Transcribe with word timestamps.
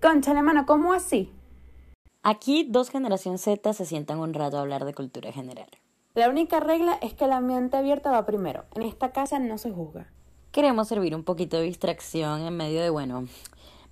Conchale, 0.00 0.42
mano, 0.42 0.64
¿cómo 0.64 0.92
así? 0.92 1.32
Aquí 2.22 2.64
dos 2.68 2.88
generación 2.88 3.38
Z 3.38 3.72
se 3.72 3.84
sientan 3.84 4.20
un 4.20 4.32
rato 4.32 4.56
a 4.56 4.60
hablar 4.60 4.84
de 4.84 4.94
cultura 4.94 5.32
general. 5.32 5.68
La 6.14 6.28
única 6.28 6.60
regla 6.60 6.98
es 7.02 7.14
que 7.14 7.26
la 7.26 7.40
mente 7.40 7.76
abierta 7.76 8.12
va 8.12 8.24
primero. 8.24 8.64
En 8.76 8.82
esta 8.82 9.10
casa 9.10 9.40
no 9.40 9.58
se 9.58 9.72
juzga. 9.72 10.06
Queremos 10.52 10.86
servir 10.86 11.16
un 11.16 11.24
poquito 11.24 11.56
de 11.56 11.64
distracción 11.64 12.42
en 12.42 12.56
medio 12.56 12.80
de, 12.80 12.90
bueno, 12.90 13.26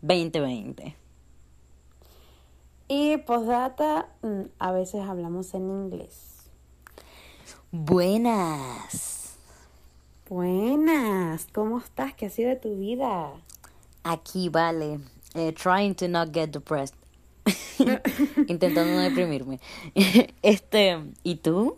2020. 0.02 0.94
Y 2.86 3.16
postdata, 3.18 4.08
mm, 4.22 4.42
a 4.60 4.70
veces 4.70 5.00
hablamos 5.02 5.54
en 5.54 5.62
inglés. 5.62 6.50
Buenas. 7.72 9.36
Buenas, 10.28 11.48
¿cómo 11.52 11.78
estás? 11.78 12.14
¿Qué 12.14 12.26
ha 12.26 12.30
sido 12.30 12.50
de 12.50 12.56
tu 12.56 12.76
vida? 12.76 13.32
Aquí 14.04 14.48
vale. 14.48 15.00
Eh, 15.36 15.52
trying 15.52 15.94
to 15.94 16.08
not 16.08 16.32
get 16.32 16.50
depressed. 16.50 16.94
Intentando 18.48 18.94
no 18.94 19.00
deprimirme. 19.00 19.60
este, 20.42 20.98
¿y 21.22 21.36
tú? 21.36 21.76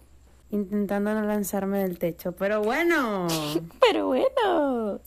Intentando 0.51 1.13
no 1.13 1.23
lanzarme 1.23 1.79
del 1.79 1.99
techo, 1.99 2.33
pero 2.33 2.63
bueno. 2.63 3.27
Pero 3.81 4.07
bueno. 4.07 5.01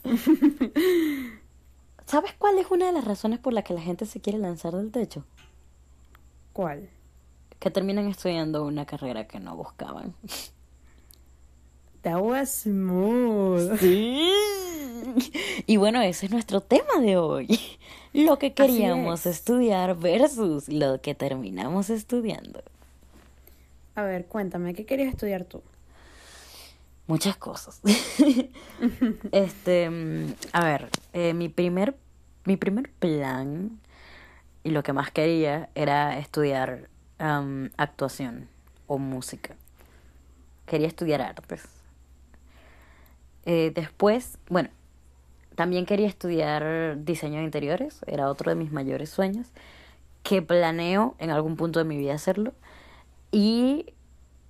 ¿Sabes 2.06 2.34
cuál 2.38 2.60
es 2.60 2.70
una 2.70 2.88
de 2.88 2.92
las 2.92 3.06
razones 3.06 3.40
por 3.40 3.54
las 3.54 3.64
que 3.64 3.74
la 3.74 3.82
gente 3.82 4.06
se 4.06 4.20
quiere 4.20 4.38
lanzar 4.38 4.74
del 4.74 4.92
techo? 4.92 5.26
¿Cuál? 6.54 6.90
Que 7.60 7.72
terminan 7.72 8.08
estudiando 8.08 8.66
una 8.66 8.86
carrera 8.86 9.28
que 9.28 9.40
no 9.40 9.56
buscaban. 9.56 10.14
That 12.04 12.20
was 12.20 12.52
smooth. 12.64 13.80
Sí. 13.80 14.32
Y 15.68 15.78
bueno, 15.78 16.02
ese 16.02 16.26
es 16.26 16.32
nuestro 16.32 16.62
tema 16.62 17.00
de 17.00 17.18
hoy. 17.18 17.60
Lo 18.14 18.38
que 18.38 18.54
queríamos 18.54 19.26
es. 19.26 19.38
estudiar 19.38 19.98
versus 19.98 20.68
lo 20.68 21.00
que 21.02 21.16
terminamos 21.16 21.90
estudiando. 21.90 22.62
A 23.96 24.04
ver, 24.04 24.26
cuéntame, 24.26 24.74
¿qué 24.74 24.86
querías 24.86 25.10
estudiar 25.10 25.46
tú? 25.46 25.62
Muchas 27.08 27.38
cosas. 27.38 27.80
este, 29.32 29.90
mm, 29.90 30.34
a 30.52 30.66
ver, 30.66 30.90
eh, 31.14 31.34
mi 31.34 31.48
primer, 31.48 31.96
mi 32.44 32.58
primer 32.58 32.92
plan 32.92 33.80
y 34.64 34.72
lo 34.72 34.84
que 34.84 34.94
más 34.94 35.12
quería 35.12 35.70
era 35.76 36.18
estudiar 36.18 36.90
actuación 37.78 38.50
o 38.88 38.98
música. 38.98 39.56
Quería 40.66 40.88
estudiar 40.88 41.22
artes. 41.22 41.64
Eh, 43.46 43.72
después, 43.74 44.38
bueno, 44.50 44.70
también 45.62 45.86
quería 45.86 46.08
estudiar 46.08 46.96
diseño 47.06 47.38
de 47.38 47.44
interiores, 47.44 48.02
era 48.08 48.32
otro 48.32 48.50
de 48.50 48.56
mis 48.56 48.72
mayores 48.72 49.12
sueños, 49.12 49.46
que 50.24 50.42
planeo 50.42 51.14
en 51.20 51.30
algún 51.30 51.56
punto 51.56 51.78
de 51.78 51.86
mi 51.86 52.00
vida 52.00 52.16
hacerlo. 52.16 52.54
Y 53.32 53.94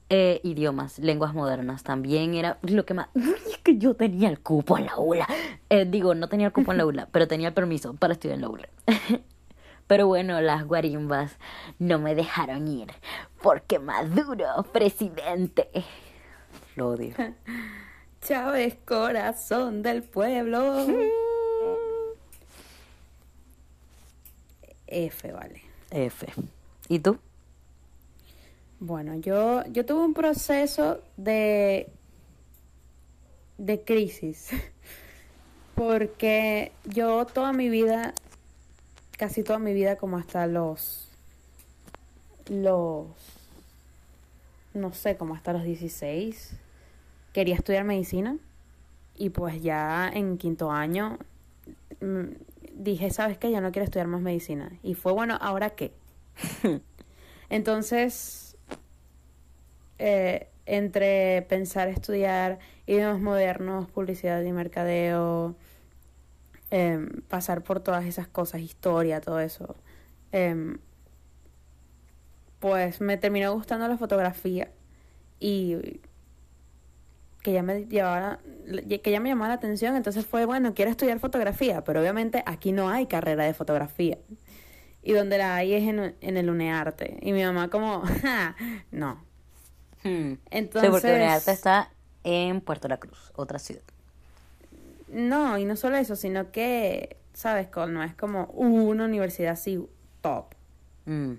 eh, 0.09 0.39
idiomas, 0.45 1.00
lenguas 1.00 1.34
modernas, 1.34 1.84
también 1.84 2.34
era 2.34 2.59
lo 2.62 2.86
que 2.86 2.94
más... 2.94 3.09
Es 3.52 3.58
que 3.58 3.78
yo 3.78 3.94
tenía 3.94 4.30
el 4.30 4.39
cupo 4.39 4.78
en 4.78 4.86
la 4.86 4.98
ULA. 4.98 5.28
Eh, 5.70 5.84
digo, 5.84 6.16
no 6.16 6.30
tenía 6.30 6.48
el 6.48 6.54
cupo 6.54 6.72
en 6.72 6.78
la 6.78 6.86
ULA, 6.86 7.09
pero 7.12 7.28
tenía 7.28 7.50
el 7.50 7.54
permiso 7.54 7.94
para 7.94 8.14
estudiar 8.14 8.36
en 8.36 8.42
la 8.44 8.50
ULA. 8.50 8.70
Pero 9.88 10.08
bueno, 10.08 10.39
las 10.39 10.64
guarimbas 10.64 11.38
no 11.78 12.00
me 12.00 12.16
dejaron 12.16 12.70
ir, 12.70 12.88
porque 13.42 13.80
Maduro, 13.80 14.64
presidente. 14.72 15.70
Lo 16.78 16.92
odio. 16.92 17.14
Chávez, 18.22 18.77
corazón 18.86 19.81
del 19.81 20.03
pueblo. 20.03 20.86
F, 24.88 25.31
vale. 25.31 25.64
F. 25.89 26.27
¿Y 26.88 26.99
tú? 26.99 27.17
Bueno, 28.80 29.16
yo, 29.16 29.64
yo 29.67 29.86
tuve 29.86 30.03
un 30.03 30.14
proceso 30.14 31.02
de, 31.17 31.89
de 33.58 33.81
crisis. 33.83 34.49
Porque 35.76 36.73
yo 36.86 37.26
toda 37.26 37.54
mi 37.54 37.70
vida, 37.70 38.14
casi 39.17 39.42
toda 39.42 39.58
mi 39.58 39.73
vida, 39.73 39.95
como 39.95 40.17
hasta 40.17 40.45
los, 40.45 41.10
los, 42.49 43.08
no 44.76 44.93
sé, 44.93 45.17
como 45.17 45.33
hasta 45.33 45.54
los 45.54 45.64
16, 45.64 46.52
quería 47.33 47.55
estudiar 47.55 47.83
medicina. 47.83 48.37
Y 49.15 49.30
pues 49.30 49.61
ya 49.61 50.09
en 50.14 50.37
quinto 50.37 50.71
año 50.71 51.19
mm, 52.02 52.33
dije, 52.73 53.09
¿sabes 53.11 53.37
qué? 53.37 53.52
Ya 53.52 53.61
no 53.61 53.71
quiero 53.71 53.86
estudiar 53.86 54.08
más 54.08 54.21
medicina. 54.21 54.71
Y 54.83 54.95
fue, 54.95 55.11
bueno, 55.11 55.37
¿ahora 55.42 55.71
qué? 55.71 55.93
Entonces, 57.49 58.58
eh, 59.99 60.47
entre 60.65 61.43
pensar 61.43 61.87
estudiar 61.89 62.59
idiomas 62.87 63.19
modernos, 63.21 63.89
publicidad 63.92 64.42
y 64.42 64.52
mercadeo, 64.52 65.55
em, 66.69 67.21
pasar 67.27 67.61
por 67.63 67.81
todas 67.81 68.05
esas 68.05 68.27
cosas, 68.27 68.61
historia, 68.61 69.21
todo 69.21 69.39
eso, 69.39 69.75
em, 70.31 70.77
pues 72.59 73.02
me 73.02 73.17
terminó 73.17 73.53
gustando 73.53 73.87
la 73.87 73.98
fotografía 73.98 74.71
y 75.39 75.99
que 77.42 77.52
ya 77.54 77.64
me 77.64 77.86
llevaba, 77.86 78.40
que 79.04 79.12
ya 79.12 79.20
me 79.20 79.30
llamaba 79.30 79.50
la 79.50 79.56
atención, 79.56 79.96
entonces 79.96 80.26
fue, 80.26 80.46
bueno, 80.46 80.74
quiero 80.74 80.92
estudiar 80.92 81.20
fotografía, 81.20 81.84
pero 81.84 82.00
obviamente 82.02 82.44
aquí 82.46 82.72
no 82.72 82.90
hay 82.90 83.08
carrera 83.08 83.46
de 83.46 83.54
fotografía. 83.54 84.18
Y 85.04 85.14
donde 85.14 85.40
la 85.40 85.56
hay 85.56 85.74
es 85.74 85.84
en, 85.84 86.16
en 86.22 86.38
el 86.38 86.50
UNEARTE. 86.50 87.18
Y 87.22 87.34
mi 87.34 87.44
mamá 87.44 87.70
como, 87.70 88.02
"Ja, 88.22 88.56
no. 88.92 89.24
Hmm. 90.04 90.34
Entonces... 90.52 90.90
Sí, 90.90 90.92
porque 90.92 91.14
Unearte 91.16 91.52
está 91.52 91.90
en 92.24 92.62
Puerto 92.62 92.88
La 92.88 92.98
Cruz, 92.98 93.32
otra 93.36 93.58
ciudad. 93.58 93.82
No, 95.08 95.58
y 95.58 95.66
no 95.66 95.76
solo 95.76 95.98
eso, 95.98 96.16
sino 96.16 96.52
que, 96.52 97.18
¿sabes? 97.34 97.68
No 97.90 98.04
es 98.04 98.14
como 98.16 98.46
una 98.54 99.06
universidad 99.06 99.54
así 99.54 99.84
top 100.22 100.54
Mm. 101.06 101.34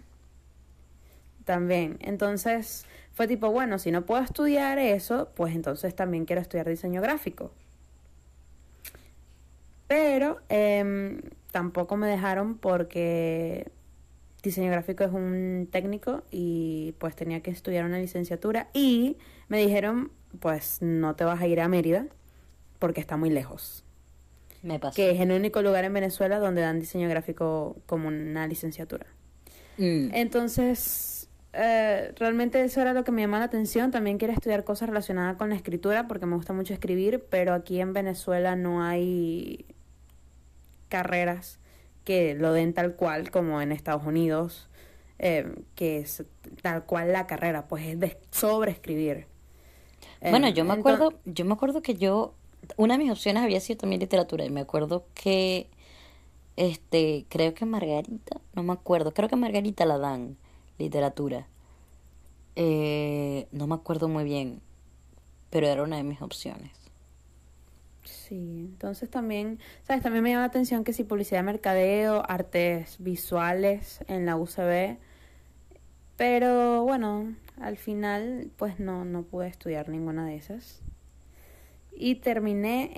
también. 1.45 1.99
Entonces 2.01 2.84
fue 3.15 3.28
tipo, 3.28 3.50
bueno, 3.50 3.78
si 3.78 3.91
no 3.91 4.06
puedo 4.06 4.23
estudiar 4.23 4.78
eso, 4.78 5.31
pues 5.34 5.55
entonces 5.55 5.95
también 5.95 6.25
quiero 6.25 6.41
estudiar 6.41 6.69
diseño 6.69 7.03
gráfico. 7.03 7.53
Pero 9.87 10.41
em, 10.49 11.21
tampoco 11.51 11.97
me 11.97 12.09
dejaron 12.09 12.56
porque 12.56 13.71
diseño 14.43 14.71
gráfico 14.71 15.05
es 15.05 15.12
un 15.12 15.69
técnico 15.71 16.22
y 16.31 16.95
pues 16.99 17.15
tenía 17.15 17.41
que 17.41 17.51
estudiar 17.51 17.84
una 17.84 17.99
licenciatura 17.99 18.69
y 18.72 19.19
me 19.49 19.59
dijeron, 19.59 20.11
pues 20.41 20.78
no 20.81 21.15
te 21.15 21.25
vas 21.25 21.41
a 21.41 21.47
ir 21.47 21.61
a 21.61 21.69
Mérida 21.69 22.06
porque 22.78 23.01
está 23.01 23.17
muy 23.17 23.28
lejos. 23.28 23.84
Me 24.62 24.78
pasó. 24.78 24.95
que 24.95 25.11
es 25.11 25.21
el 25.21 25.33
único 25.33 25.61
lugar 25.61 25.84
en 25.84 25.93
Venezuela 25.93 26.39
donde 26.39 26.62
dan 26.62 26.78
diseño 26.78 27.09
gráfico 27.09 27.77
como 27.87 28.09
una 28.09 28.47
licenciatura. 28.47 29.06
Mm. 29.77 30.15
Entonces, 30.15 31.12
eh, 31.53 32.13
realmente 32.17 32.63
eso 32.63 32.81
era 32.81 32.95
lo 32.95 33.05
que 33.05 33.13
me 33.13 33.23
llamaba 33.23 33.41
la 33.41 33.47
atención. 33.47 33.91
También 33.91 34.19
quería 34.19 34.35
estudiar 34.35 34.65
cosas 34.65 34.89
relacionadas 34.89 35.37
con 35.37 35.51
la 35.51 35.57
escritura 35.57 36.09
porque 36.09 36.27
me 36.27 36.37
gusta 36.37 36.53
mucho 36.53 36.73
escribir, 36.75 37.25
pero 37.31 37.55
aquí 37.55 37.81
en 37.81 37.93
Venezuela 37.93 38.57
no 38.57 38.83
hay 38.83 39.67
carreras 40.89 41.59
que 42.05 42.35
lo 42.35 42.53
den 42.53 42.75
tal 42.75 42.97
cual 42.97 43.31
como 43.31 43.61
en 43.61 43.73
Estados 43.73 44.05
Unidos, 44.07 44.69
eh, 45.19 45.55
que 45.75 45.99
es 45.99 46.25
tal 46.63 46.85
cual 46.85 47.13
la 47.13 47.27
carrera, 47.27 47.69
pues 47.69 47.87
es 47.87 48.01
de 48.01 48.19
sobre 48.31 48.73
escribir. 48.73 49.27
Bueno, 50.21 50.49
Eh, 50.49 50.53
yo 50.53 50.65
me 50.65 50.75
acuerdo, 50.75 51.21
yo 51.25 51.45
me 51.45 51.55
acuerdo 51.55 51.83
que 51.83 51.95
yo, 51.95 52.34
una 52.77 52.97
de 52.97 53.05
mis 53.05 53.13
opciones 53.13 53.43
había 53.43 53.61
sido 53.61 53.79
también 53.79 54.01
literatura 54.01 54.45
y 54.45 54.51
me 54.51 54.61
acuerdo 54.61 55.07
que, 55.15 55.69
este, 56.57 57.27
creo 57.29 57.55
que 57.55 57.65
Margarita, 57.67 58.41
no 58.55 58.63
me 58.63 58.72
acuerdo, 58.72 59.13
creo 59.15 59.28
que 59.28 59.37
Margarita 59.37 59.84
la 59.87 59.98
dan, 59.98 60.37
literatura. 60.83 61.47
Eh, 62.57 63.49
no 63.53 63.67
me 63.67 63.75
acuerdo 63.75 64.09
muy 64.09 64.25
bien, 64.25 64.61
pero 65.51 65.67
era 65.67 65.83
una 65.83 65.97
de 65.97 66.03
mis 66.03 66.21
opciones. 66.21 66.73
Sí, 68.05 68.67
entonces 68.73 69.09
también, 69.09 69.59
¿sabes? 69.84 70.03
También 70.03 70.25
me 70.25 70.31
llama 70.31 70.43
la 70.43 70.49
atención 70.49 70.84
que 70.84 70.93
si 70.93 71.05
publicidad, 71.05 71.45
mercadeo, 71.45 72.23
artes 72.29 72.97
visuales 72.99 74.05
en 74.09 74.27
la 74.27 74.37
UCB, 74.37 74.99
pero 76.17 76.83
bueno, 76.83 77.34
al 77.61 77.77
final 77.77 78.51
pues 78.57 78.81
no, 78.81 79.05
no 79.05 79.23
pude 79.23 79.49
estudiar 79.49 79.89
ninguna 79.89 80.27
de 80.27 80.37
esas. 80.37 80.83
Y 81.94 82.16
terminé 82.16 82.91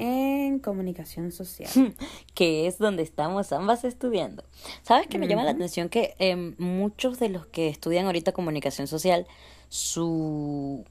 en 0.47 0.59
comunicación 0.59 1.33
social. 1.33 1.71
que 2.35 2.67
es 2.67 2.79
donde 2.79 3.03
estamos 3.03 3.53
ambas 3.53 3.85
estudiando. 3.85 4.45
¿Sabes 4.83 5.07
que 5.09 5.19
me 5.19 5.29
llama 5.29 5.45
la 5.45 5.51
atención 5.51 5.89
que 5.89 6.15
em, 6.19 6.55
muchos 6.59 7.19
de 7.19 7.29
los 7.29 7.47
que 7.47 7.69
estudian 7.69 8.07
ahorita 8.07 8.33
comunicación 8.33 8.87
social, 8.87 9.27
su 9.69 10.85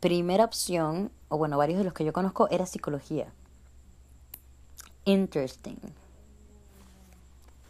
primera 0.00 0.44
opción, 0.44 1.12
o 1.28 1.38
bueno, 1.38 1.58
varios 1.58 1.78
de 1.78 1.84
los 1.84 1.92
que 1.92 2.04
yo 2.04 2.12
conozco, 2.12 2.48
era 2.50 2.66
psicología. 2.66 3.32
Interesting. 5.04 5.78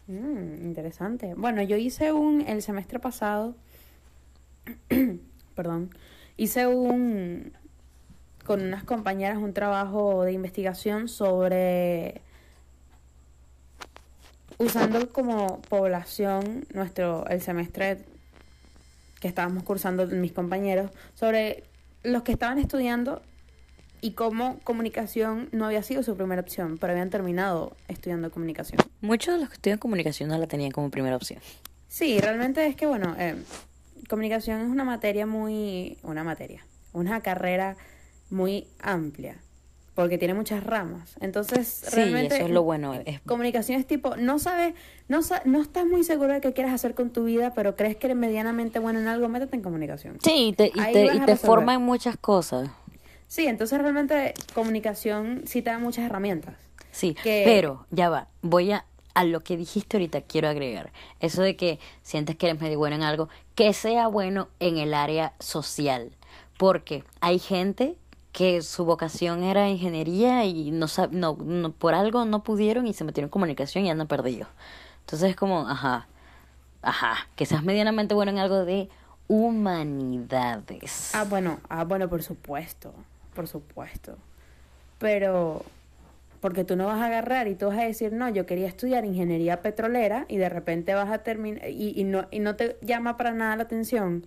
Mm, 0.07 0.65
interesante. 0.65 1.33
Bueno, 1.35 1.61
yo 1.61 1.77
hice 1.77 2.11
un, 2.11 2.41
el 2.41 2.61
semestre 2.61 2.99
pasado, 2.99 3.55
perdón, 5.55 5.91
hice 6.37 6.67
un, 6.67 7.53
con 8.45 8.61
unas 8.61 8.83
compañeras 8.83 9.37
un 9.37 9.53
trabajo 9.53 10.23
de 10.23 10.33
investigación 10.33 11.07
sobre 11.07 12.21
usando 14.57 15.11
como 15.11 15.61
población 15.63 16.65
nuestro 16.73 17.25
el 17.27 17.41
semestre 17.41 17.99
que 19.19 19.27
estábamos 19.27 19.63
cursando 19.63 20.05
mis 20.07 20.31
compañeros 20.31 20.91
sobre 21.15 21.63
los 22.03 22.23
que 22.23 22.31
estaban 22.31 22.57
estudiando 22.57 23.21
y 24.01 24.11
cómo 24.11 24.59
comunicación 24.63 25.49
no 25.51 25.65
había 25.65 25.83
sido 25.83 26.01
su 26.01 26.17
primera 26.17 26.41
opción, 26.41 26.79
pero 26.79 26.93
habían 26.93 27.11
terminado 27.11 27.75
estudiando 27.87 28.31
comunicación. 28.31 28.81
Muchos 29.01 29.35
de 29.35 29.41
los 29.41 29.49
que 29.49 29.55
estudian 29.55 29.77
comunicación 29.77 30.29
no 30.29 30.37
la 30.37 30.47
tenían 30.47 30.71
como 30.71 30.89
primera 30.89 31.15
opción. 31.15 31.39
Sí, 31.87 32.19
realmente 32.19 32.65
es 32.65 32.75
que, 32.75 32.87
bueno, 32.87 33.15
eh, 33.19 33.35
comunicación 34.09 34.61
es 34.61 34.69
una 34.69 34.83
materia 34.83 35.27
muy... 35.27 35.99
una 36.01 36.23
materia, 36.23 36.65
una 36.93 37.21
carrera 37.21 37.77
muy 38.31 38.67
amplia, 38.81 39.37
porque 39.93 40.17
tiene 40.17 40.33
muchas 40.33 40.63
ramas. 40.63 41.15
Entonces, 41.19 41.67
Sí, 41.67 41.95
realmente... 41.95 42.35
eso 42.37 42.45
es 42.45 42.51
lo 42.51 42.63
bueno. 42.63 42.93
Es, 43.05 43.21
Comunicación 43.21 43.79
es 43.79 43.85
tipo, 43.85 44.15
no 44.15 44.39
sabes, 44.39 44.73
no, 45.07 45.21
sa- 45.21 45.41
no 45.45 45.61
estás 45.61 45.85
muy 45.85 46.03
seguro 46.03 46.33
de 46.33 46.41
qué 46.41 46.53
quieres 46.53 46.73
hacer 46.73 46.95
con 46.95 47.11
tu 47.11 47.25
vida, 47.25 47.53
pero 47.53 47.75
crees 47.75 47.97
que 47.97 48.07
eres 48.07 48.17
medianamente 48.17 48.79
bueno 48.79 48.99
en 48.99 49.07
algo, 49.07 49.27
métete 49.29 49.55
en 49.55 49.61
comunicación. 49.61 50.17
sí, 50.23 50.47
y 50.49 50.53
te, 50.53 50.67
y 50.67 50.71
te, 50.93 51.05
y 51.15 51.19
te 51.25 51.35
forma 51.35 51.73
en 51.75 51.81
muchas 51.81 52.17
cosas. 52.17 52.69
Sí, 53.27 53.47
entonces 53.47 53.79
realmente 53.79 54.33
comunicación 54.53 55.43
sí 55.45 55.61
te 55.61 55.69
da 55.69 55.79
muchas 55.79 56.05
herramientas. 56.05 56.55
Sí, 56.91 57.15
que- 57.23 57.43
pero 57.45 57.85
ya 57.91 58.09
va, 58.09 58.27
voy 58.41 58.71
a 58.71 58.85
a 59.13 59.25
lo 59.25 59.41
que 59.41 59.57
dijiste 59.57 59.97
ahorita 59.97 60.21
quiero 60.21 60.47
agregar 60.47 60.93
eso 61.19 61.41
de 61.41 61.57
que 61.57 61.79
sientes 62.01 62.37
que 62.37 62.47
eres 62.47 62.61
medio 62.61 62.77
bueno 62.77 62.95
en 62.95 63.03
algo 63.03 63.27
que 63.55 63.73
sea 63.73 64.07
bueno 64.07 64.47
en 64.61 64.77
el 64.77 64.93
área 64.93 65.33
social 65.39 66.11
porque 66.57 67.03
hay 67.19 67.37
gente 67.37 67.97
que 68.31 68.61
su 68.61 68.85
vocación 68.85 69.43
era 69.43 69.69
ingeniería 69.69 70.45
y 70.45 70.71
no, 70.71 70.87
no, 71.11 71.37
no 71.43 71.71
por 71.71 71.93
algo 71.93 72.25
no 72.25 72.43
pudieron 72.43 72.87
y 72.87 72.93
se 72.93 73.03
metieron 73.03 73.27
en 73.27 73.31
comunicación 73.31 73.85
y 73.85 73.89
andan 73.91 74.07
perdidos 74.07 74.47
entonces 75.01 75.31
es 75.31 75.35
como 75.35 75.67
ajá 75.67 76.07
ajá 76.81 77.27
que 77.35 77.45
seas 77.45 77.63
medianamente 77.63 78.13
bueno 78.13 78.31
en 78.31 78.39
algo 78.39 78.65
de 78.65 78.89
humanidades 79.27 81.11
Ah, 81.13 81.23
bueno, 81.23 81.59
ah, 81.69 81.83
bueno, 81.85 82.09
por 82.09 82.21
supuesto, 82.21 82.93
por 83.33 83.47
supuesto. 83.47 84.17
Pero, 84.99 85.63
porque 86.41 86.63
tú 86.63 86.75
no 86.75 86.85
vas 86.85 86.99
a 86.99 87.05
agarrar 87.05 87.47
y 87.47 87.55
tú 87.55 87.67
vas 87.67 87.79
a 87.79 87.83
decir, 87.83 88.11
no, 88.11 88.27
yo 88.29 88.45
quería 88.45 88.67
estudiar 88.67 89.05
ingeniería 89.05 89.61
petrolera 89.61 90.25
y 90.27 90.37
de 90.37 90.49
repente 90.49 90.93
vas 90.93 91.09
a 91.09 91.19
terminar, 91.19 91.69
y, 91.69 91.93
y, 91.95 92.03
no, 92.03 92.27
y 92.29 92.39
no 92.39 92.55
te 92.55 92.77
llama 92.81 93.15
para 93.17 93.31
nada 93.31 93.55
la 93.55 93.63
atención 93.63 94.25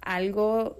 algo 0.00 0.76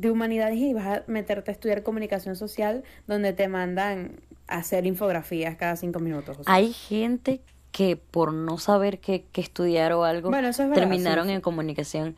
de 0.00 0.10
humanidades 0.10 0.56
y 0.58 0.72
vas 0.74 0.86
a 0.86 1.02
meterte 1.06 1.50
a 1.50 1.54
estudiar 1.54 1.82
comunicación 1.82 2.36
social 2.36 2.84
donde 3.06 3.32
te 3.32 3.48
mandan 3.48 4.20
a 4.48 4.56
hacer 4.58 4.86
infografías 4.86 5.56
cada 5.56 5.76
cinco 5.76 5.98
minutos. 6.00 6.38
o 6.38 6.44
sea. 6.44 6.54
Hay 6.54 6.72
gente 6.72 7.40
que 7.72 7.96
por 7.96 8.32
no 8.32 8.58
saber 8.58 8.98
qué, 8.98 9.24
qué 9.32 9.40
estudiar 9.40 9.92
o 9.92 10.04
algo, 10.04 10.30
Bueno, 10.30 10.48
eso 10.48 10.62
es 10.64 10.68
verdad, 10.70 10.82
terminaron 10.88 11.26
sí, 11.28 11.32
en 11.34 11.40
comunicación. 11.40 12.16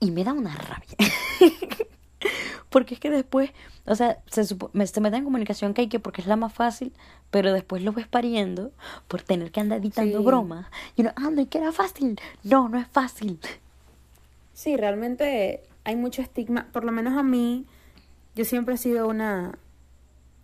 Y 0.00 0.10
me 0.10 0.24
da 0.24 0.32
una 0.32 0.54
rabia. 0.56 0.96
porque 2.70 2.94
es 2.94 3.00
que 3.00 3.10
después, 3.10 3.50
o 3.86 3.94
sea, 3.94 4.18
se, 4.30 4.42
supo- 4.44 4.70
me- 4.72 4.86
se 4.86 5.00
meten 5.00 5.18
en 5.20 5.24
comunicación 5.24 5.74
que 5.74 5.82
hay 5.82 5.88
que 5.88 6.00
porque 6.00 6.20
es 6.20 6.26
la 6.26 6.36
más 6.36 6.52
fácil, 6.52 6.92
pero 7.30 7.52
después 7.52 7.82
lo 7.82 7.92
ves 7.92 8.06
pariendo 8.06 8.72
por 9.08 9.22
tener 9.22 9.50
que 9.50 9.60
andar 9.60 9.78
editando 9.80 10.18
Sí. 10.18 10.24
bromas. 10.24 10.66
Y 10.96 11.02
uno, 11.02 11.12
ah, 11.16 11.30
no, 11.30 11.40
y 11.40 11.46
que 11.46 11.58
era 11.58 11.72
fácil. 11.72 12.18
No, 12.44 12.68
no 12.68 12.78
es 12.78 12.86
fácil. 12.88 13.38
Sí, 14.54 14.76
realmente 14.76 15.62
hay 15.84 15.96
mucho 15.96 16.22
estigma, 16.22 16.68
por 16.72 16.84
lo 16.84 16.92
menos 16.92 17.16
a 17.16 17.22
mí, 17.22 17.66
yo 18.34 18.44
siempre 18.44 18.74
he 18.74 18.78
sido 18.78 19.08
una, 19.08 19.58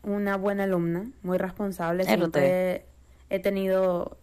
una 0.02 0.36
buena 0.36 0.64
alumna, 0.64 1.10
muy 1.22 1.38
responsable, 1.38 2.04
siempre 2.04 2.86
he 3.30 3.38
tenido, 3.40 4.18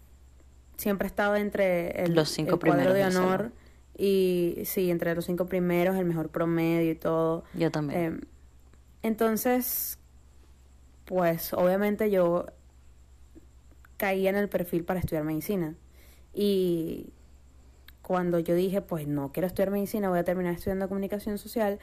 siempre 0.77 1.07
he 1.07 1.09
estado 1.09 1.35
entre 1.35 2.03
el, 2.03 2.13
Los 2.13 2.29
cinco 2.29 2.55
el 2.55 2.59
cuadro 2.59 2.77
primeros 2.77 2.93
de 2.93 3.17
honor 3.17 3.51
y 3.97 4.63
sí, 4.65 4.89
entre 4.89 5.13
los 5.15 5.25
cinco 5.25 5.45
primeros, 5.45 5.95
el 5.97 6.05
mejor 6.05 6.29
promedio 6.29 6.91
y 6.91 6.95
todo. 6.95 7.43
Yo 7.53 7.69
también. 7.69 8.01
Em, 8.01 8.21
entonces, 9.03 9.99
pues 11.05 11.53
obviamente 11.53 12.09
yo 12.09 12.47
caí 13.97 14.27
en 14.27 14.35
el 14.35 14.49
perfil 14.49 14.83
para 14.83 14.99
estudiar 14.99 15.23
medicina. 15.23 15.75
Y 16.33 17.13
cuando 18.03 18.37
yo 18.37 18.53
dije, 18.53 18.81
pues 18.81 19.07
no 19.07 19.31
quiero 19.31 19.47
estudiar 19.47 19.71
medicina, 19.71 20.09
voy 20.09 20.19
a 20.19 20.23
terminar 20.23 20.53
estudiando 20.53 20.87
comunicación 20.89 21.39
social, 21.39 21.79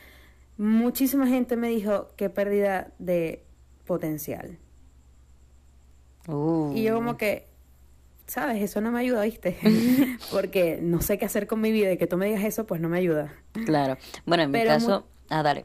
muchísima 0.58 1.26
gente 1.26 1.56
me 1.56 1.68
dijo 1.70 2.08
qué 2.16 2.30
pérdida 2.30 2.92
de 3.00 3.44
potencial. 3.86 4.58
Uh. 6.28 6.72
Y 6.74 6.82
yo 6.84 6.94
como 6.94 7.16
que, 7.16 7.48
¿sabes? 8.26 8.62
Eso 8.62 8.80
no 8.82 8.92
me 8.92 9.00
ayuda, 9.00 9.22
¿viste? 9.22 9.56
Porque 10.30 10.78
no 10.82 11.00
sé 11.00 11.18
qué 11.18 11.24
hacer 11.24 11.46
con 11.46 11.60
mi 11.60 11.72
vida 11.72 11.90
y 11.92 11.96
que 11.98 12.06
tú 12.06 12.16
me 12.18 12.26
digas 12.26 12.44
eso, 12.44 12.66
pues 12.66 12.80
no 12.80 12.88
me 12.88 12.98
ayuda. 12.98 13.34
Claro. 13.64 13.96
Bueno, 14.26 14.44
en 14.44 14.52
mi 14.52 14.58
Pero 14.58 14.68
caso, 14.68 15.06
ah, 15.30 15.42
dale. 15.42 15.64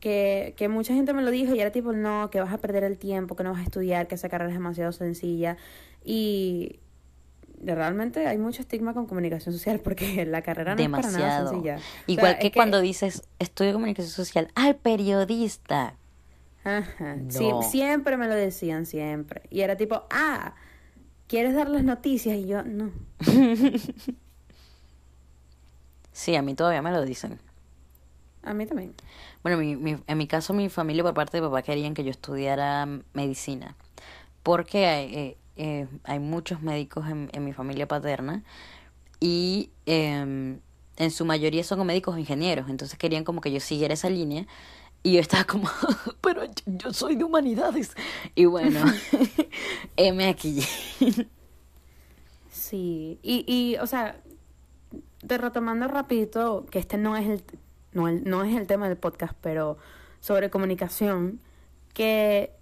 que, 0.00 0.54
que 0.56 0.68
mucha 0.68 0.94
gente 0.94 1.12
me 1.12 1.22
lo 1.22 1.30
dijo 1.30 1.54
y 1.54 1.60
era 1.60 1.70
tipo, 1.70 1.92
no, 1.92 2.30
que 2.30 2.40
vas 2.40 2.52
a 2.52 2.58
perder 2.58 2.84
el 2.84 2.98
tiempo, 2.98 3.36
que 3.36 3.44
no 3.44 3.52
vas 3.52 3.60
a 3.60 3.64
estudiar, 3.64 4.08
que 4.08 4.14
esa 4.16 4.28
carrera 4.30 4.50
es 4.50 4.56
demasiado 4.56 4.92
sencilla. 4.92 5.58
Y 6.04 6.80
realmente 7.64 8.26
hay 8.26 8.38
mucho 8.38 8.62
estigma 8.62 8.92
con 8.94 9.06
comunicación 9.06 9.52
social 9.54 9.80
porque 9.80 10.24
la 10.26 10.42
carrera 10.42 10.74
no 10.74 10.82
es 10.82 10.88
para 10.88 11.02
nada 11.10 11.18
Demasiado. 11.18 11.48
sencilla. 11.50 11.76
O 11.76 12.10
Igual 12.10 12.32
sea, 12.32 12.38
que, 12.40 12.46
es 12.48 12.52
cuando 12.52 12.80
dices 12.80 13.22
estudio 13.38 13.72
comunicación 13.72 14.12
social, 14.12 14.48
al 14.54 14.76
periodista. 14.76 15.94
Ajá, 16.64 17.16
sí, 17.28 17.48
No. 17.48 17.62
siempre 17.62 18.16
me 18.16 18.28
lo 18.28 18.34
decían, 18.34 18.86
siempre. 18.86 19.42
Y 19.50 19.60
era 19.62 19.76
tipo, 19.76 20.04
ah, 20.10 20.54
¿quieres 21.26 21.54
dar 21.54 21.68
las 21.68 21.82
noticias? 21.84 22.36
Y 22.36 22.46
yo, 22.46 22.62
no. 22.62 22.90
Sí, 26.12 26.36
a 26.36 26.42
mí 26.42 26.54
todavía 26.54 26.82
me 26.82 26.90
lo 26.92 27.04
dicen. 27.04 27.38
A 28.42 28.54
mí 28.54 28.66
también. 28.66 28.94
Bueno, 29.42 29.58
mi, 29.58 29.76
mi- 29.76 30.02
en 30.06 30.18
mi 30.18 30.26
caso, 30.26 30.52
mi 30.52 30.68
familia 30.68 31.02
por 31.02 31.14
parte 31.14 31.38
de 31.38 31.42
papá 31.42 31.62
querían 31.62 31.94
que 31.94 32.04
yo 32.04 32.10
estudiara 32.10 32.86
medicina, 33.14 33.76
porque 34.42 34.84
eh, 34.84 35.36
eh, 35.56 35.86
hay 36.04 36.18
muchos 36.18 36.62
médicos 36.62 37.08
en, 37.08 37.28
en 37.32 37.44
mi 37.44 37.52
familia 37.52 37.86
paterna 37.88 38.42
y 39.20 39.70
em, 39.86 40.58
en 40.96 41.10
su 41.10 41.24
mayoría 41.24 41.64
son 41.64 41.86
médicos 41.86 42.14
o 42.14 42.18
ingenieros, 42.18 42.68
entonces 42.68 42.98
querían 42.98 43.24
como 43.24 43.40
que 43.40 43.52
yo 43.52 43.60
siguiera 43.60 43.94
esa 43.94 44.10
línea 44.10 44.46
y 45.02 45.14
yo 45.14 45.20
estaba 45.20 45.44
como, 45.44 45.68
pero 46.20 46.44
yo, 46.44 46.52
yo 46.66 46.92
soy 46.92 47.16
de 47.16 47.24
humanidades. 47.24 47.94
Y 48.34 48.44
bueno, 48.44 48.80
heme 49.96 50.28
aquí. 50.28 50.62
Sí, 52.50 53.18
y, 53.22 53.44
y 53.46 53.76
o 53.78 53.86
sea, 53.86 54.16
de 55.22 55.38
retomando 55.38 55.88
rapidito, 55.88 56.66
que 56.70 56.78
este 56.78 56.98
no 56.98 57.16
es 57.16 57.28
el, 57.28 57.44
no, 57.92 58.08
el- 58.08 58.24
no 58.24 58.44
es 58.44 58.54
el 58.56 58.66
tema 58.66 58.88
del 58.88 58.96
podcast, 58.98 59.34
pero 59.40 59.78
sobre 60.20 60.50
comunicación, 60.50 61.40
que 61.94 62.52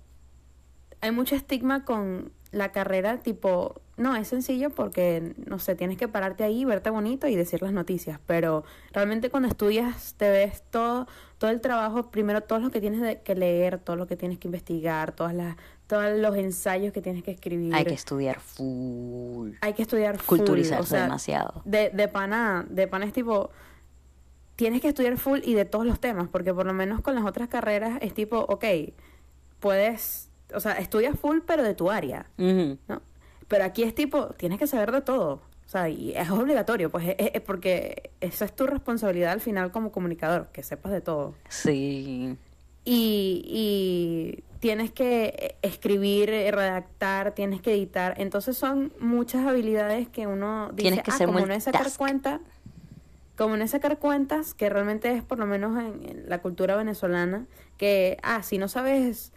hay 1.01 1.11
mucho 1.11 1.35
estigma 1.35 1.85
con 1.85 2.33
la 2.53 2.73
carrera, 2.73 3.19
tipo, 3.19 3.81
no, 3.97 4.17
es 4.17 4.29
sencillo 4.29 4.71
porque, 4.71 5.35
no 5.47 5.59
sé, 5.59 5.75
tienes 5.77 5.97
que 5.99 6.09
pararte 6.09 6.43
ahí, 6.43 6.65
verte 6.65 6.91
bonito 6.91 7.29
y 7.29 7.37
decir 7.37 7.63
las 7.63 7.73
noticias, 7.73 8.19
pero 8.27 8.65
realmente 8.93 9.31
cuando 9.31 9.49
estudias 9.49 10.15
te 10.15 10.31
ves 10.31 10.63
todo, 10.71 11.07
todo 11.39 11.51
el 11.51 11.61
trabajo, 11.61 12.11
primero 12.11 12.41
todo 12.41 12.59
lo 12.59 12.71
que 12.71 12.81
tienes 12.81 13.01
de- 13.03 13.21
que 13.21 13.35
leer, 13.35 13.79
todo 13.79 13.97
lo 13.97 14.07
que 14.09 14.17
tienes 14.17 14.39
que 14.39 14.49
investigar, 14.49 15.13
todas 15.13 15.33
las, 15.35 15.57
todos 15.87 16.19
los 16.19 16.35
ensayos 16.37 16.93
que 16.93 17.01
tienes 17.03 17.23
que 17.23 17.31
escribir. 17.31 17.75
Hay 17.75 17.85
que 17.85 17.95
estudiar 17.95 18.41
full. 18.41 19.53
Hay 19.61 19.75
que 19.75 19.83
estudiar 19.83 20.19
full, 20.19 20.39
Culturizarse 20.39 20.83
o 20.83 20.87
sea, 20.87 21.03
demasiado. 21.05 21.63
De, 21.65 21.91
de 21.91 22.09
pana, 22.09 22.67
de 22.69 22.89
pana 22.89 23.05
es 23.07 23.13
tipo, 23.13 23.51
tienes 24.57 24.81
que 24.81 24.89
estudiar 24.89 25.17
full 25.19 25.39
y 25.45 25.55
de 25.55 25.65
todos 25.67 25.87
los 25.87 26.01
temas, 26.01 26.29
porque 26.29 26.53
por 26.53 26.67
lo 26.67 26.73
menos 26.73 27.01
con 27.01 27.15
las 27.15 27.25
otras 27.25 27.49
carreras 27.49 27.99
es 28.03 28.13
tipo, 28.13 28.39
ok, 28.41 28.65
puedes, 29.61 30.30
o 30.55 30.61
sea, 30.61 30.73
estudias 30.73 31.19
full 31.19 31.39
pero 31.47 31.63
de 31.63 31.75
tu 31.75 31.91
área. 31.91 32.27
¿no? 32.37 33.03
Pero 33.49 33.65
aquí 33.65 33.83
es 33.83 33.95
tipo, 33.95 34.27
tienes 34.35 34.59
que 34.59 34.67
saber 34.67 34.93
de 34.93 35.01
todo, 35.01 35.43
o 35.67 35.69
sea, 35.71 35.89
y 35.89 36.13
es 36.17 36.29
obligatorio, 36.31 36.91
pues 36.91 37.15
es, 37.17 37.31
es 37.33 37.41
porque 37.43 38.11
esa 38.21 38.45
es 38.45 38.57
tu 38.57 38.67
responsabilidad 38.67 39.31
al 39.31 39.41
final 39.41 39.71
como 39.71 39.93
comunicador, 39.93 40.49
que 40.53 40.65
sepas 40.65 40.91
de 40.91 41.01
todo. 41.01 41.35
Sí. 41.49 42.37
Y, 42.85 43.45
y 43.47 44.45
tienes 44.59 44.91
que 44.91 45.57
escribir, 45.63 46.31
redactar, 46.31 47.37
tienes 47.37 47.63
que 47.63 47.73
editar. 47.73 48.15
Entonces 48.19 48.57
son 48.57 48.93
muchas 48.99 49.47
habilidades 49.47 50.09
que 50.09 50.27
uno 50.27 50.71
dice, 50.73 50.83
Tienes 50.83 51.03
que 51.05 51.11
ah, 51.13 51.17
ser 51.19 51.27
como 51.27 51.39
no 51.47 51.53
es 51.53 51.63
sacar 51.63 51.83
multitask". 51.83 51.99
cuenta, 51.99 52.41
como 53.37 53.57
no 53.57 53.63
es 53.63 53.71
sacar 53.71 53.99
cuentas, 53.99 54.55
que 54.55 54.69
realmente 54.71 55.13
es 55.13 55.23
por 55.23 55.39
lo 55.39 55.47
menos 55.47 55.79
en, 55.79 56.09
en 56.09 56.29
la 56.29 56.43
cultura 56.43 56.75
venezolana, 56.75 57.47
que, 57.77 58.19
ah, 58.23 58.43
si 58.43 58.59
no 58.59 58.67
sabes, 58.67 59.33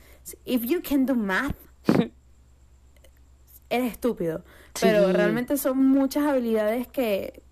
if 0.45 0.63
you 0.63 0.81
can 0.81 1.05
do 1.05 1.15
math, 1.15 1.55
eres 3.69 3.91
estúpido. 3.93 4.43
Pero 4.79 5.11
realmente 5.13 5.57
son 5.57 5.77
muchas 5.85 6.25
habilidades 6.25 6.87
que, 6.87 7.43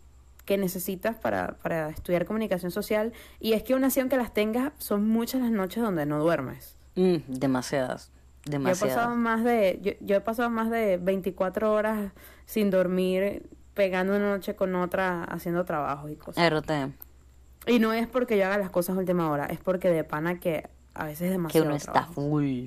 que 0.46 0.58
necesitas 0.58 1.16
para, 1.18 1.58
para 1.60 1.90
estudiar 1.90 2.25
comunicación 2.25 2.72
social. 2.72 3.13
Y 3.40 3.54
es 3.54 3.63
que 3.63 3.75
una 3.75 3.88
acción 3.88 4.10
que 4.10 4.18
las 4.18 4.34
tengas, 4.34 4.74
son 4.78 5.08
muchas 5.08 5.42
las 5.42 5.51
noches 5.51 5.84
donde 5.84 6.06
no 6.06 6.20
duermes. 6.20 6.78
Mm, 6.96 7.18
demasiadas, 7.28 8.12
Yo 8.46 8.50
he 8.50 8.51
demasiadas. 8.51 8.96
pasado 8.96 9.16
más 9.16 9.44
de, 9.44 9.80
yo, 9.82 9.92
yo 10.01 10.16
he 10.18 10.22
pasado 10.22 10.50
más 10.50 10.70
de 10.70 10.98
24 10.98 11.72
horas 11.74 12.12
sin 12.46 12.70
dormir, 12.70 13.48
pegando 13.74 14.16
una 14.16 14.30
noche 14.30 14.56
con 14.56 14.75
otra, 14.75 15.24
haciendo 15.24 15.63
trabajo 15.63 16.10
y 16.10 16.16
cosas. 16.16 16.44
RT, 16.51 16.72
Y 17.68 17.80
no 17.80 17.94
es 17.94 18.08
porque 18.08 18.38
yo 18.38 18.46
haga 18.46 18.58
las 18.58 18.70
cosas 18.72 18.96
a 18.96 19.00
última 19.00 19.30
hora, 19.32 19.46
es 19.46 19.60
porque 19.60 19.90
de 19.90 20.04
pana 20.04 20.40
que 20.40 20.70
a 20.94 21.06
veces 21.06 21.22
es 21.22 21.28
que 21.28 21.32
demasiado 21.32 21.68
uno 21.68 21.76
está 21.76 22.06
full. 22.06 22.66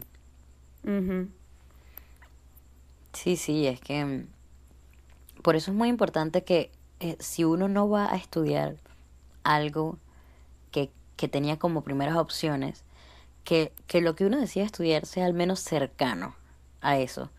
Sí, 3.13 3.37
sí, 3.37 3.67
es 3.67 3.81
que 3.81 4.05
mm, 4.05 4.27
por 5.43 5.57
eso 5.57 5.71
es 5.71 5.77
muy 5.77 5.89
importante 5.89 6.43
que 6.45 6.71
eh, 7.01 7.17
si 7.21 7.45
uno 7.45 7.69
no 7.69 7.89
va 7.89 8.13
a 8.13 8.17
estudiar 8.17 8.77
algo 9.45 9.99
que, 10.71 10.91
que 11.17 11.29
tenía 11.29 11.59
como 11.59 11.83
primeras 11.83 12.17
opciones, 12.17 12.83
que, 13.45 13.73
que 13.87 14.01
lo 14.01 14.15
que 14.17 14.27
uno 14.27 14.39
decida 14.41 14.65
estudiar 14.65 15.07
sea 15.07 15.27
al 15.27 15.35
menos 15.35 15.61
cercano 15.61 16.35
a 16.81 16.99
eso. 16.99 17.31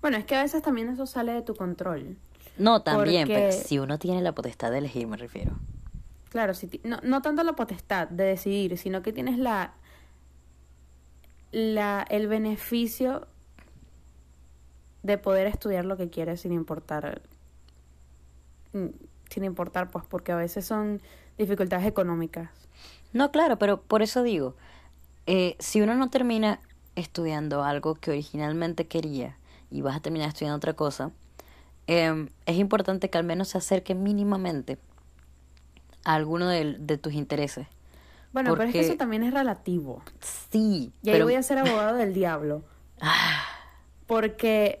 Bueno, 0.00 0.16
es 0.16 0.24
que 0.24 0.34
a 0.36 0.42
veces 0.42 0.62
también 0.62 0.88
eso 0.88 1.06
sale 1.06 1.32
de 1.32 1.42
tu 1.42 1.54
control. 1.54 2.16
No, 2.58 2.82
también, 2.82 3.28
pero 3.28 3.40
Porque- 3.50 3.52
si 3.52 3.78
uno 3.78 3.98
tiene 3.98 4.22
la 4.22 4.32
potestad 4.32 4.70
de 4.70 4.78
elegir, 4.78 5.06
me 5.06 5.16
refiero. 5.16 5.52
Claro, 6.30 6.54
si 6.54 6.80
no, 6.84 6.98
no 7.02 7.22
tanto 7.22 7.42
la 7.42 7.54
potestad 7.54 8.08
de 8.08 8.24
decidir, 8.24 8.76
sino 8.78 9.02
que 9.02 9.12
tienes 9.12 9.38
la, 9.38 9.74
la 11.52 12.04
el 12.10 12.26
beneficio 12.26 13.26
de 15.02 15.18
poder 15.18 15.46
estudiar 15.46 15.84
lo 15.84 15.96
que 15.96 16.10
quieres 16.10 16.40
sin 16.40 16.52
importar 16.52 17.22
mm, 18.72 18.86
sin 19.30 19.44
importar 19.44 19.90
pues 19.90 20.04
porque 20.04 20.32
a 20.32 20.36
veces 20.36 20.66
son 20.66 21.00
dificultades 21.38 21.86
económicas. 21.86 22.50
No, 23.12 23.30
claro, 23.30 23.58
pero 23.58 23.80
por 23.80 24.02
eso 24.02 24.22
digo, 24.22 24.56
eh, 25.26 25.56
si 25.58 25.80
uno 25.80 25.94
no 25.94 26.10
termina 26.10 26.60
estudiando 26.96 27.62
algo 27.62 27.94
que 27.94 28.10
originalmente 28.10 28.86
quería 28.86 29.36
y 29.70 29.82
vas 29.82 29.96
a 29.96 30.00
terminar 30.00 30.28
estudiando 30.28 30.56
otra 30.56 30.74
cosa, 30.74 31.10
em, 31.86 32.28
es 32.46 32.56
importante 32.56 33.10
que 33.10 33.18
al 33.18 33.24
menos 33.24 33.48
se 33.48 33.58
acerque 33.58 33.94
mínimamente 33.94 34.78
a 36.06 36.14
alguno 36.14 36.46
de, 36.48 36.76
de 36.78 36.98
tus 36.98 37.12
intereses. 37.14 37.66
Bueno, 38.32 38.52
pero 38.54 38.64
es 38.68 38.72
que 38.72 38.80
eso 38.80 38.96
también 38.96 39.22
es 39.24 39.32
relativo. 39.34 40.02
Sí, 40.20 40.92
Y 41.02 41.08
ahí 41.08 41.14
pero 41.14 41.24
voy 41.24 41.34
a 41.34 41.42
ser 41.42 41.58
abogado 41.58 41.96
del 41.96 42.12
diablo. 42.14 42.62
Porque, 44.06 44.80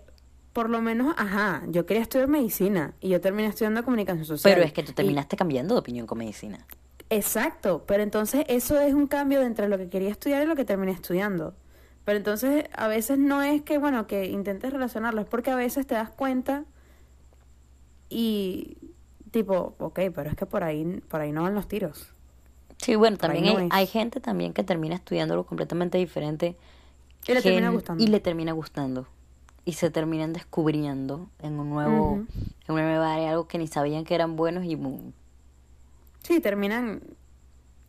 por 0.52 0.70
lo 0.70 0.80
menos, 0.80 1.14
ajá, 1.18 1.62
yo 1.68 1.84
quería 1.86 2.02
estudiar 2.02 2.28
medicina 2.28 2.94
y 3.00 3.08
yo 3.08 3.20
terminé 3.20 3.48
estudiando 3.48 3.82
comunicación 3.84 4.24
social. 4.24 4.54
pero 4.54 4.64
es 4.64 4.72
que 4.72 4.82
tú 4.82 4.92
Y- 4.92 4.94
terminaste 4.94 5.36
cambiando 5.36 5.74
de 5.74 5.80
opinión 5.80 6.06
con 6.06 6.18
medicina. 6.18 6.64
exacto, 7.10 7.84
pero 7.86 8.02
entonces 8.02 8.44
eso 8.48 8.80
es 8.80 8.92
un 8.94 9.06
cambio 9.06 9.40
de 9.40 9.46
entre 9.46 9.68
lo 9.68 9.78
que 9.78 9.88
quería 9.88 10.10
estudiar 10.10 10.42
y 10.42 10.46
lo 10.46 10.54
que 10.56 10.64
terminé 10.64 10.92
estudiando. 10.92 11.54
Pero 12.04 12.18
entonces 12.18 12.64
a 12.72 12.86
veces 12.88 13.18
no 13.18 13.42
es 13.42 13.62
que, 13.62 13.78
bueno, 13.78 14.06
que 14.06 14.26
intentes 14.26 14.72
relacionarlo, 14.72 15.20
es 15.22 15.26
porque 15.28 15.50
a 15.50 15.56
veces 15.56 15.86
te 15.86 15.94
das 15.96 16.10
cuenta 16.10 16.64
y 18.08 18.76
tipo, 19.36 19.74
ok, 19.78 20.00
pero 20.14 20.30
es 20.30 20.34
que 20.34 20.46
por 20.46 20.64
ahí, 20.64 21.02
por 21.08 21.20
ahí 21.20 21.30
no 21.30 21.42
van 21.42 21.54
los 21.54 21.68
tiros. 21.68 22.08
Sí, 22.78 22.94
bueno, 22.94 23.18
Por 23.18 23.28
también 23.28 23.44
no 23.44 23.58
hay, 23.58 23.68
hay 23.70 23.86
gente 23.86 24.18
también 24.18 24.54
que 24.54 24.64
termina 24.64 24.94
estudiando 24.94 25.34
algo 25.34 25.44
completamente 25.44 25.98
diferente. 25.98 26.56
Y 27.28 27.34
le 27.34 27.42
termina 27.42 27.68
gustando. 27.68 28.02
Y 28.02 28.06
le 28.06 28.20
termina 28.20 28.52
gustando. 28.52 29.06
Y 29.66 29.74
se 29.74 29.90
terminan 29.90 30.32
descubriendo 30.32 31.28
en 31.40 31.58
un 31.58 31.68
nuevo, 31.68 32.12
Ujú. 32.12 32.26
en 32.68 32.74
una 32.74 32.82
nueva 32.84 33.12
área 33.12 33.30
algo 33.32 33.46
que 33.46 33.58
ni 33.58 33.66
sabían 33.66 34.04
que 34.04 34.14
eran 34.14 34.36
buenos 34.36 34.64
y 34.64 34.74
boom. 34.74 35.12
Sí, 36.22 36.40
terminan 36.40 37.02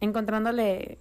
encontrándole 0.01 0.99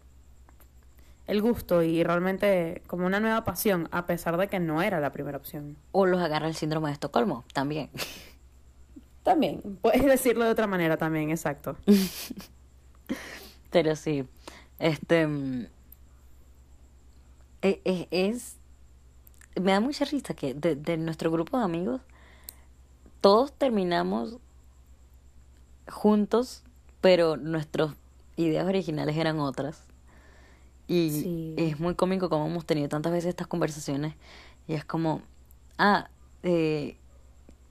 el 1.26 1.42
gusto 1.42 1.82
y 1.82 2.04
realmente 2.04 2.82
como 2.86 3.04
una 3.04 3.18
nueva 3.18 3.42
pasión, 3.44 3.88
a 3.90 4.06
pesar 4.06 4.36
de 4.36 4.46
que 4.46 4.60
no 4.60 4.80
era 4.80 5.00
la 5.00 5.10
primera 5.10 5.38
opción. 5.38 5.76
O 5.90 6.06
los 6.06 6.20
agarra 6.20 6.46
el 6.46 6.54
síndrome 6.54 6.88
de 6.88 6.92
Estocolmo, 6.92 7.44
también. 7.52 7.90
También, 9.26 9.60
puedes 9.82 10.04
decirlo 10.04 10.44
de 10.44 10.52
otra 10.52 10.68
manera 10.68 10.96
también, 10.96 11.30
exacto. 11.30 11.76
Pero 13.70 13.96
sí, 13.96 14.24
este... 14.78 15.26
mm, 15.26 15.66
e- 17.62 17.80
e- 17.84 18.08
Es, 18.10 18.56
Me 19.60 19.72
da 19.72 19.80
mucha 19.80 20.04
risa 20.04 20.34
que 20.34 20.54
de, 20.54 20.76
de 20.76 20.96
nuestro 20.96 21.32
grupo 21.32 21.58
de 21.58 21.64
amigos, 21.64 22.00
todos 23.20 23.52
terminamos 23.52 24.36
juntos, 25.88 26.62
pero 27.00 27.36
nuestras 27.36 27.90
ideas 28.36 28.66
originales 28.66 29.16
eran 29.16 29.40
otras. 29.40 29.82
Y 30.86 31.10
Sí. 31.10 31.54
es 31.56 31.80
muy 31.80 31.96
cómico 31.96 32.28
como 32.28 32.46
hemos 32.46 32.64
tenido 32.64 32.88
tantas 32.88 33.10
veces 33.10 33.30
estas 33.30 33.48
conversaciones. 33.48 34.14
Y 34.68 34.74
es 34.74 34.84
como, 34.84 35.22
ah, 35.78 36.10
eh, 36.44 36.96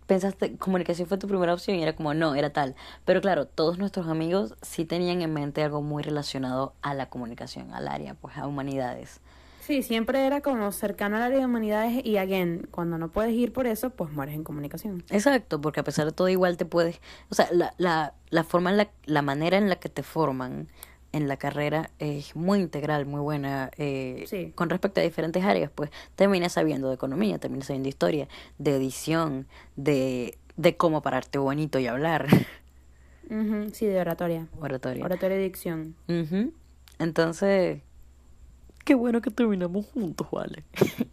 pensaste, 0.08 0.56
comunicación 0.58 1.08
fue 1.08 1.18
tu 1.18 1.28
primera 1.28 1.54
opción 1.54 1.78
y 1.78 1.84
era 1.84 1.96
como, 1.96 2.14
no, 2.14 2.36
era 2.36 2.52
tal. 2.52 2.76
Pero 3.06 3.22
claro, 3.22 3.46
todos 3.46 3.78
nuestros 3.78 4.08
amigos 4.08 4.56
sí 4.62 4.86
tenían 4.86 5.22
en 5.22 5.34
mente 5.34 5.64
algo 5.64 5.82
muy 5.82 6.04
relacionado 6.04 6.74
a 6.82 6.94
la 6.94 7.10
comunicación, 7.10 7.74
al 7.74 7.88
área, 7.88 8.14
pues 8.16 8.38
a 8.38 8.48
humanidades. 8.48 9.20
Sí, 9.62 9.82
siempre 9.82 10.28
era 10.28 10.42
como 10.42 10.72
cercano 10.72 11.18
al 11.18 11.24
área 11.24 11.40
de 11.40 11.46
humanidades 11.46 12.06
y 12.06 12.18
again, 12.18 12.68
cuando 12.70 13.00
no 13.00 13.10
puedes 13.10 13.34
ir 13.34 13.52
por 13.52 13.66
eso, 13.66 13.90
pues 13.90 14.12
mueres 14.12 14.36
en 14.36 14.44
comunicación. 14.44 15.04
Exacto, 15.10 15.60
porque 15.60 15.80
a 15.80 15.84
pesar 15.84 16.06
de 16.06 16.12
todo 16.12 16.30
igual 16.30 16.56
te 16.56 16.66
puedes, 16.66 17.02
o 17.32 17.36
sea, 17.36 17.48
la, 17.52 17.74
la, 17.80 18.14
la 18.30 18.44
forma 18.44 18.70
en 18.70 18.78
la, 18.78 18.90
la 19.06 19.24
manera 19.24 19.58
en 19.58 19.68
la 19.68 19.78
que 19.78 19.90
te 19.90 20.04
forman 20.04 20.68
en 21.16 21.28
la 21.28 21.38
carrera 21.38 21.90
es 22.00 22.36
muy 22.36 22.60
integral, 22.60 23.06
muy 23.06 23.22
buena. 23.22 23.72
eh, 23.78 24.26
Sí. 24.28 24.52
Con 24.56 24.70
respecto 24.70 25.00
a 25.00 25.04
diferentes 25.04 25.44
áreas, 25.44 25.72
pues 25.74 25.90
terminas 26.16 26.54
sabiendo 26.54 26.90
de 26.90 26.96
economía, 26.96 27.38
terminas 27.40 27.68
sabiendo 27.68 27.86
de 27.86 27.90
historia, 27.90 28.28
de 28.58 28.76
edición, 28.76 29.48
de, 29.76 30.38
de 30.58 30.76
cómo 30.78 31.02
pararte 31.02 31.38
bonito 31.38 31.80
y 31.80 31.88
hablar. 31.88 32.28
Sí, 33.74 33.86
de 33.88 34.00
oratoria. 34.00 34.48
Oratoria. 34.60 35.04
Oratoria 35.04 35.38
y 35.40 35.44
dicción. 35.44 35.96
Entonces, 37.00 37.82
qué 38.84 38.94
bueno 38.94 39.22
que 39.22 39.32
terminamos 39.32 39.86
juntos, 39.88 40.28
vale. 40.32 40.64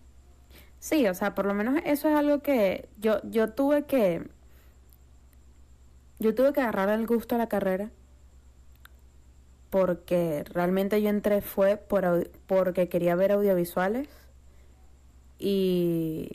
Sí, 0.78 1.06
o 1.06 1.14
sea, 1.14 1.32
por 1.37 1.47
lo 1.47 1.54
menos 1.54 1.80
eso 1.85 2.09
es 2.09 2.16
algo 2.16 2.40
que 2.42 2.88
yo, 2.99 3.21
yo 3.23 3.50
tuve 3.50 3.85
que, 3.85 4.26
yo 6.18 6.35
tuve 6.35 6.52
que 6.52 6.61
agarrar 6.61 6.88
el 6.88 7.06
gusto 7.06 7.37
a 7.37 7.38
la 7.38 7.49
carrera 7.49 7.92
porque 9.73 10.45
realmente 10.52 11.00
yo 11.00 11.09
entré 11.09 11.41
fue 11.41 11.79
por, 11.79 12.29
porque 12.47 12.91
quería 12.91 13.14
ver 13.14 13.33
audiovisuales 13.33 14.07
y, 15.38 16.29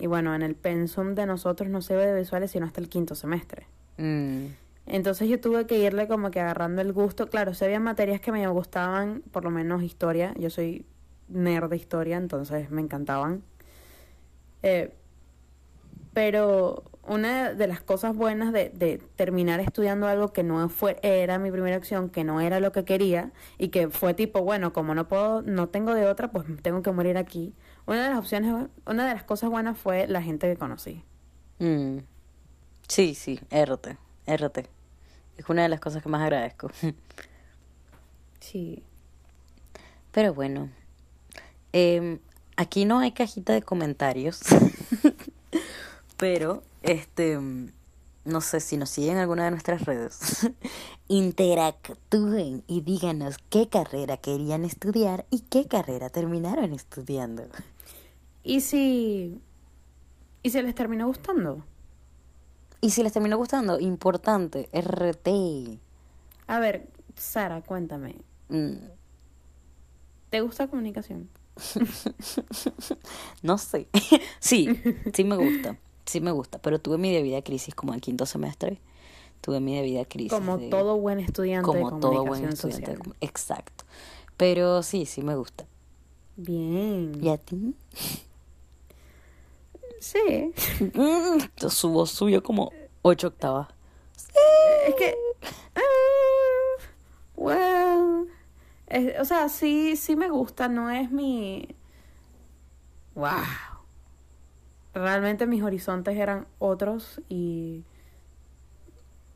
y 0.00 0.06
bueno, 0.08 0.34
en 0.34 0.42
el 0.42 0.56
pensum 0.56 1.14
de 1.14 1.24
nosotros 1.24 1.70
no 1.70 1.80
se 1.80 1.94
ve 1.94 2.06
audiovisuales 2.06 2.50
sino 2.50 2.66
hasta 2.66 2.80
el 2.80 2.88
quinto 2.88 3.14
semestre. 3.14 3.68
Mm, 3.98 4.46
Entonces 4.86 5.28
yo 5.28 5.40
tuve 5.40 5.68
que 5.68 5.78
irle 5.78 6.08
como 6.08 6.32
que 6.32 6.40
agarrando 6.40 6.82
el 6.82 6.92
gusto. 6.92 7.28
Claro, 7.28 7.54
si 7.54 7.64
había 7.64 7.78
materias 7.78 8.20
que 8.20 8.32
me 8.32 8.44
gustaban, 8.48 9.22
por 9.30 9.44
lo 9.44 9.50
menos 9.50 9.84
historia. 9.84 10.34
Yo 10.36 10.50
soy 10.50 10.84
nerd 11.28 11.70
de 11.70 11.76
historia, 11.76 12.16
entonces 12.16 12.68
me 12.72 12.80
encantaban. 12.80 13.44
Eh, 14.64 14.92
pero 16.12 16.82
una 17.04 17.52
de 17.54 17.66
las 17.66 17.80
cosas 17.80 18.14
buenas 18.14 18.52
de, 18.52 18.70
de 18.70 18.98
terminar 19.16 19.60
estudiando 19.60 20.06
algo 20.06 20.32
que 20.32 20.42
no 20.42 20.68
fue, 20.68 20.98
era 21.02 21.38
mi 21.38 21.50
primera 21.50 21.76
opción, 21.76 22.08
que 22.10 22.24
no 22.24 22.40
era 22.40 22.60
lo 22.60 22.72
que 22.72 22.84
quería, 22.84 23.32
y 23.58 23.68
que 23.68 23.88
fue 23.88 24.14
tipo, 24.14 24.42
bueno, 24.42 24.72
como 24.72 24.94
no 24.94 25.08
puedo, 25.08 25.42
no 25.42 25.68
tengo 25.68 25.94
de 25.94 26.06
otra, 26.06 26.30
pues 26.30 26.46
tengo 26.62 26.82
que 26.82 26.92
morir 26.92 27.16
aquí. 27.18 27.54
Una 27.86 28.04
de 28.04 28.10
las 28.10 28.18
opciones, 28.18 28.68
una 28.86 29.06
de 29.06 29.14
las 29.14 29.24
cosas 29.24 29.50
buenas 29.50 29.76
fue 29.78 30.06
la 30.06 30.22
gente 30.22 30.48
que 30.48 30.56
conocí. 30.56 31.02
mm. 31.58 31.98
Sí, 32.88 33.14
sí, 33.14 33.40
RT, 33.50 33.96
RT. 34.26 34.68
Es 35.38 35.48
una 35.48 35.62
de 35.62 35.68
las 35.70 35.80
cosas 35.80 36.02
que 36.02 36.08
más 36.08 36.22
agradezco. 36.22 36.70
Sí. 38.40 38.82
Pero 40.10 40.34
bueno, 40.34 40.68
em, 41.72 42.18
aquí 42.56 42.84
no 42.84 42.98
hay 42.98 43.12
cajita 43.12 43.52
de 43.52 43.62
comentarios, 43.62 44.40
pero 46.22 46.62
este, 46.84 47.36
no 48.24 48.40
sé 48.42 48.60
si 48.60 48.76
nos 48.76 48.90
siguen 48.90 49.14
en 49.14 49.18
alguna 49.18 49.42
de 49.46 49.50
nuestras 49.50 49.84
redes, 49.84 50.48
interactúen 51.08 52.62
y 52.68 52.82
díganos 52.82 53.38
qué 53.50 53.68
carrera 53.68 54.18
querían 54.18 54.64
estudiar 54.64 55.26
y 55.30 55.40
qué 55.40 55.66
carrera 55.66 56.10
terminaron 56.10 56.74
estudiando. 56.74 57.42
¿Y 58.44 58.60
si, 58.60 59.40
y 60.44 60.50
si 60.50 60.62
les 60.62 60.76
terminó 60.76 61.08
gustando? 61.08 61.64
Y 62.80 62.90
si 62.90 63.02
les 63.02 63.12
terminó 63.12 63.36
gustando, 63.36 63.80
importante, 63.80 64.68
RT. 64.70 65.80
A 66.46 66.60
ver, 66.60 66.88
Sara, 67.16 67.62
cuéntame, 67.62 68.14
Mm, 68.48 68.74
¿te 70.30 70.40
gusta 70.40 70.68
comunicación? 70.68 71.28
no 73.42 73.58
sé. 73.58 73.88
sí, 74.38 74.80
sí 75.12 75.24
me 75.24 75.36
gusta. 75.36 75.76
Sí 76.06 76.20
me 76.20 76.30
gusta. 76.32 76.58
Pero 76.58 76.80
tuve 76.80 76.98
mi 76.98 77.12
debida 77.12 77.42
crisis 77.42 77.74
como 77.74 77.94
el 77.94 78.00
quinto 78.00 78.26
semestre. 78.26 78.78
Tuve 79.40 79.60
mi 79.60 79.74
debida 79.76 80.04
crisis. 80.04 80.32
Como 80.32 80.58
todo 80.58 80.96
buen 80.98 81.18
estudiante 81.20 81.66
como 81.66 81.90
de 81.90 82.00
todo 82.00 82.24
buen 82.24 82.44
estudiante. 82.44 82.92
social. 82.96 83.14
Exacto. 83.20 83.84
Pero 84.36 84.82
sí, 84.82 85.06
sí 85.06 85.22
me 85.22 85.34
gusta. 85.36 85.66
Bien. 86.36 87.12
¿Y 87.22 87.28
a 87.28 87.36
ti? 87.38 87.74
Sí. 90.00 90.52
Mm, 90.94 91.68
Su 91.68 91.90
voz 91.90 92.10
subió 92.10 92.42
como 92.42 92.72
ocho 93.02 93.28
octavas. 93.28 93.68
Es 94.86 94.94
que. 94.96 95.14
well. 97.36 98.28
es- 98.86 99.20
o 99.20 99.24
sea, 99.24 99.48
sí, 99.48 99.96
sí 99.96 100.16
me 100.16 100.28
gusta, 100.30 100.68
no 100.68 100.90
es 100.90 101.10
mi. 101.10 101.68
¡Wow! 103.14 103.30
Realmente 104.94 105.46
mis 105.46 105.62
horizontes 105.62 106.16
eran 106.16 106.46
otros 106.58 107.20
y. 107.28 107.84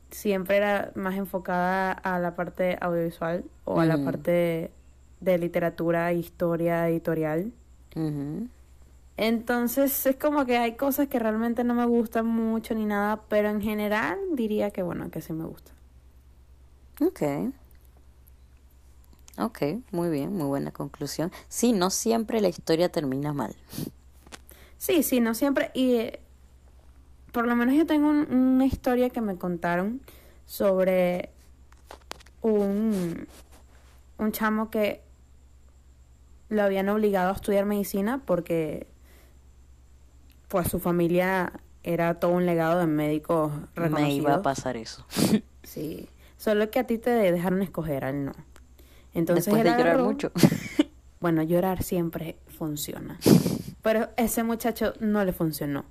Siempre 0.09 0.55
era 0.55 0.91
más 0.95 1.15
enfocada 1.15 1.91
a 1.91 2.17
la 2.17 2.33
parte 2.33 2.77
audiovisual 2.79 3.43
o 3.65 3.81
a 3.81 3.85
la 3.85 3.97
parte 3.97 4.71
de 5.19 5.37
literatura, 5.37 6.13
historia, 6.13 6.87
editorial. 6.87 7.51
Entonces 9.17 10.05
es 10.05 10.15
como 10.15 10.45
que 10.45 10.57
hay 10.57 10.75
cosas 10.75 11.09
que 11.09 11.19
realmente 11.19 11.65
no 11.65 11.73
me 11.73 11.85
gustan 11.85 12.25
mucho 12.25 12.73
ni 12.73 12.85
nada, 12.85 13.23
pero 13.27 13.49
en 13.49 13.61
general 13.61 14.17
diría 14.31 14.71
que 14.71 14.81
bueno, 14.81 15.11
que 15.11 15.21
sí 15.21 15.33
me 15.33 15.45
gusta. 15.45 15.73
Ok. 17.01 17.51
Ok, 19.39 19.61
muy 19.91 20.09
bien, 20.09 20.33
muy 20.33 20.47
buena 20.47 20.71
conclusión. 20.71 21.33
Sí, 21.49 21.73
no 21.73 21.89
siempre 21.89 22.39
la 22.39 22.47
historia 22.47 22.89
termina 22.89 23.33
mal. 23.33 23.53
Sí, 24.77 25.03
sí, 25.03 25.19
no 25.19 25.33
siempre. 25.33 25.71
Y 25.73 25.95
eh, 25.95 26.19
por 27.31 27.47
lo 27.47 27.55
menos 27.55 27.75
yo 27.75 27.85
tengo 27.85 28.09
un- 28.09 28.31
una 28.31 28.65
historia 28.65 29.09
que 29.09 29.21
me 29.21 29.35
contaron 29.37 30.01
sobre 30.45 31.29
un, 32.41 33.27
un 34.17 34.31
chamo 34.31 34.69
que 34.69 35.01
lo 36.49 36.63
habían 36.63 36.87
obligado 36.89 37.29
a 37.31 37.35
estudiar 37.35 37.65
medicina 37.65 38.21
porque 38.25 38.87
pues 40.47 40.67
su 40.69 40.79
familia 40.79 41.51
era 41.83 42.13
todo 42.19 42.31
un 42.31 42.45
legado 42.45 42.79
de 42.79 42.87
médicos 42.87 43.51
reconocidos. 43.75 44.01
Me 44.09 44.13
iba 44.13 44.33
a 44.35 44.41
pasar 44.41 44.77
eso. 44.77 45.05
Sí, 45.63 46.07
solo 46.37 46.71
que 46.71 46.79
a 46.79 46.87
ti 46.87 46.97
te 46.97 47.09
dejaron 47.09 47.61
escoger, 47.61 48.05
a 48.05 48.09
él 48.11 48.23
no. 48.23 48.31
Entonces 49.13 49.47
Después 49.47 49.65
de 49.65 49.71
llorar 49.71 49.97
agarró- 49.97 50.03
mucho. 50.05 50.31
Bueno, 51.19 51.43
llorar 51.43 51.83
siempre 51.83 52.37
funciona. 52.47 53.19
Pero 53.87 54.09
ese 54.17 54.43
muchacho 54.43 54.91
no 54.99 55.23
le 55.23 55.31
funcionó. 55.31 55.85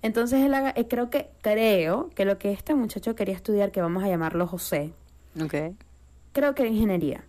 Entonces 0.00 0.40
él 0.42 0.54
haga- 0.54 0.72
eh, 0.74 0.88
creo 0.88 1.10
que 1.10 1.28
creo 1.42 2.08
que 2.14 2.24
lo 2.24 2.38
que 2.38 2.50
este 2.50 2.74
muchacho 2.74 3.14
quería 3.14 3.34
estudiar, 3.34 3.72
que 3.72 3.82
vamos 3.82 4.02
a 4.02 4.08
llamarlo 4.08 4.46
José, 4.46 4.92
ok. 5.38 5.74
creo 6.32 6.54
que 6.54 6.62
era 6.62 6.70
ingeniería. 6.70 7.24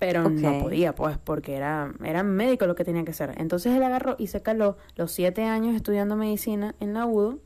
Pero 0.00 0.24
no 0.30 0.58
podía, 0.64 0.96
pues, 0.96 1.16
porque 1.16 1.54
era, 1.54 1.94
era 2.02 2.24
médico 2.24 2.66
lo 2.66 2.74
que 2.74 2.84
tenía 2.84 3.04
que 3.04 3.12
ser. 3.12 3.34
Entonces 3.40 3.72
él 3.72 3.84
agarró 3.84 4.16
y 4.18 4.26
se 4.26 4.42
caló 4.42 4.76
los 4.96 5.12
siete 5.12 5.44
años 5.44 5.76
estudiando 5.76 6.16
medicina 6.16 6.74
en 6.80 6.92
la 6.94 7.06
UDO 7.06 7.38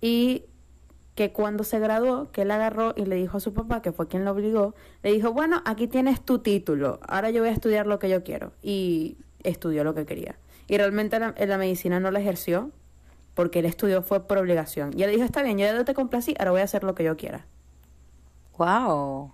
y 0.00 0.46
que 1.14 1.30
cuando 1.32 1.62
se 1.62 1.78
graduó, 1.78 2.32
que 2.32 2.42
él 2.42 2.50
agarró 2.50 2.92
y 2.96 3.04
le 3.04 3.14
dijo 3.14 3.36
a 3.36 3.40
su 3.40 3.54
papá, 3.54 3.82
que 3.82 3.92
fue 3.92 4.08
quien 4.08 4.24
lo 4.24 4.32
obligó, 4.32 4.74
le 5.04 5.12
dijo, 5.12 5.32
bueno, 5.32 5.62
aquí 5.64 5.86
tienes 5.86 6.20
tu 6.24 6.40
título, 6.40 6.98
ahora 7.06 7.30
yo 7.30 7.42
voy 7.42 7.50
a 7.50 7.52
estudiar 7.52 7.86
lo 7.86 8.00
que 8.00 8.08
yo 8.08 8.24
quiero. 8.24 8.50
Y 8.62 9.16
estudió 9.44 9.84
lo 9.84 9.94
que 9.94 10.06
quería. 10.06 10.36
Y 10.68 10.76
realmente 10.78 11.18
la, 11.18 11.34
la 11.36 11.58
medicina 11.58 12.00
no 12.00 12.10
la 12.10 12.20
ejerció 12.20 12.70
porque 13.34 13.60
él 13.60 13.64
estudió 13.66 14.02
fue 14.02 14.26
por 14.26 14.38
obligación. 14.38 14.90
Y 14.96 15.02
él 15.02 15.10
dijo, 15.10 15.24
está 15.24 15.42
bien, 15.42 15.58
yo 15.58 15.64
ya 15.66 15.84
te 15.84 15.94
complací, 15.94 16.34
ahora 16.38 16.50
voy 16.52 16.60
a 16.60 16.64
hacer 16.64 16.84
lo 16.84 16.94
que 16.94 17.04
yo 17.04 17.16
quiera. 17.16 17.46
Wow. 18.58 19.32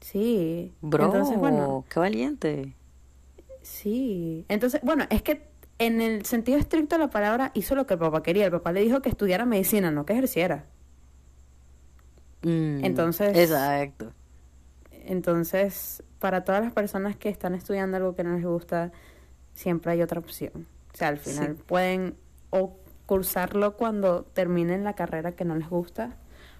Sí. 0.00 0.72
Bro, 0.80 1.06
Entonces, 1.06 1.36
bueno, 1.38 1.84
qué 1.88 2.00
valiente. 2.00 2.74
Sí. 3.62 4.44
Entonces, 4.48 4.80
bueno, 4.82 5.04
es 5.10 5.22
que 5.22 5.48
en 5.78 6.00
el 6.00 6.24
sentido 6.24 6.58
estricto 6.58 6.96
de 6.96 7.00
la 7.00 7.10
palabra 7.10 7.50
hizo 7.54 7.74
lo 7.74 7.86
que 7.86 7.94
el 7.94 8.00
papá 8.00 8.22
quería. 8.22 8.46
El 8.46 8.52
papá 8.52 8.72
le 8.72 8.80
dijo 8.80 9.02
que 9.02 9.08
estudiara 9.08 9.44
medicina, 9.46 9.90
no 9.90 10.06
que 10.06 10.12
ejerciera. 10.12 10.64
Mm, 12.42 12.84
Entonces- 12.84 13.36
Exacto. 13.36 14.12
Entonces, 14.92 16.02
para 16.18 16.44
todas 16.44 16.62
las 16.62 16.72
personas 16.72 17.16
que 17.16 17.28
están 17.28 17.54
estudiando 17.54 17.96
algo 17.96 18.14
que 18.14 18.22
no 18.24 18.34
les 18.34 18.44
gusta, 18.44 18.92
siempre 19.54 19.92
hay 19.92 20.02
otra 20.02 20.18
opción. 20.20 20.66
O 20.92 20.96
sea, 20.96 21.08
al 21.08 21.18
final 21.18 21.56
Sí. 21.56 21.62
pueden 21.66 22.14
o 22.50 22.76
cursarlo 23.06 23.76
cuando 23.76 24.22
terminen 24.22 24.84
la 24.84 24.94
carrera 24.94 25.32
que 25.32 25.44
no 25.44 25.56
les 25.56 25.68
gusta 25.68 26.16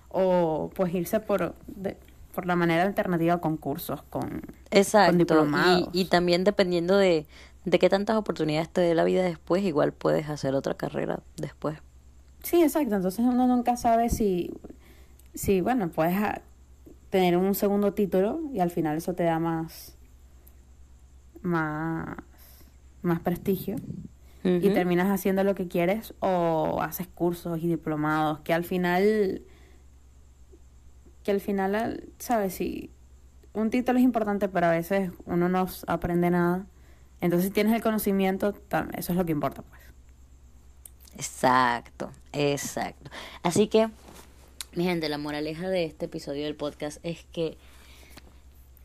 o 0.09 0.71
pues 0.75 0.93
irse 0.95 1.21
por, 1.21 1.55
de- 1.69 1.97
por 2.35 2.47
la 2.47 2.57
manera 2.57 2.83
alternativa 2.83 3.41
con 3.41 3.57
cursos, 3.57 4.03
con... 4.05 4.43
Exacto. 4.71 5.17
diplomados. 5.17 5.89
Y, 5.93 6.03
y 6.03 6.05
también 6.07 6.45
dependiendo 6.45 6.97
de, 6.97 7.27
de 7.65 7.79
qué 7.79 7.89
tantas 7.89 8.17
oportunidades 8.17 8.69
te 8.69 8.81
dé 8.81 8.95
la 8.95 9.05
vida 9.05 9.23
después, 9.23 9.63
igual 9.65 9.93
puedes 9.93 10.29
hacer 10.29 10.55
otra 10.55 10.75
carrera 10.75 11.21
después. 11.37 11.79
Sí, 12.43 12.63
exacto. 12.63 12.95
Entonces 12.97 13.25
uno 13.25 13.47
nunca 13.47 13.77
sabe 13.77 14.09
si, 14.11 14.53
si 15.35 15.61
bueno, 15.61 15.89
puedes 15.91 16.17
tener 17.11 17.37
un 17.37 17.55
segundo 17.55 17.93
título 17.93 18.41
y 18.53 18.61
al 18.61 18.71
final 18.71 18.97
eso 18.97 19.15
te 19.15 19.25
da 19.25 19.39
más, 19.39 19.97
más, 21.43 22.17
más 23.03 23.21
prestigio 23.21 23.77
y 24.43 24.71
terminas 24.71 25.09
haciendo 25.09 25.45
lo 25.45 25.55
que 25.55 25.69
quieres 25.69 26.15
o 26.21 26.81
haces 26.81 27.07
cursos 27.09 27.59
y 27.63 27.69
diplomados 27.69 28.41
que 28.41 28.55
al 28.55 28.65
final, 28.65 29.43
que 31.25 31.31
al 31.31 31.41
final, 31.41 31.75
al- 31.75 32.05
sabes, 32.19 32.55
si 32.55 32.91
un 33.53 33.69
título 33.71 33.99
es 33.99 34.05
importante, 34.05 34.49
pero 34.49 34.67
a 34.69 34.71
veces 34.71 35.11
uno 35.27 35.49
no 35.49 35.67
aprende 35.87 36.31
nada. 36.31 36.65
Entonces 37.21 37.49
si 37.49 37.53
tienes 37.53 37.75
el 37.75 37.83
conocimiento, 37.83 38.55
eso 38.97 39.13
es 39.13 39.19
lo 39.19 39.27
que 39.27 39.33
importa, 39.33 39.61
pues. 39.63 39.81
Exacto, 41.17 42.11
exacto. 42.33 43.11
Así 43.43 43.67
que, 43.69 43.91
mi 44.75 44.85
gente, 44.85 45.09
la 45.11 45.19
moraleja 45.19 45.69
de 45.69 45.85
este 45.85 46.07
episodio 46.07 46.45
del 46.45 46.55
podcast 46.57 46.99
es 47.05 47.25
que 47.33 47.59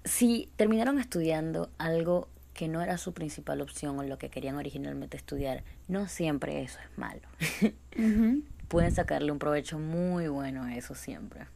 si 0.04 0.49
terminaron 0.58 0.99
estudiando 0.99 1.69
algo 1.78 2.28
que 2.56 2.68
no 2.68 2.82
era 2.82 2.98
su 2.98 3.13
principal 3.13 3.62
opción 3.62 4.00
o 4.00 4.04
lo 4.04 4.18
que 4.18 4.30
querían 4.32 4.56
originalmente 4.56 5.18
estudiar, 5.18 5.63
no 5.88 6.08
siempre 6.08 6.63
eso 6.63 6.80
es 6.80 6.98
malo. 6.98 7.22
Pueden 8.70 8.91
sacarle 8.91 9.32
un 9.32 9.38
provecho 9.39 9.78
muy 9.78 10.28
bueno 10.28 10.63
a 10.63 10.76
eso 10.76 10.96
siempre. 10.96 11.48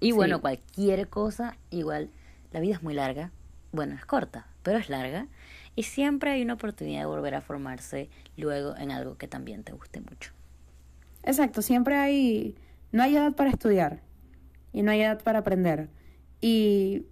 Y 0.00 0.06
Sí. 0.06 0.12
bueno, 0.12 0.40
cualquier 0.40 1.08
cosa, 1.08 1.58
igual, 1.70 2.08
la 2.52 2.60
vida 2.60 2.74
es 2.74 2.82
muy 2.82 2.94
larga. 2.94 3.32
Bueno, 3.72 3.94
es 3.94 4.06
corta, 4.06 4.46
pero 4.62 4.78
es 4.78 4.88
larga. 4.88 5.26
Y 5.76 5.82
siempre 5.82 6.30
hay 6.30 6.42
una 6.42 6.54
oportunidad 6.54 7.00
de 7.00 7.06
volver 7.06 7.34
a 7.34 7.40
formarse 7.42 8.08
luego 8.36 8.76
en 8.76 8.90
algo 8.92 9.18
que 9.18 9.28
también 9.28 9.62
te 9.62 9.72
guste 9.72 10.00
mucho. 10.00 10.32
Exacto, 11.22 11.60
siempre 11.62 11.96
hay, 11.96 12.56
no 12.92 13.02
hay 13.02 13.16
edad 13.16 13.34
para 13.34 13.50
estudiar 13.50 14.00
y 14.72 14.82
no 14.82 14.90
hay 14.90 15.02
edad 15.02 15.22
para 15.22 15.40
aprender. 15.40 15.88
Y 16.40 17.04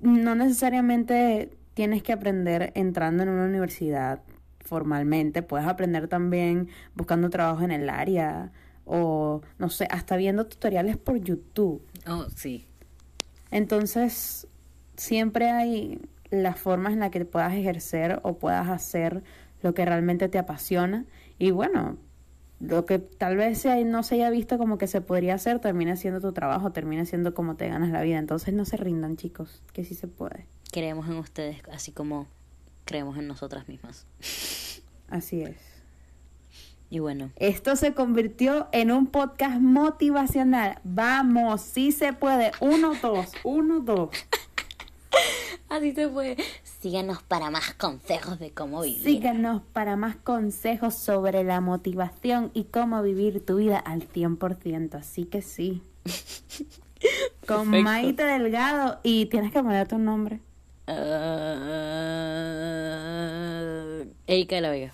no 0.00 0.34
necesariamente 0.34 1.56
tienes 1.74 2.02
que 2.02 2.12
aprender 2.12 2.72
entrando 2.74 3.22
en 3.22 3.28
una 3.28 3.44
universidad 3.44 4.20
formalmente, 4.60 5.42
puedes 5.42 5.66
aprender 5.66 6.08
también 6.08 6.68
buscando 6.94 7.28
trabajo 7.30 7.62
en 7.62 7.70
el 7.70 7.90
área 7.90 8.50
o 8.86 9.42
no 9.58 9.68
sé, 9.70 9.86
hasta 9.90 10.16
viendo 10.16 10.46
tutoriales 10.46 10.96
por 10.96 11.18
YouTube. 11.18 11.82
Oh, 12.06 12.26
sí. 12.34 12.66
Entonces, 13.50 14.46
siempre 14.96 15.50
hay 15.50 16.00
las 16.30 16.58
formas 16.58 16.92
en 16.94 17.00
las 17.00 17.10
que 17.10 17.24
puedas 17.24 17.52
ejercer 17.54 18.20
o 18.22 18.38
puedas 18.38 18.68
hacer 18.68 19.22
lo 19.62 19.74
que 19.74 19.84
realmente 19.84 20.28
te 20.28 20.38
apasiona. 20.38 21.04
Y 21.38 21.50
bueno, 21.50 21.96
lo 22.60 22.84
que 22.86 22.98
tal 22.98 23.36
vez 23.36 23.58
se- 23.58 23.84
no 23.84 24.02
se 24.02 24.16
haya 24.16 24.30
visto 24.30 24.58
como 24.58 24.78
que 24.78 24.86
se 24.86 25.00
podría 25.00 25.34
hacer, 25.34 25.60
termina 25.60 25.96
siendo 25.96 26.20
tu 26.20 26.32
trabajo, 26.32 26.72
termina 26.72 27.04
siendo 27.04 27.34
como 27.34 27.56
te 27.56 27.68
ganas 27.68 27.90
la 27.90 28.02
vida. 28.02 28.18
Entonces, 28.18 28.54
no 28.54 28.64
se 28.64 28.76
rindan, 28.76 29.16
chicos, 29.16 29.62
que 29.72 29.84
sí 29.84 29.94
se 29.94 30.08
puede. 30.08 30.46
Creemos 30.74 31.06
en 31.06 31.18
ustedes 31.18 31.62
así 31.70 31.92
como 31.92 32.26
creemos 32.84 33.16
en 33.16 33.28
nosotras 33.28 33.68
mismas. 33.68 34.08
Así 35.08 35.40
es. 35.40 35.56
Y 36.90 36.98
bueno, 36.98 37.30
Esto 37.36 37.76
se 37.76 37.94
convirtió 37.94 38.66
en 38.72 38.90
un 38.90 39.06
podcast 39.06 39.60
motivacional. 39.60 40.80
Vamos, 40.82 41.60
sí 41.60 41.92
se 41.92 42.12
puede. 42.12 42.50
Uno, 42.58 42.94
dos, 43.00 43.30
uno, 43.44 43.78
dos. 43.78 44.10
así 45.68 45.92
se 45.92 46.08
fue. 46.08 46.36
Síganos 46.64 47.22
para 47.22 47.50
más 47.50 47.74
consejos 47.74 48.40
de 48.40 48.50
cómo 48.50 48.82
vivir. 48.82 49.00
Síganos 49.04 49.62
para 49.72 49.94
más 49.94 50.16
consejos 50.16 50.96
sobre 50.96 51.44
la 51.44 51.60
motivación 51.60 52.50
y 52.52 52.64
cómo 52.64 53.00
vivir 53.00 53.46
tu 53.46 53.58
vida 53.58 53.78
al 53.78 54.08
100%. 54.08 54.96
Así 54.96 55.24
que 55.24 55.40
sí. 55.40 55.84
Con. 57.46 57.68
Maite 57.70 58.24
Delgado. 58.24 58.98
Y 59.04 59.26
tienes 59.26 59.52
que 59.52 59.62
ponerte 59.62 59.94
un 59.94 60.04
nombre. 60.04 60.40
Ah, 60.86 60.94
Erika 64.26 64.56
de 64.56 64.60
la 64.60 64.70
Vega. 64.70 64.92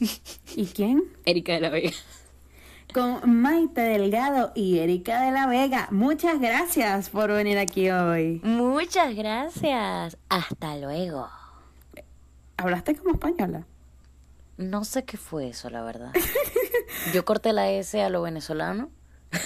¿Y 0.56 0.66
quién? 0.66 1.04
Erika 1.24 1.54
de 1.54 1.60
la 1.60 1.70
Vega. 1.70 1.90
Con 2.92 3.40
Maite 3.40 3.80
Delgado 3.80 4.52
y 4.54 4.78
Erika 4.78 5.22
de 5.22 5.32
la 5.32 5.46
Vega. 5.46 5.88
Muchas 5.90 6.40
gracias 6.40 7.10
por 7.10 7.32
venir 7.32 7.58
aquí 7.58 7.90
hoy. 7.90 8.40
Muchas 8.44 9.14
gracias. 9.16 10.16
Hasta 10.28 10.76
luego. 10.76 11.28
¿Hablaste 12.56 12.94
como 12.94 13.14
española? 13.14 13.66
No 14.58 14.84
sé 14.84 15.04
qué 15.04 15.16
fue 15.16 15.48
eso, 15.48 15.70
la 15.70 15.82
verdad. 15.82 16.12
Yo 17.14 17.24
corté 17.24 17.52
la 17.52 17.70
S 17.70 18.00
a 18.00 18.10
lo 18.10 18.22
venezolano. 18.22 18.90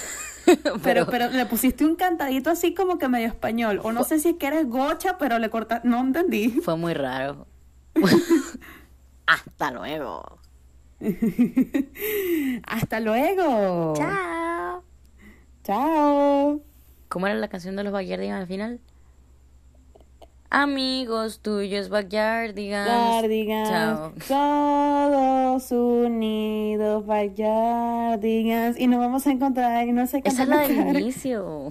Pero, 0.83 1.05
pero 1.07 1.29
le 1.29 1.45
pusiste 1.45 1.83
un 1.85 1.95
cantadito 1.95 2.49
así 2.49 2.73
como 2.73 2.97
que 2.97 3.09
medio 3.09 3.27
español. 3.27 3.81
O 3.83 3.91
no 3.91 4.03
sé 4.03 4.19
si 4.19 4.29
es 4.29 4.35
que 4.37 4.47
eres 4.47 4.67
gocha, 4.69 5.17
pero 5.17 5.39
le 5.39 5.49
cortaste. 5.49 5.87
No 5.87 5.99
entendí. 5.99 6.49
Fue 6.49 6.77
muy 6.77 6.93
raro. 6.93 7.47
Hasta 9.25 9.71
luego. 9.71 10.39
Hasta 12.63 12.99
luego. 12.99 13.93
Chao. 13.95 14.83
Chao. 15.63 16.61
¿Cómo 17.09 17.27
era 17.27 17.35
la 17.35 17.47
canción 17.47 17.75
de 17.75 17.83
los 17.83 17.93
Backyardigans 17.93 18.41
al 18.41 18.47
final? 18.47 18.79
Amigos 20.49 21.41
tuyos, 21.41 21.89
Backyardigans. 21.89 22.87
Backyardigans. 22.87 23.69
Chao. 23.69 24.13
Todos 24.27 25.71
unidos, 25.71 27.05
Backyardigans. 27.05 28.79
Y 28.79 28.87
nos 28.87 28.99
vamos 28.99 29.27
a 29.27 29.31
encontrar 29.31 29.85
y 29.87 29.91
no 29.91 30.07
sé 30.07 30.21
qué. 30.21 30.29
Esa 30.29 30.43
es 30.43 30.49
la 30.49 30.59
del 30.61 30.99
inicio. 31.01 31.69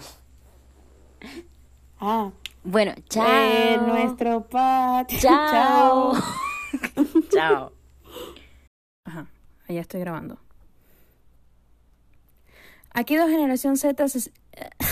Ah. 1.99 2.31
Bueno, 2.65 2.93
chao. 3.09 3.27
En 3.27 3.87
nuestro 3.87 4.47
patio. 4.47 5.19
Chao. 5.21 6.13
Chao. 7.31 7.73
Ajá, 9.05 9.27
ya 9.69 9.81
estoy 9.81 10.01
grabando. 10.01 10.39
Aquí 12.93 13.17
dos 13.17 13.31
generación 13.31 13.77
Z 13.77 14.09
se... 14.09 14.33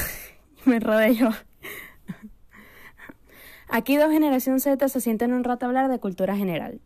me 0.64 0.80
rodé 0.80 1.16
yo. 1.16 1.30
Aquí 3.76 3.96
dos 3.96 4.12
generación 4.12 4.60
Z 4.60 4.88
se 4.88 5.00
sienten 5.00 5.32
un 5.32 5.42
rato 5.42 5.66
a 5.66 5.68
hablar 5.68 5.90
de 5.90 5.98
cultura 5.98 6.36
general. 6.36 6.80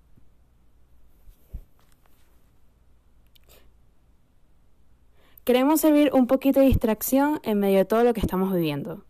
Queremos 5.45 5.83
servir 5.83 6.15
un 6.15 6.27
poquito 6.27 6.61
de 6.61 6.67
distracción 6.67 7.41
en 7.43 7.59
medio 7.59 7.77
de 7.77 7.85
todo 7.85 8.05
lo 8.05 8.15
que 8.15 8.21
estamos 8.21 8.55
viviendo. 8.55 9.05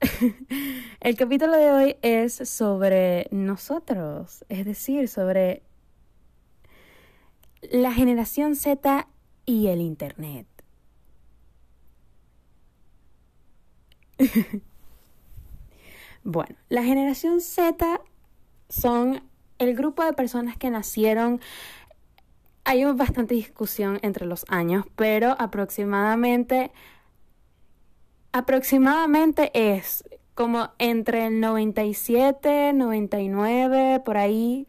El 1.00 1.14
capítulo 1.14 1.56
de 1.56 1.70
hoy 1.70 1.96
es 2.02 2.34
sobre 2.48 3.28
nosotros, 3.30 4.44
es 4.48 4.64
decir, 4.64 5.08
sobre 5.08 5.62
la 7.70 7.92
generación 7.92 8.56
Z 8.56 9.06
y 9.46 9.68
el 9.68 9.80
Internet. 9.80 10.51
bueno, 16.24 16.56
la 16.68 16.82
generación 16.82 17.40
Z 17.40 18.00
son 18.68 19.22
el 19.58 19.74
grupo 19.74 20.04
de 20.04 20.12
personas 20.12 20.56
que 20.56 20.70
nacieron 20.70 21.40
hay 22.64 22.84
bastante 22.84 23.34
discusión 23.34 23.98
entre 24.02 24.26
los 24.26 24.44
años, 24.48 24.84
pero 24.94 25.34
aproximadamente 25.38 26.70
aproximadamente 28.32 29.50
es 29.54 30.04
como 30.34 30.70
entre 30.78 31.26
el 31.26 31.40
97, 31.40 32.72
99, 32.72 34.00
por 34.04 34.16
ahí, 34.16 34.66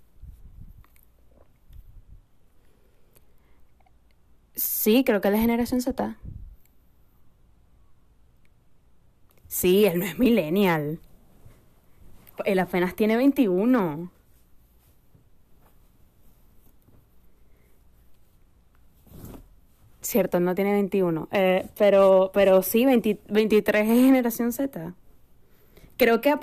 Sí, 4.61 5.05
creo 5.05 5.23
que 5.23 5.29
es 5.29 5.41
generación 5.41 5.81
Z. 5.81 6.17
Sí, 9.47 9.87
él 9.87 9.99
no 10.01 10.05
es 10.05 10.19
millennial. 10.19 11.01
Él 12.45 12.59
apenas 12.59 12.95
tiene 12.95 13.17
21. 13.17 14.11
Cierto, 20.03 20.41
no 20.41 20.55
tiene 20.55 20.73
21. 20.73 21.29
Eh, 21.33 21.67
pero, 21.79 22.31
pero 22.35 22.63
sí, 22.63 22.85
20 22.85 23.19
23 23.29 23.83
es 23.89 23.89
generación 23.89 24.53
Z. 24.53 24.95
Creo 25.97 26.21
que, 26.21 26.35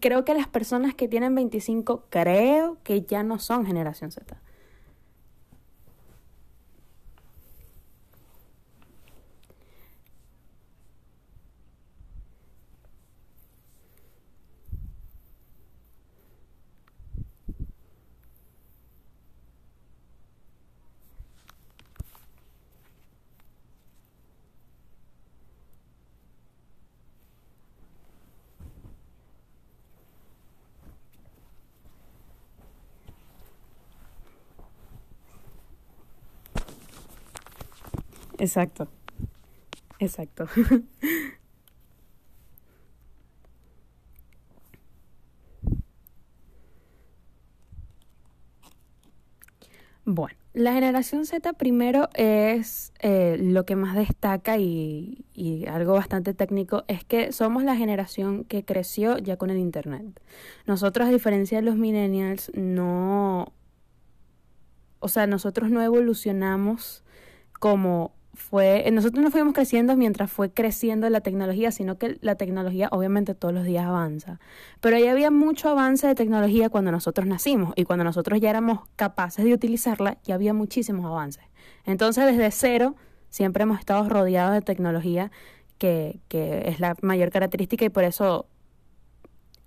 creo 0.00 0.24
que 0.24 0.34
las 0.34 0.48
personas 0.48 0.94
que 0.94 1.08
tienen 1.08 1.34
25 1.34 2.04
creo 2.08 2.78
que 2.84 3.02
ya 3.02 3.22
no 3.22 3.38
son 3.38 3.66
generación 3.66 4.10
Z. 4.12 4.40
Exacto. 38.38 38.88
Exacto. 39.98 40.46
Bueno, 50.08 50.38
la 50.54 50.72
generación 50.72 51.26
Z 51.26 51.52
primero 51.54 52.08
es 52.14 52.92
eh, 53.00 53.36
lo 53.40 53.66
que 53.66 53.74
más 53.74 53.96
destaca 53.96 54.56
y, 54.56 55.26
y, 55.34 55.66
algo 55.66 55.94
bastante 55.94 56.32
técnico 56.32 56.84
es 56.86 57.04
que 57.04 57.32
somos 57.32 57.64
la 57.64 57.74
generación 57.74 58.44
que 58.44 58.64
creció 58.64 59.18
ya 59.18 59.36
con 59.36 59.50
el 59.50 59.58
Internet. 59.58 60.20
Nosotros, 60.64 61.08
a 61.08 61.10
diferencia 61.10 61.58
de 61.58 61.62
los 61.62 61.74
millennials, 61.76 62.52
no... 62.54 63.52
O 65.00 65.08
sea, 65.08 65.26
nosotros 65.26 65.70
no 65.70 65.82
evolucionamos 65.82 67.02
como 67.58 68.14
fue, 68.36 68.88
nosotros 68.92 69.24
no 69.24 69.30
fuimos 69.30 69.54
creciendo 69.54 69.96
mientras 69.96 70.30
fue 70.30 70.50
creciendo 70.50 71.08
la 71.10 71.20
tecnología, 71.20 71.72
sino 71.72 71.98
que 71.98 72.18
la 72.20 72.36
tecnología 72.36 72.88
obviamente 72.92 73.34
todos 73.34 73.52
los 73.52 73.64
días 73.64 73.86
avanza. 73.86 74.38
Pero 74.80 74.98
ya 74.98 75.10
había 75.10 75.30
mucho 75.30 75.68
avance 75.68 76.06
de 76.06 76.14
tecnología 76.14 76.68
cuando 76.68 76.92
nosotros 76.92 77.26
nacimos 77.26 77.72
y 77.76 77.84
cuando 77.84 78.04
nosotros 78.04 78.40
ya 78.40 78.50
éramos 78.50 78.80
capaces 78.94 79.44
de 79.44 79.54
utilizarla, 79.54 80.18
ya 80.22 80.34
había 80.34 80.54
muchísimos 80.54 81.06
avances. 81.06 81.44
Entonces 81.84 82.26
desde 82.26 82.50
cero 82.50 82.94
siempre 83.30 83.64
hemos 83.64 83.78
estado 83.78 84.08
rodeados 84.08 84.54
de 84.54 84.60
tecnología 84.60 85.32
que, 85.78 86.20
que 86.28 86.68
es 86.68 86.78
la 86.78 86.94
mayor 87.02 87.30
característica 87.30 87.84
y 87.84 87.88
por 87.88 88.04
eso 88.04 88.46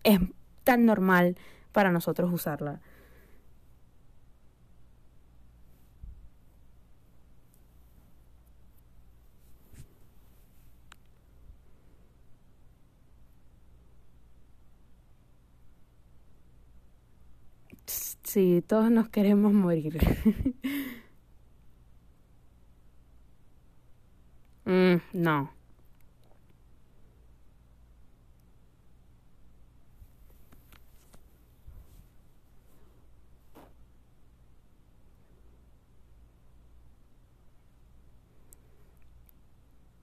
es 0.04 0.20
tan 0.64 0.86
normal 0.86 1.36
para 1.72 1.92
nosotros 1.92 2.32
usarla. 2.32 2.82
Sí, 18.30 18.64
todos 18.68 18.92
nos 18.92 19.10
queremos 19.10 19.54
morir. 19.54 19.98
mm, 24.66 25.02
no. 25.14 25.50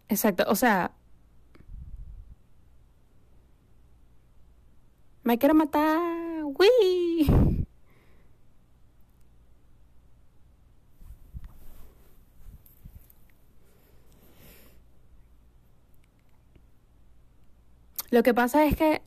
Exacto, 0.09 0.45
o 0.49 0.55
sea, 0.57 0.93
me 5.25 5.39
quiero 5.39 5.55
matar. 5.55 6.01
¡Wii! 6.59 7.56
Lo 18.11 18.23
que 18.23 18.35
pasa 18.35 18.65
es 18.67 18.77
que 18.77 19.03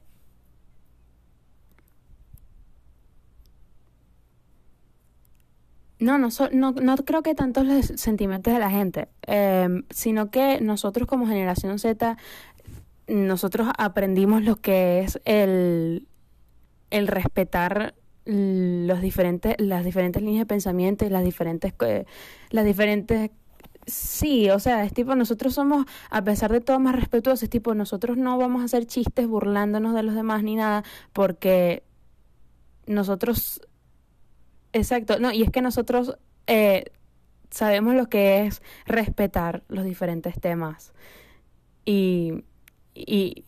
No, 5.99 6.17
no, 6.17 6.29
no, 6.53 6.71
no 6.71 6.95
creo 6.97 7.21
que 7.23 7.35
tantos 7.35 7.65
los 7.65 7.87
sentimientos 7.87 8.53
de 8.53 8.59
la 8.59 8.69
gente, 8.71 9.09
em, 9.27 9.83
sino 9.89 10.31
que 10.31 10.61
nosotros 10.61 11.09
como 11.09 11.27
generación 11.27 11.77
Z, 11.77 12.17
nosotros 13.09 13.67
aprendimos 13.77 14.43
lo 14.43 14.55
que 14.55 15.01
es 15.01 15.19
el, 15.25 16.07
el 16.89 17.07
respetar 17.07 17.95
los 18.25 19.01
diferentes, 19.01 19.55
las 19.59 19.83
diferentes 19.83 20.21
líneas 20.21 20.43
de 20.43 20.45
pensamiento 20.45 21.05
y 21.05 21.09
las 21.09 21.23
diferentes, 21.23 21.73
las 22.51 22.65
diferentes 22.65 23.31
Sí, 23.89 24.49
o 24.51 24.59
sea, 24.59 24.83
es 24.83 24.93
tipo, 24.93 25.15
nosotros 25.15 25.53
somos, 25.55 25.85
a 26.11 26.23
pesar 26.23 26.51
de 26.51 26.61
todo, 26.61 26.79
más 26.79 26.95
respetuosos, 26.95 27.43
es 27.43 27.49
tipo, 27.49 27.73
nosotros 27.73 28.17
no 28.17 28.37
vamos 28.37 28.61
a 28.61 28.65
hacer 28.65 28.85
chistes 28.85 29.27
burlándonos 29.27 29.95
de 29.95 30.03
los 30.03 30.15
demás 30.15 30.43
ni 30.43 30.55
nada, 30.55 30.83
porque 31.13 31.83
nosotros 32.87 33.61
Exacto, 34.73 35.19
no, 35.19 35.31
y 35.31 35.41
es 35.43 35.51
que 35.51 35.61
nosotros 35.61 36.17
eh, 36.47 36.85
sabemos 37.49 37.95
lo 37.95 38.07
que 38.09 38.45
es 38.45 38.61
respetar 38.85 39.63
los 39.67 39.85
diferentes 39.85 40.39
temas. 40.39 40.93
Y, 41.85 42.43
y 42.95 43.45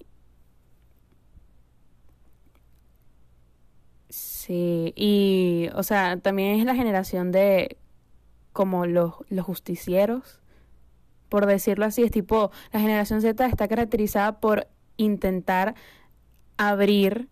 sí, 4.10 4.94
y 4.96 5.70
o 5.76 5.84
sea, 5.84 6.18
también 6.20 6.60
es 6.60 6.66
la 6.66 6.76
generación 6.76 7.32
de 7.32 7.78
como 8.54 8.86
los, 8.86 9.16
los 9.30 9.46
justicieros, 9.46 10.42
por 11.30 11.46
decirlo 11.46 11.86
así, 11.86 12.04
es 12.04 12.12
tipo, 12.12 12.52
la 12.72 12.80
generación 12.80 13.22
Z 13.22 13.46
está 13.46 13.68
caracterizada 13.68 14.40
por 14.40 14.68
intentar 14.98 15.76
abrir 16.58 17.30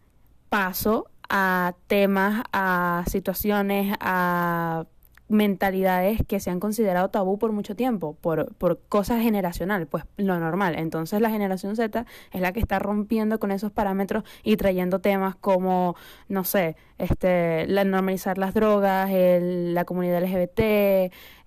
paso 0.49 1.09
a 1.29 1.75
temas, 1.87 2.43
a 2.51 3.03
situaciones, 3.07 3.95
a 3.99 4.85
mentalidades 5.29 6.19
que 6.27 6.39
se 6.39 6.49
han 6.49 6.59
considerado 6.59 7.09
tabú 7.09 7.37
por 7.37 7.51
mucho 7.51 7.75
tiempo, 7.75 8.17
por, 8.19 8.53
por 8.55 8.79
cosas 8.89 9.21
generacional, 9.21 9.87
pues 9.87 10.03
lo 10.17 10.39
normal. 10.39 10.75
Entonces 10.77 11.21
la 11.21 11.29
generación 11.29 11.75
Z 11.75 12.05
es 12.31 12.41
la 12.41 12.51
que 12.51 12.59
está 12.59 12.79
rompiendo 12.79 13.39
con 13.39 13.51
esos 13.51 13.71
parámetros 13.71 14.23
y 14.43 14.57
trayendo 14.57 14.99
temas 14.99 15.35
como, 15.35 15.95
no 16.27 16.43
sé, 16.43 16.75
este, 16.97 17.67
la, 17.67 17.83
normalizar 17.83 18.37
las 18.37 18.53
drogas, 18.53 19.09
el, 19.11 19.73
la 19.73 19.85
comunidad 19.85 20.23
LGBT, 20.23 20.59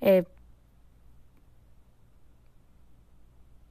eh, 0.00 0.24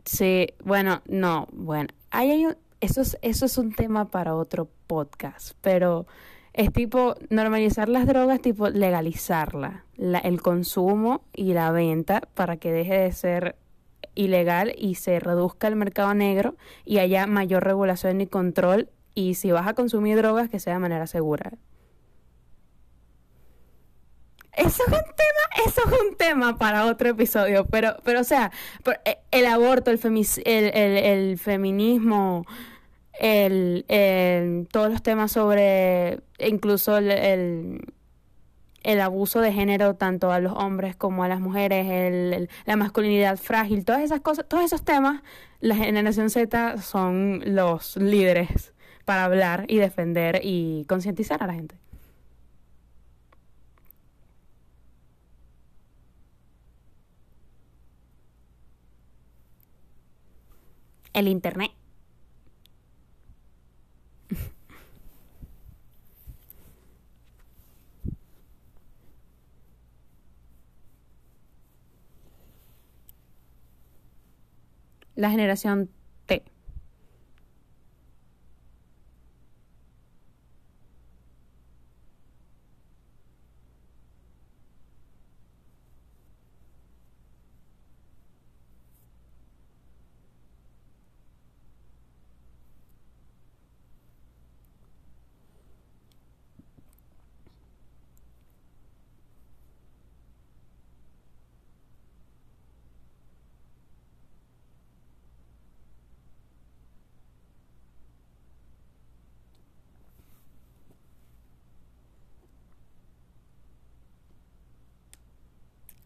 sí, 0.06 0.48
bueno, 0.64 1.02
no, 1.08 1.48
bueno, 1.54 1.90
hay 2.12 2.46
un, 2.46 2.58
eso 2.82 3.02
es, 3.02 3.18
eso 3.22 3.46
es 3.46 3.58
un 3.58 3.74
tema 3.74 4.10
para 4.10 4.36
otro 4.36 4.68
podcast, 4.88 5.54
pero 5.62 6.08
es 6.54 6.72
tipo 6.74 7.16
normalizar 7.30 7.88
las 7.88 8.06
drogas, 8.06 8.42
tipo 8.42 8.70
legalizarla, 8.70 9.86
el 9.98 10.42
consumo 10.42 11.24
y 11.34 11.54
la 11.54 11.72
venta 11.72 12.22
para 12.34 12.58
que 12.58 12.72
deje 12.72 12.98
de 12.98 13.12
ser 13.12 13.56
ilegal 14.16 14.74
y 14.78 14.96
se 14.96 15.20
reduzca 15.20 15.68
el 15.68 15.76
mercado 15.76 16.14
negro 16.14 16.56
y 16.84 16.98
haya 16.98 17.26
mayor 17.28 17.64
regulación 17.64 18.20
y 18.20 18.28
control 18.28 18.90
y 19.14 19.36
si 19.36 19.52
vas 19.52 19.68
a 19.68 19.74
consumir 19.74 20.18
drogas 20.18 20.50
que 20.50 20.60
sea 20.60 20.74
de 20.74 20.80
manera 20.80 21.08
segura. 21.08 21.54
Eso 24.54 24.84
es 24.86 24.94
un 24.94 25.16
tema, 25.16 25.66
eso 25.66 25.82
es 25.86 26.02
un 26.02 26.18
tema 26.18 26.58
para 26.58 26.86
otro 26.86 27.10
episodio, 27.10 27.66
pero, 27.68 27.96
pero 28.04 28.20
o 28.20 28.26
sea, 28.26 28.52
eh, 29.06 29.18
el 29.32 29.46
aborto, 29.46 29.92
el, 29.92 30.00
el, 30.46 30.74
el 30.74 31.38
feminismo, 31.40 32.46
el, 33.20 33.86
todos 34.72 34.92
los 34.92 35.04
temas 35.04 35.32
sobre 35.32 36.22
incluso 36.40 36.98
el, 36.98 37.82
el, 38.84 39.02
abuso 39.02 39.42
de 39.42 39.54
género 39.54 39.96
tanto 39.96 40.32
a 40.32 40.40
los 40.40 40.54
hombres 40.54 40.96
como 40.96 41.24
a 41.24 41.28
las 41.28 41.40
mujeres, 41.40 41.88
el, 41.90 42.50
la 42.66 42.76
masculinidad 42.76 43.38
frágil, 43.38 43.86
todas 43.86 44.02
esas 44.02 44.22
cosas, 44.22 44.48
todos 44.48 44.64
esos 44.64 44.84
temas, 44.84 45.22
la 45.60 45.76
generación 45.76 46.30
Z 46.30 46.82
son 46.82 47.42
los 47.46 47.98
líderes 47.98 48.74
para 49.06 49.26
hablar 49.26 49.66
y 49.68 49.78
defender 49.78 50.42
y 50.44 50.86
concientizar 50.88 51.44
a 51.44 51.48
la 51.48 51.54
gente. 51.54 51.76
El 61.14 61.28
Internet. 61.28 61.81
La 75.22 75.30
generación 75.30 75.90
T. 76.26 76.44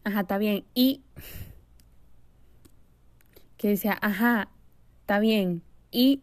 Ajá, 0.06 0.22
está 0.22 0.38
bien. 0.38 0.63
Y 0.76 1.02
que 3.58 3.70
decía, 3.70 3.98
ajá, 4.02 4.50
está 5.02 5.20
bien. 5.20 5.63
Y 5.91 6.22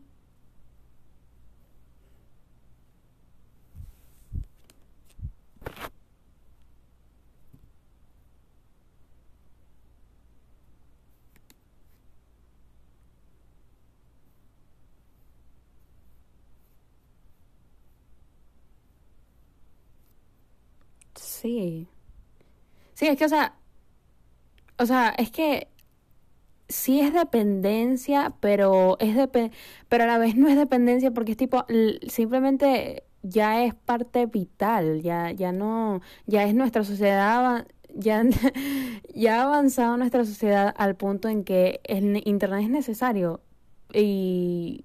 Sí. 21.15 21.89
Sí, 22.95 23.07
es 23.09 23.17
que, 23.19 23.25
o 23.25 23.29
sea, 23.29 23.55
o 24.83 24.87
sea, 24.87 25.15
es 25.17 25.31
que 25.31 25.69
sí 26.69 27.01
es 27.01 27.13
dependencia, 27.15 28.35
pero 28.41 28.99
es 29.01 29.17
pero 29.89 30.05
a 30.05 30.07
la 30.07 30.19
vez 30.19 30.37
no 30.37 30.49
es 30.49 30.57
dependencia 30.57 31.13
porque 31.13 31.33
es 31.33 31.39
tipo 31.39 31.65
simplemente 32.09 33.05
ya 33.23 33.65
es 33.65 33.75
parte 33.75 34.27
vital, 34.27 35.03
ya 35.03 35.31
ya 35.33 35.53
no 35.53 36.01
ya 36.27 36.45
es 36.45 36.55
nuestra 36.55 36.85
sociedad 36.85 37.67
ya 37.95 38.25
ya 39.15 39.41
ha 39.41 39.45
avanzado 39.45 39.97
nuestra 39.97 40.25
sociedad 40.25 40.75
al 40.77 40.97
punto 40.97 41.29
en 41.29 41.45
que 41.45 41.81
el 41.85 42.23
internet 42.27 42.63
es 42.65 42.71
necesario. 42.71 43.41
Y 43.95 44.85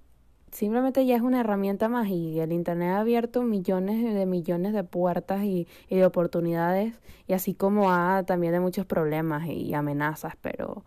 simplemente 0.51 1.05
ya 1.05 1.15
es 1.15 1.21
una 1.21 1.41
herramienta 1.41 1.89
más 1.89 2.07
y 2.07 2.39
el 2.39 2.51
Internet 2.51 2.89
ha 2.89 2.99
abierto 2.99 3.43
millones 3.43 4.13
de 4.13 4.25
millones 4.25 4.73
de 4.73 4.83
puertas 4.83 5.43
y, 5.43 5.67
de 5.89 6.05
oportunidades 6.05 6.93
y 7.27 7.33
así 7.33 7.53
como 7.53 7.91
ha 7.91 8.23
también 8.23 8.53
de 8.53 8.59
muchos 8.59 8.85
problemas 8.85 9.47
y 9.47 9.73
amenazas, 9.73 10.35
pero, 10.41 10.83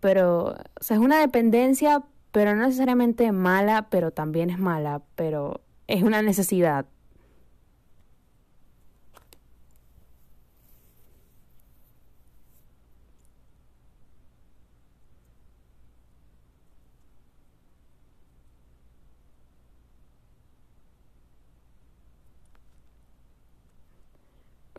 pero, 0.00 0.56
o 0.80 0.82
sea, 0.82 0.96
es 0.96 1.02
una 1.02 1.20
dependencia, 1.20 2.04
pero 2.32 2.54
no 2.54 2.62
necesariamente 2.62 3.30
mala, 3.32 3.88
pero 3.90 4.10
también 4.10 4.50
es 4.50 4.58
mala, 4.58 5.02
pero 5.14 5.60
es 5.86 6.02
una 6.02 6.22
necesidad. 6.22 6.86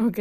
Ok. 0.08 0.20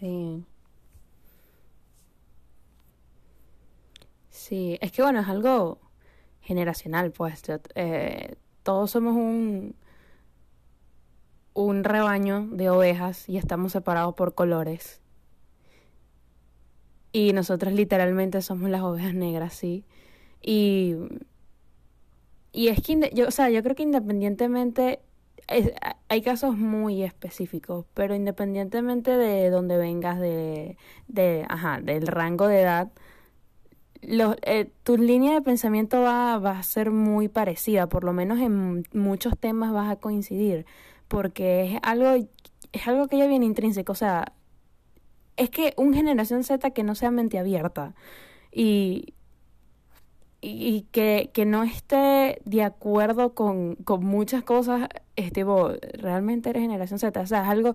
Sí. 0.00 0.44
Sí, 4.30 4.78
es 4.80 4.92
que 4.92 5.02
bueno, 5.02 5.20
es 5.20 5.28
algo 5.28 5.80
generacional, 6.42 7.12
pues. 7.12 7.42
eh, 7.74 8.36
todos 8.62 8.90
somos 8.92 9.14
un, 9.16 9.74
un 11.54 11.84
rebaño 11.84 12.48
de 12.50 12.70
ovejas 12.70 13.28
y 13.28 13.36
estamos 13.38 13.70
separados 13.72 14.14
por 14.14 14.34
colores. 14.34 15.00
Y 17.12 17.32
nosotros 17.32 17.72
literalmente 17.72 18.40
somos 18.42 18.70
las 18.70 18.82
ovejas 18.82 19.14
negras, 19.14 19.54
sí. 19.54 19.84
Y, 20.42 20.96
y 22.52 22.68
es 22.68 22.82
que, 22.82 23.10
yo, 23.14 23.28
o 23.28 23.30
sea, 23.30 23.50
yo 23.50 23.62
creo 23.62 23.76
que 23.76 23.82
independientemente, 23.82 25.00
hay 26.08 26.22
casos 26.22 26.56
muy 26.56 27.02
específicos, 27.02 27.86
pero 27.94 28.14
independientemente 28.14 29.16
de 29.16 29.50
donde 29.50 29.76
vengas, 29.76 30.20
de, 30.20 30.76
de, 31.08 31.44
ajá, 31.48 31.80
del 31.80 32.06
rango 32.06 32.46
de 32.46 32.60
edad, 32.62 32.90
los, 34.02 34.36
eh, 34.42 34.70
tu 34.82 34.96
línea 34.96 35.34
de 35.34 35.42
pensamiento 35.42 36.00
va, 36.00 36.38
va 36.38 36.58
a 36.58 36.62
ser 36.62 36.90
muy 36.90 37.28
parecida, 37.28 37.88
por 37.88 38.04
lo 38.04 38.12
menos 38.12 38.38
en 38.40 38.84
muchos 38.92 39.38
temas 39.38 39.72
vas 39.72 39.90
a 39.90 39.96
coincidir, 39.96 40.66
porque 41.08 41.74
es 41.74 41.80
algo, 41.82 42.26
es 42.72 42.88
algo 42.88 43.08
que 43.08 43.18
ya 43.18 43.26
viene 43.26 43.46
intrínseco, 43.46 43.92
o 43.92 43.96
sea, 43.96 44.32
es 45.36 45.50
que 45.50 45.74
un 45.76 45.94
generación 45.94 46.44
Z 46.44 46.70
que 46.70 46.84
no 46.84 46.94
sea 46.94 47.10
mente 47.10 47.38
abierta 47.38 47.94
y, 48.52 49.14
y, 50.40 50.82
que, 50.92 51.30
que 51.34 51.44
no 51.46 51.62
esté 51.64 52.40
de 52.44 52.62
acuerdo 52.62 53.34
con, 53.34 53.76
con 53.76 54.04
muchas 54.04 54.42
cosas, 54.44 54.88
es 55.16 55.32
tipo, 55.32 55.72
realmente 55.94 56.50
eres 56.50 56.62
generación 56.62 56.98
Z, 56.98 57.20
o 57.20 57.26
sea, 57.26 57.42
es 57.42 57.48
algo, 57.48 57.74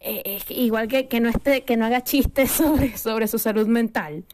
es 0.00 0.44
que 0.44 0.54
igual 0.54 0.88
que, 0.88 1.08
que 1.08 1.20
no 1.20 1.28
esté, 1.28 1.64
que 1.64 1.76
no 1.76 1.86
haga 1.86 2.02
chistes 2.02 2.50
sobre, 2.52 2.96
sobre 2.98 3.28
su 3.28 3.38
salud 3.38 3.66
mental. 3.68 4.24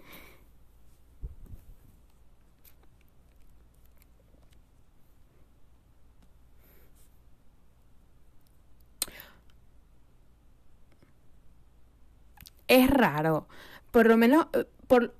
Es 12.68 12.88
raro. 12.90 13.46
Por 13.90 14.06
lo 14.06 14.16
menos, 14.16 14.46
eh, 14.54 14.64
por, 14.88 15.14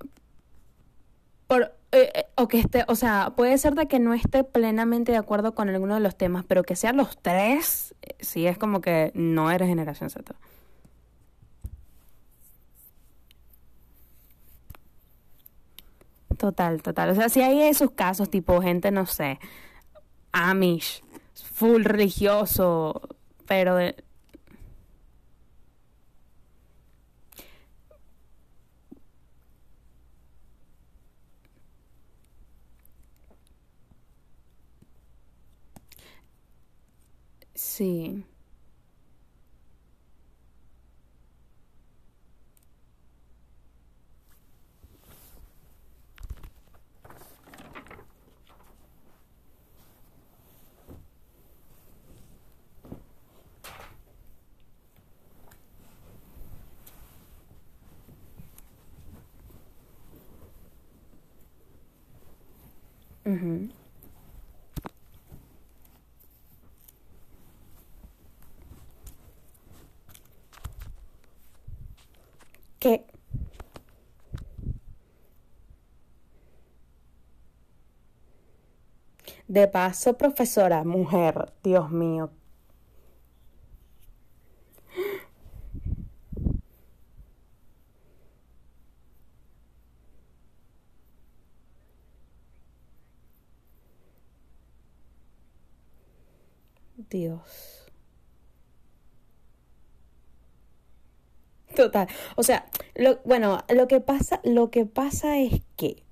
por, 1.47 1.73
eh, 1.93 2.11
eh, 2.15 2.25
o 2.37 2.49
que 2.49 2.59
esté, 2.59 2.85
o 2.89 2.95
sea, 2.95 3.33
puede 3.37 3.59
ser 3.59 3.75
de 3.75 3.87
que 3.89 3.99
no 4.01 4.15
esté 4.15 4.45
plenamente 4.45 5.13
de 5.13 5.19
acuerdo 5.19 5.55
con 5.55 5.69
alguno 5.69 5.95
de 5.95 6.01
los 6.01 6.17
temas, 6.17 6.45
pero 6.47 6.63
que 6.65 6.77
sean 6.77 6.97
los 6.97 7.17
tres, 7.21 7.95
eh, 8.03 8.15
sí 8.21 8.47
es 8.47 8.59
como 8.59 8.81
que 8.81 9.13
no 9.15 9.51
eres 9.51 9.69
generación 9.69 10.11
Z. 10.11 10.35
Total, 16.39 16.83
total. 16.83 17.11
O 17.11 17.15
sea, 17.15 17.29
si 17.29 17.43
hay 17.43 17.63
esos 17.63 17.91
casos, 17.93 18.31
tipo 18.31 18.61
gente, 18.63 18.91
no 18.91 19.07
sé, 19.07 19.39
Amish, 20.33 21.03
full 21.55 21.85
religioso, 21.85 23.03
pero 23.47 23.77
de- 23.77 23.97
sí. 37.73 38.25
Ujú. 63.25 63.82
Que 72.83 72.95
de 79.47 79.69
paso, 79.69 80.17
profesora, 80.17 80.83
mujer, 80.85 81.53
Dios 81.63 81.91
mío, 81.93 82.31
Dios. 97.11 97.82
Total. 101.77 102.09
O 102.37 102.43
sea, 102.43 102.67
lo, 102.95 103.19
bueno, 103.25 103.65
lo 103.69 103.89
que 103.89 104.01
pasa, 104.01 104.41
lo 104.45 104.71
que 104.71 104.87
pasa 104.87 105.39
es 105.39 105.61
que 105.77 106.03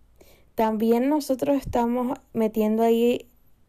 también 0.54 1.08
nosotros 1.08 1.56
estamos 1.56 2.18
metiendo 2.32 2.82
ahí 2.82 3.26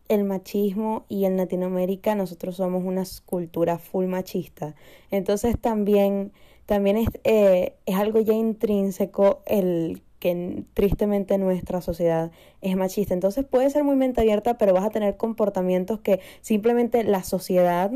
el 0.10 0.26
machismo 0.26 1.06
y 1.08 1.24
en 1.26 1.38
Latinoamérica 1.38 2.16
nosotros 2.16 2.58
somos 2.58 2.84
una 2.84 3.04
cultura 3.26 3.78
full 3.78 4.06
machista. 4.06 4.76
Entonces 5.10 5.58
también, 5.60 6.34
también 6.66 6.98
es, 6.98 7.08
eh, 7.24 7.76
es 7.86 7.96
algo 7.96 8.20
ya 8.20 8.34
intrínseco 8.34 9.42
el 9.46 10.02
que 10.20 10.64
tristemente 10.74 11.38
nuestra 11.38 11.82
sociedad 11.82 12.32
es 12.62 12.76
machista. 12.76 13.14
Entonces 13.14 13.46
puede 13.46 13.70
ser 13.70 13.84
muy 13.84 13.96
mente 13.96 14.22
abierta, 14.22 14.58
pero 14.58 14.74
vas 14.74 14.86
a 14.86 14.90
tener 14.90 15.18
comportamientos 15.18 16.02
que 16.02 16.20
simplemente 16.42 17.04
la 17.04 17.24
sociedad, 17.24 17.92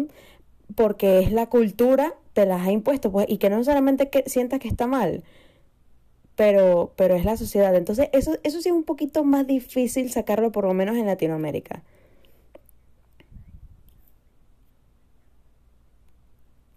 porque 0.75 1.19
es 1.19 1.31
la 1.31 1.47
cultura, 1.47 2.15
te 2.35 2.45
las 2.45 2.67
ha 2.67 2.71
impuesto, 2.71 3.11
pues, 3.11 3.25
y 3.29 3.37
que 3.39 3.49
no 3.49 3.57
necesariamente 3.57 4.09
que 4.09 4.23
sientas 4.29 4.59
que 4.59 4.67
está 4.67 4.85
mal, 4.87 5.23
pero, 6.35 6.93
pero 6.97 7.15
es 7.15 7.25
la 7.25 7.37
sociedad. 7.37 7.75
Entonces, 7.75 8.09
eso, 8.13 8.37
eso 8.43 8.61
sí 8.61 8.69
es 8.69 8.75
un 8.75 8.83
poquito 8.83 9.23
más 9.23 9.47
difícil 9.47 10.11
sacarlo, 10.11 10.51
por 10.51 10.65
lo 10.65 10.73
menos 10.73 10.97
en 10.97 11.05
Latinoamérica. 11.07 11.83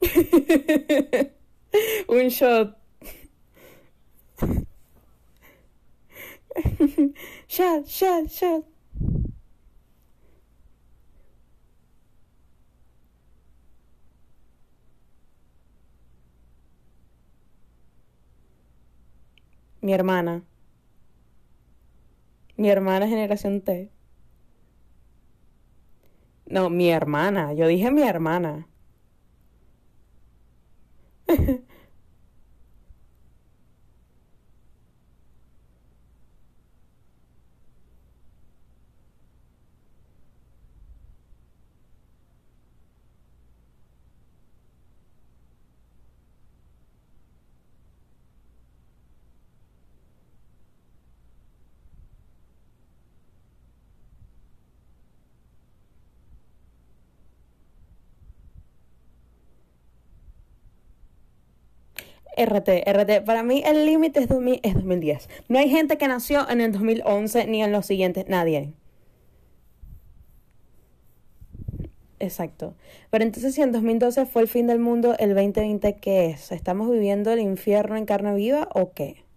Un 2.09 2.28
shot. 2.30 2.76
Shot, 7.48 7.86
shot, 7.86 8.30
shot. 8.30 8.78
Mi 19.81 19.93
hermana. 19.93 20.43
Mi 22.57 22.68
hermana 22.70 23.07
generación 23.09 23.61
T. 23.61 23.91
No, 26.47 26.70
mi 26.70 26.91
hermana. 26.91 27.53
Yo 27.53 27.66
dije 27.66 27.91
mi 27.91 28.03
hermana. 28.03 28.66
RT, 62.39 62.84
RT. 62.86 63.24
Para 63.24 63.43
mí 63.43 63.62
el 63.66 63.84
límite 63.86 64.20
es, 64.20 64.28
2000 64.28 64.61
es 64.62 64.74
2010. 64.74 65.28
No 65.49 65.59
hay 65.59 65.68
gente 65.68 65.99
que 65.99 66.09
nació 66.09 66.49
en 66.49 66.61
el 66.61 66.72
2011 66.72 67.47
ni 67.47 67.62
en 67.62 67.72
los 67.72 67.86
siguientes, 67.86 68.26
nadie. 68.28 68.72
Exacto. 72.20 72.74
Pero 73.11 73.24
entonces 73.24 73.55
si 73.55 73.62
en 73.62 73.72
2012 73.72 74.26
fue 74.26 74.43
el 74.43 74.49
fin 74.49 74.66
del 74.66 74.78
mundo, 74.80 75.14
el 75.18 75.34
2020 75.34 75.97
¿qué 75.97 76.26
es? 76.26 76.53
¿Estamos 76.53 76.91
viviendo 76.91 77.32
el 77.32 77.41
infierno 77.41 77.97
en 77.97 78.07
carne 78.07 78.34
viva 78.34 78.68
o 78.74 78.93
qué? 78.93 79.28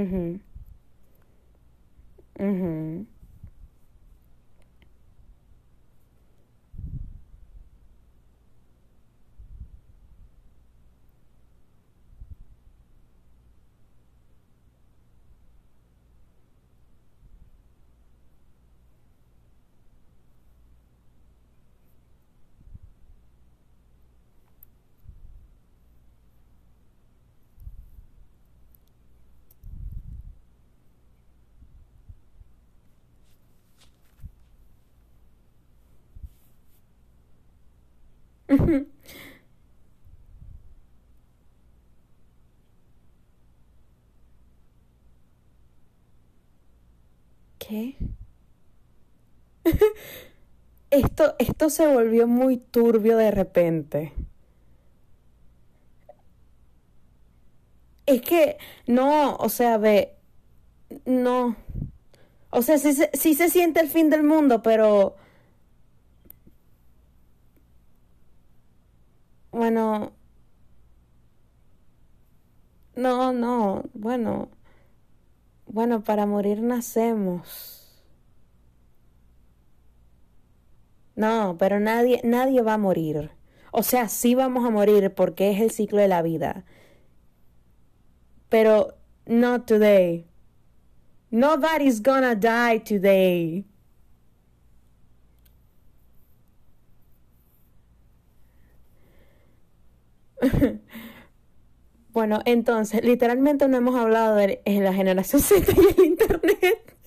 Mhm. 0.00 0.40
Mhm. 2.38 3.09
¿Qué? 47.58 47.96
Esto, 50.90 51.34
esto 51.38 51.70
se 51.70 51.86
volvió 51.86 52.26
muy 52.28 52.56
turbio 52.58 53.16
de 53.16 53.30
repente. 53.30 54.12
Es 58.06 58.22
que, 58.22 58.58
no, 58.86 59.36
o 59.36 59.48
sea, 59.48 59.78
ve, 59.78 60.16
no. 61.06 61.56
O 62.50 62.62
sea, 62.62 62.78
sí, 62.78 62.94
sí 63.14 63.34
se 63.34 63.50
siente 63.50 63.80
el 63.80 63.88
fin 63.88 64.10
del 64.10 64.24
mundo, 64.24 64.62
pero, 64.62 65.16
bueno, 69.52 70.12
no, 72.94 73.32
no, 73.32 73.84
bueno, 73.94 74.50
bueno, 75.66 76.02
para 76.02 76.26
morir 76.26 76.62
nacemos. 76.62 78.02
No, 81.16 81.56
pero 81.58 81.80
nadie, 81.80 82.20
nadie 82.24 82.62
va 82.62 82.74
a 82.74 82.78
morir. 82.78 83.30
O 83.72 83.82
sea, 83.82 84.08
sí 84.08 84.34
vamos 84.34 84.64
a 84.66 84.70
morir 84.70 85.14
porque 85.14 85.50
es 85.50 85.60
el 85.60 85.70
ciclo 85.70 85.98
de 86.00 86.08
la 86.08 86.22
vida, 86.22 86.64
pero 88.48 88.94
not 89.26 89.66
today. 89.66 90.26
Nobody's 91.30 92.00
gonna 92.02 92.34
die 92.34 92.80
today. 92.80 93.69
Bueno, 102.12 102.40
entonces, 102.44 103.04
literalmente 103.04 103.68
no 103.68 103.76
hemos 103.76 103.94
hablado 103.94 104.34
de 104.36 104.60
eh, 104.64 104.80
la 104.80 104.92
generación 104.92 105.40
Z 105.42 105.72
y 105.72 106.00
el 106.00 106.06
internet. 106.06 106.96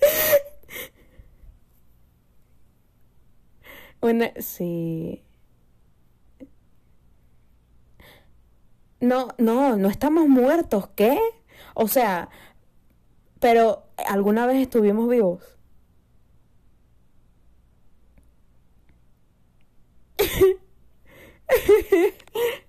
Bueno, 4.00 4.26
sí. 4.38 5.22
No, 9.00 9.28
no, 9.38 9.76
no 9.76 9.88
estamos 9.88 10.28
muertos, 10.28 10.88
¿qué? 10.96 11.18
O 11.74 11.88
sea, 11.88 12.28
pero 13.40 13.84
¿alguna 14.08 14.46
vez 14.46 14.56
estuvimos 14.62 15.08
vivos? 15.08 15.56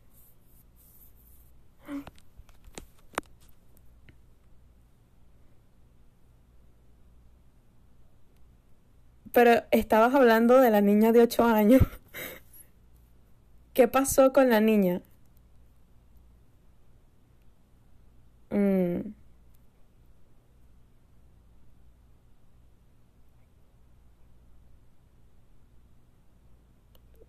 Pero 9.36 9.64
estabas 9.72 10.16
hablando 10.16 10.62
de 10.62 10.72
la 10.72 10.80
niña 10.80 11.12
de 11.12 11.22
8 11.22 11.44
años. 11.44 11.82
¿Qué 13.74 13.88
pasó 13.88 14.34
con 14.34 14.50
la 14.50 14.60
niña? 14.60 15.02
Mm, 18.52 19.14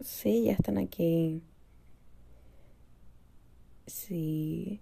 sí, 0.01 0.45
ya 0.45 0.53
están 0.53 0.79
aquí. 0.79 1.43
Sí. 3.87 4.81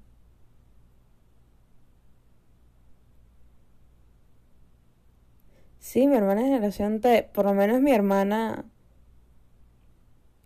Sí, 5.94 6.08
mi 6.08 6.16
hermana 6.16 6.40
es 6.40 6.48
generación 6.48 7.00
T. 7.00 7.30
Por 7.32 7.44
lo 7.44 7.54
menos 7.54 7.80
mi 7.80 7.92
hermana, 7.92 8.64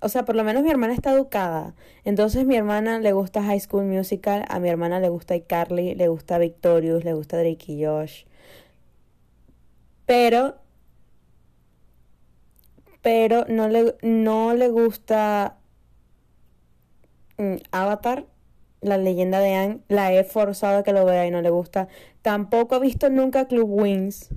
o 0.00 0.10
sea, 0.10 0.26
por 0.26 0.36
lo 0.36 0.44
menos 0.44 0.62
mi 0.62 0.70
hermana 0.70 0.92
está 0.92 1.12
educada. 1.12 1.74
Entonces 2.04 2.44
mi 2.44 2.54
hermana 2.54 2.98
le 2.98 3.12
gusta 3.12 3.42
High 3.42 3.60
School 3.60 3.86
Musical, 3.86 4.44
a 4.50 4.60
mi 4.60 4.68
hermana 4.68 5.00
le 5.00 5.08
gusta 5.08 5.34
iCarly, 5.36 5.94
le 5.94 6.08
gusta 6.08 6.36
Victorious, 6.36 7.02
le 7.02 7.14
gusta 7.14 7.38
Drake 7.38 7.72
y 7.72 7.82
Josh. 7.82 8.26
Pero, 10.04 10.56
pero 13.00 13.46
no 13.48 13.68
le, 13.68 13.96
no 14.02 14.52
le 14.52 14.68
gusta 14.68 15.56
mm, 17.38 17.56
Avatar, 17.72 18.26
la 18.82 18.98
leyenda 18.98 19.40
de 19.40 19.54
Aang. 19.54 19.80
La 19.88 20.12
he 20.12 20.24
forzado 20.24 20.80
a 20.80 20.82
que 20.82 20.92
lo 20.92 21.06
vea 21.06 21.26
y 21.26 21.30
no 21.30 21.40
le 21.40 21.48
gusta. 21.48 21.88
Tampoco 22.20 22.74
ha 22.74 22.80
visto 22.80 23.08
nunca 23.08 23.46
Club 23.48 23.70
Wings. 23.70 24.30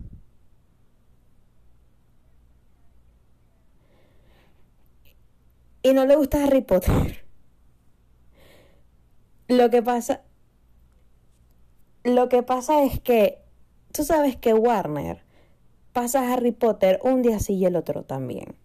Y 5.83 5.93
no 5.93 6.05
le 6.07 6.15
gusta 6.15 6.43
Harry 6.43 6.61
Potter. 6.61 7.23
Lo 9.47 9.69
que 9.69 9.81
pasa, 9.83 10.23
lo 12.03 12.29
que 12.29 12.43
pasa 12.43 12.83
es 12.83 12.99
que 12.99 13.39
tú 13.91 14.03
sabes 14.03 14.35
que 14.37 14.53
Warner 14.53 15.23
pasa 15.93 16.33
Harry 16.33 16.51
Potter 16.53 16.99
un 17.03 17.21
día 17.23 17.39
sí 17.39 17.55
y 17.55 17.65
el 17.65 17.75
otro 17.77 18.03
también. 18.03 18.55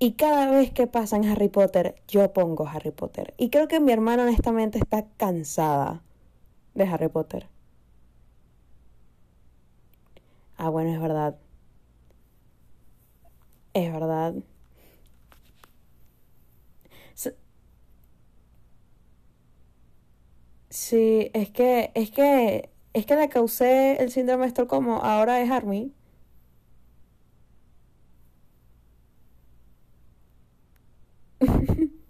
Y 0.00 0.12
cada 0.12 0.50
vez 0.50 0.70
que 0.72 0.86
pasan 0.86 1.24
Harry 1.24 1.48
Potter, 1.48 1.96
yo 2.08 2.32
pongo 2.32 2.66
Harry 2.68 2.90
Potter. 2.92 3.34
Y 3.36 3.50
creo 3.50 3.68
que 3.68 3.80
mi 3.80 3.92
hermana 3.92 4.22
honestamente 4.24 4.78
está 4.78 5.06
cansada 5.16 6.02
de 6.74 6.84
Harry 6.84 7.08
Potter. 7.08 7.48
Ah, 10.58 10.68
bueno, 10.70 10.92
es 10.94 11.00
verdad. 11.00 11.36
Es 13.72 13.90
verdad. 13.92 14.34
S- 17.16 17.34
Sí, 20.80 21.30
es 21.34 21.50
que, 21.50 21.90
es 21.96 22.10
que, 22.12 22.70
es 22.92 23.04
que 23.06 23.16
le 23.16 23.28
causé 23.28 24.00
el 24.02 24.10
síndrome 24.12 24.42
de 24.44 24.48
Estocolmo, 24.48 24.98
ahora 25.02 25.40
es 25.42 25.50
Army. 25.50 25.92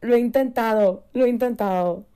Lo 0.00 0.14
he 0.14 0.18
intentado, 0.20 1.04
lo 1.14 1.24
he 1.24 1.28
intentado. 1.28 2.06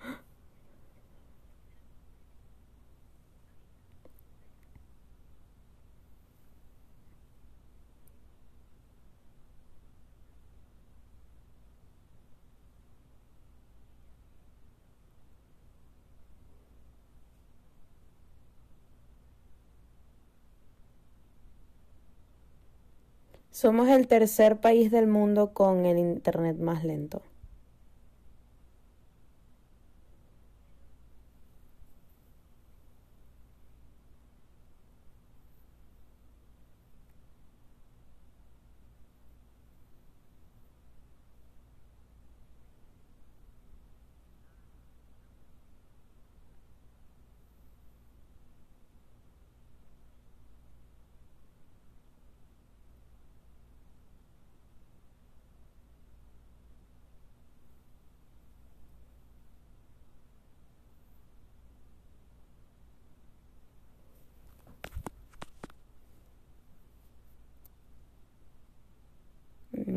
Somos 23.61 23.89
el 23.89 24.07
tercer 24.07 24.61
país 24.61 24.93
del 24.93 25.09
mundo 25.09 25.53
con 25.53 25.85
el 25.85 25.99
internet 25.99 26.59
más 26.59 26.85
lento. 26.85 27.23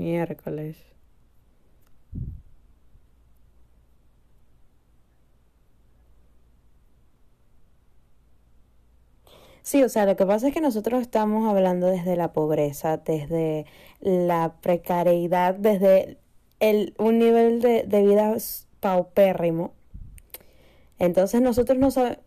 Miércoles. 0.02 0.78
Sí, 9.64 9.84
o 9.84 9.90
sea, 9.90 10.06
lo 10.06 10.16
que 10.16 10.26
pasa 10.26 10.48
es 10.48 10.54
que 10.54 10.62
nosotros 10.62 11.02
estamos 11.02 11.48
hablando 11.48 11.88
desde 11.88 12.16
la 12.16 12.34
pobreza, 12.34 12.98
desde 12.98 13.66
la 14.00 14.56
precariedad, 14.62 15.54
desde 15.56 16.18
el, 16.60 16.96
un 16.98 17.20
nivel 17.20 17.62
de, 17.62 17.84
de 17.84 18.04
vida 18.04 18.36
paupérrimo. 18.80 19.74
Entonces 21.00 21.42
nosotros 21.42 21.78
no 21.78 21.92
sabemos... 21.92 22.20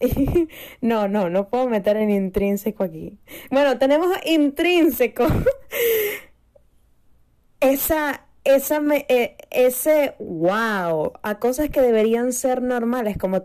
no, 0.80 1.08
no, 1.08 1.30
no 1.30 1.48
puedo 1.48 1.68
meter 1.68 1.96
en 1.96 2.10
intrínseco 2.10 2.84
aquí. 2.84 3.18
Bueno, 3.50 3.78
tenemos 3.78 4.08
intrínseco 4.26 5.26
esa, 7.72 8.26
esa 8.44 8.80
eh, 9.08 9.36
ese 9.50 10.14
wow 10.18 11.12
a 11.22 11.38
cosas 11.38 11.70
que 11.70 11.80
deberían 11.80 12.32
ser 12.32 12.60
normales 12.62 13.16
como, 13.16 13.42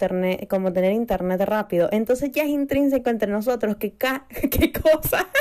como 0.50 0.74
tener 0.74 0.92
internet 0.94 1.42
rápido. 1.42 1.90
Entonces 1.92 2.32
ya 2.32 2.44
es 2.44 2.50
intrínseco 2.50 3.10
entre 3.10 3.32
nosotros 3.32 3.78
que 3.78 3.94
qué 4.52 4.72
cosa. 4.72 5.28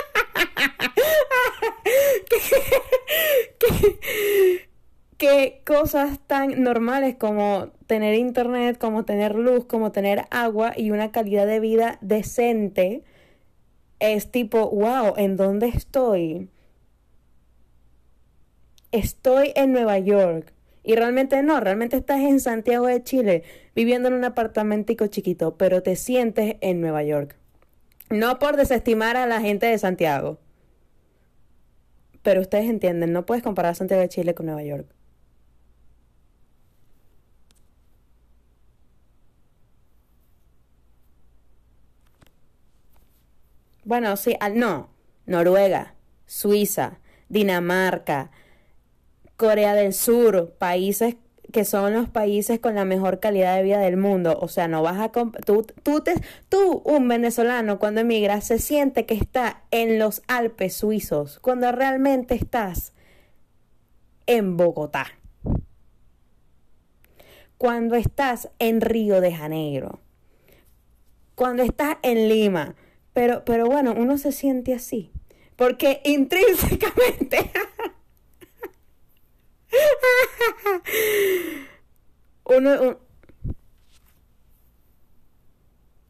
¿Qué, 5.18 5.62
cosas 5.66 6.20
tan 6.29 6.62
normales 6.62 7.16
como 7.16 7.72
tener 7.89 8.14
internet, 8.14 8.79
como 8.79 9.05
tener 9.05 9.35
luz, 9.35 9.64
como 9.64 9.91
tener 9.91 10.26
agua 10.31 10.74
y 10.76 10.93
una 10.93 11.11
calidad 11.11 11.47
de 11.47 11.59
vida 11.59 11.99
decente 12.01 13.03
es 13.99 14.31
tipo, 14.31 14.70
wow, 14.70 15.14
¿en 15.16 15.37
dónde 15.37 15.68
estoy? 15.68 16.49
Estoy 18.93 19.53
en 19.55 19.72
Nueva 19.72 19.99
York. 19.99 20.53
Y 20.82 20.95
realmente 20.95 21.43
no, 21.43 21.61
realmente 21.61 21.97
estás 21.97 22.20
en 22.20 22.41
Santiago 22.41 22.86
de 22.86 23.03
Chile, 23.03 23.43
viviendo 23.74 24.09
en 24.09 24.14
un 24.14 24.24
apartamentico 24.24 25.07
chiquito, 25.09 25.57
pero 25.57 25.82
te 25.82 25.97
sientes 25.97 26.57
en 26.61 26.80
Nueva 26.80 27.03
York. 27.03 27.36
No 28.11 28.39
por 28.39 28.57
desestimar 28.57 29.16
a 29.16 29.26
la 29.26 29.41
gente 29.41 29.66
de 29.66 29.78
Santiago. 29.78 30.39
Pero 32.22 32.41
ustedes 32.41 32.68
entienden, 32.70 33.12
no 33.12 33.26
puedes 33.26 33.43
comparar 33.43 33.74
Santiago 33.74 34.03
de 34.03 34.09
Chile 34.09 34.34
con 34.34 34.47
Nueva 34.47 34.62
York. 34.62 34.86
Bueno, 43.84 44.16
sí, 44.16 44.36
no. 44.55 44.91
Noruega, 45.26 45.95
Suiza, 46.26 46.99
Dinamarca, 47.28 48.30
Corea 49.39 49.74
del 49.74 49.95
Sur, 49.95 50.51
países 50.59 51.16
que 51.53 51.64
son 51.64 51.95
los 51.95 52.09
países 52.11 52.59
con 52.61 52.74
la 52.74 52.84
mejor 52.84 53.20
calidad 53.20 53.57
de 53.57 53.62
vida 53.62 53.78
del 53.78 53.97
mundo. 53.97 54.39
O 54.41 54.49
sea, 54.49 54.68
no 54.68 54.82
vas 54.82 54.99
a... 54.99 55.11
Tú, 55.11 55.64
tú, 56.49 56.82
un 56.84 57.09
venezolano, 57.09 57.78
cuando 57.78 58.03
emigras, 58.03 58.47
se 58.47 58.59
siente 58.59 59.07
que 59.07 59.14
está 59.14 59.62
en 59.70 59.99
los 59.99 60.22
Alpes 60.26 60.74
suizos, 60.74 61.39
cuando 61.39 61.72
realmente 61.72 62.34
estás 62.34 62.93
en 64.26 64.57
Bogotá. 64.57 65.07
Cuando 67.57 67.97
estás 67.97 68.51
en 68.59 68.80
Río 68.80 69.20
de 69.20 69.34
Janeiro. 69.34 70.01
Cuando 71.34 71.62
estás 71.62 71.97
en 72.03 72.28
Lima. 72.28 72.74
Pero, 73.14 73.45
pero 73.45 73.66
bueno, 73.66 73.95
uno 73.97 74.18
se 74.18 74.32
siente 74.32 74.74
así. 74.74 75.12
Porque 75.57 76.03
intrínsecamente... 76.05 77.51
uno, 82.45 82.99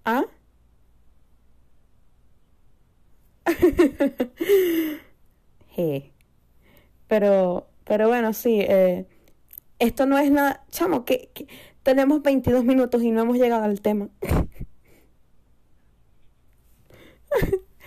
¿Ah? 0.05 0.25
Pero, 7.09 7.69
pero 7.85 8.09
bueno, 8.09 8.33
sí, 8.35 8.61
eh, 8.61 9.07
esto 9.79 10.07
no 10.07 10.19
es 10.19 10.31
nada, 10.31 10.65
chamo, 10.71 11.05
que, 11.05 11.31
que 11.35 11.47
tenemos 11.83 12.23
22 12.23 12.65
minutos 12.65 13.03
y 13.03 13.11
no 13.13 13.23
hemos 13.23 13.39
llegado 13.39 13.65
al 13.65 13.81
tema. 13.81 14.09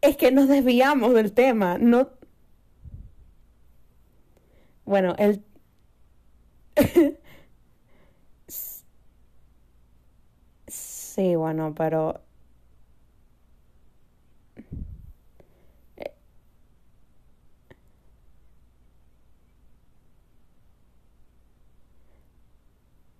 es 0.00 0.16
que 0.16 0.30
nos 0.32 0.48
desviamos 0.48 1.14
del 1.14 1.32
tema, 1.32 1.78
no, 1.78 2.10
bueno, 4.92 5.14
el... 5.18 5.42
sí, 10.66 11.34
bueno, 11.36 11.74
pero... 11.74 12.20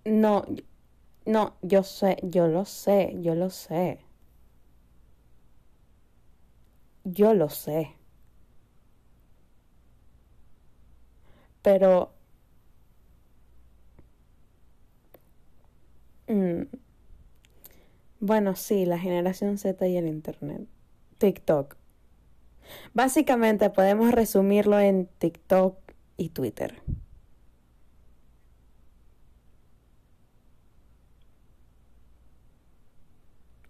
No, 0.05 0.45
no, 1.25 1.55
yo 1.63 1.83
sé, 1.83 2.17
yo 2.23 2.47
lo 2.47 2.65
sé, 2.65 3.15
yo 3.21 3.35
lo 3.35 3.49
sé. 3.49 3.99
Yo 7.05 7.33
lo 7.33 7.47
sé. 7.49 7.95
Pero... 11.63 12.11
Mm, 16.27 16.63
bueno, 18.19 18.55
sí, 18.55 18.85
la 18.85 18.99
generación 18.99 19.57
Z 19.57 19.87
y 19.87 19.97
el 19.97 20.07
Internet. 20.07 20.67
TikTok. 21.17 21.75
Básicamente 22.93 23.69
podemos 23.69 24.11
resumirlo 24.11 24.79
en 24.79 25.07
TikTok 25.17 25.77
y 26.17 26.29
Twitter. 26.29 26.81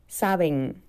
Saben 0.07 0.83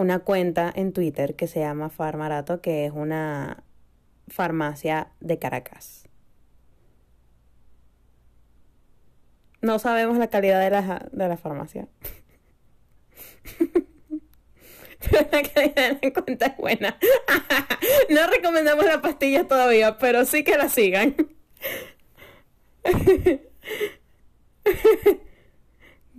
una 0.00 0.20
cuenta 0.20 0.72
en 0.74 0.94
Twitter 0.94 1.36
que 1.36 1.46
se 1.46 1.60
llama 1.60 1.90
Farmarato, 1.90 2.62
que 2.62 2.86
es 2.86 2.92
una 2.94 3.64
farmacia 4.28 5.12
de 5.20 5.38
Caracas. 5.38 6.08
No 9.60 9.78
sabemos 9.78 10.16
la 10.16 10.28
calidad 10.28 10.58
de 10.58 10.70
la, 10.70 11.10
de 11.12 11.28
la 11.28 11.36
farmacia. 11.36 11.86
pero 13.58 15.28
la 15.32 15.42
calidad 15.42 16.00
de 16.00 16.00
la 16.02 16.12
cuenta 16.14 16.46
es 16.46 16.56
buena. 16.56 16.96
no 18.08 18.26
recomendamos 18.26 18.86
la 18.86 19.02
pastilla 19.02 19.46
todavía, 19.46 19.98
pero 19.98 20.24
sí 20.24 20.42
que 20.44 20.56
la 20.56 20.70
sigan. 20.70 21.14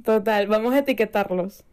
Total, 0.03 0.45
vamos 0.45 0.75
a 0.75 0.79
etiquetarlos. 0.79 1.65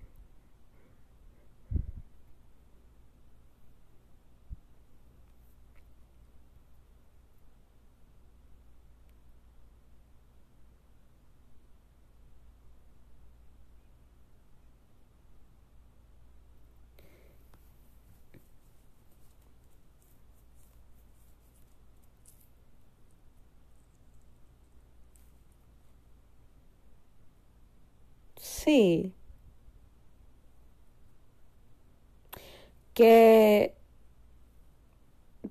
Sí. 28.69 29.15
Que 32.93 33.75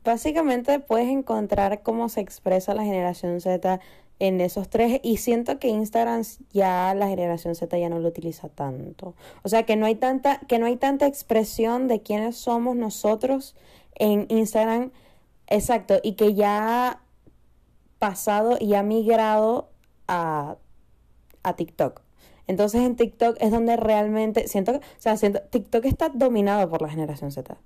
básicamente 0.03 0.79
puedes 0.79 1.07
encontrar 1.09 1.81
cómo 1.83 2.09
se 2.09 2.21
expresa 2.21 2.75
la 2.75 2.83
generación 2.83 3.41
Z 3.41 3.79
en 4.19 4.41
esos 4.41 4.69
tres 4.69 4.99
y 5.03 5.17
siento 5.17 5.59
que 5.59 5.67
Instagram 5.69 6.23
ya 6.51 6.93
la 6.95 7.07
generación 7.07 7.55
Z 7.55 7.77
ya 7.79 7.89
no 7.89 7.99
lo 7.99 8.09
utiliza 8.09 8.49
tanto. 8.49 9.15
O 9.43 9.49
sea, 9.49 9.63
que 9.63 9.75
no 9.77 9.87
hay 9.87 9.95
tanta 9.95 10.39
que 10.47 10.59
no 10.59 10.67
hay 10.67 10.77
tanta 10.77 11.07
expresión 11.07 11.87
de 11.87 12.01
quiénes 12.03 12.37
somos 12.37 12.75
nosotros 12.75 13.55
en 13.95 14.27
Instagram. 14.29 14.91
Exacto, 15.47 15.99
y 16.03 16.13
que 16.13 16.35
ya 16.35 16.89
ha 16.89 17.01
pasado 17.99 18.57
y 18.59 18.75
ha 18.75 18.83
migrado 18.83 19.69
a, 20.07 20.57
a 21.43 21.55
TikTok. 21.55 22.06
Entonces 22.47 22.81
en 22.81 22.95
TikTok 22.95 23.37
es 23.39 23.51
donde 23.51 23.75
realmente 23.77 24.47
siento 24.47 24.73
que, 24.73 24.79
o 24.79 24.81
sea, 24.99 25.17
siento, 25.17 25.41
TikTok 25.41 25.85
está 25.85 26.09
dominado 26.09 26.69
por 26.69 26.81
la 26.81 26.89
generación 26.89 27.31
Z. 27.31 27.57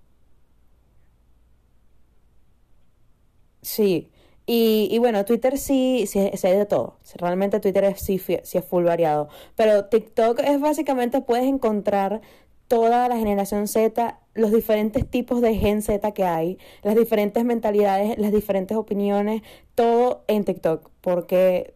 Sí. 3.62 4.12
Y, 4.46 4.88
y 4.92 4.98
bueno, 5.00 5.24
Twitter 5.26 5.58
sí, 5.58 6.06
sí, 6.08 6.32
sí 6.34 6.48
de 6.48 6.66
todo. 6.66 6.98
Realmente 7.16 7.60
Twitter 7.60 7.84
es, 7.86 8.02
sí, 8.02 8.20
sí 8.20 8.58
es 8.58 8.66
full 8.66 8.84
variado. 8.84 9.30
Pero 9.56 9.86
TikTok 9.86 10.40
es 10.40 10.60
básicamente 10.60 11.22
puedes 11.22 11.46
encontrar 11.46 12.22
toda 12.68 13.08
la 13.10 13.18
generación 13.18 13.68
Z, 13.68 14.20
los 14.34 14.52
diferentes 14.52 15.06
tipos 15.06 15.42
de 15.42 15.56
gen 15.56 15.82
Z 15.82 16.12
que 16.14 16.24
hay, 16.24 16.58
las 16.84 16.96
diferentes 16.96 17.44
mentalidades, 17.44 18.18
las 18.18 18.32
diferentes 18.32 18.78
opiniones, 18.78 19.42
todo 19.76 20.24
en 20.28 20.46
TikTok. 20.46 20.90
Porque, 21.02 21.76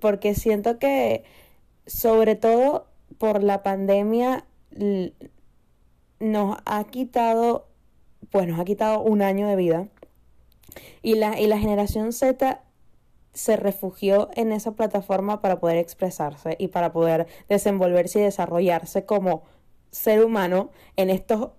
porque 0.00 0.34
siento 0.34 0.78
que, 0.78 1.24
sobre 1.86 2.34
todo 2.34 2.86
por 3.18 3.42
la 3.42 3.62
pandemia, 3.62 4.44
nos 6.20 6.56
ha 6.64 6.84
quitado, 6.84 7.68
pues 8.30 8.46
nos 8.48 8.58
ha 8.58 8.64
quitado 8.64 9.00
un 9.00 9.22
año 9.22 9.46
de 9.48 9.56
vida. 9.56 9.88
Y 11.02 11.14
la, 11.14 11.38
y 11.38 11.46
la 11.46 11.58
generación 11.58 12.12
Z 12.12 12.62
se 13.32 13.56
refugió 13.56 14.30
en 14.34 14.52
esa 14.52 14.72
plataforma 14.72 15.40
para 15.40 15.58
poder 15.58 15.76
expresarse 15.76 16.56
y 16.58 16.68
para 16.68 16.92
poder 16.92 17.26
desenvolverse 17.48 18.20
y 18.20 18.22
desarrollarse 18.22 19.04
como 19.04 19.42
ser 19.90 20.24
humano 20.24 20.70
en 20.96 21.10
estos 21.10 21.50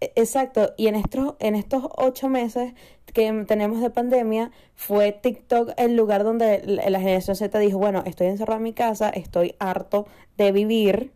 exacto 0.00 0.74
y 0.76 0.88
en 0.88 0.96
estos 0.96 1.34
en 1.38 1.54
estos 1.54 1.84
ocho 1.96 2.28
meses 2.28 2.74
que 3.12 3.32
tenemos 3.46 3.80
de 3.80 3.90
pandemia 3.90 4.50
fue 4.74 5.12
TikTok 5.12 5.70
el 5.76 5.96
lugar 5.96 6.24
donde 6.24 6.62
la 6.64 7.00
generación 7.00 7.36
Z 7.36 7.58
dijo 7.58 7.78
bueno 7.78 8.02
estoy 8.06 8.26
encerrado 8.28 8.58
en 8.58 8.64
mi 8.64 8.72
casa 8.74 9.08
estoy 9.10 9.54
harto 9.58 10.06
de 10.36 10.52
vivir 10.52 11.12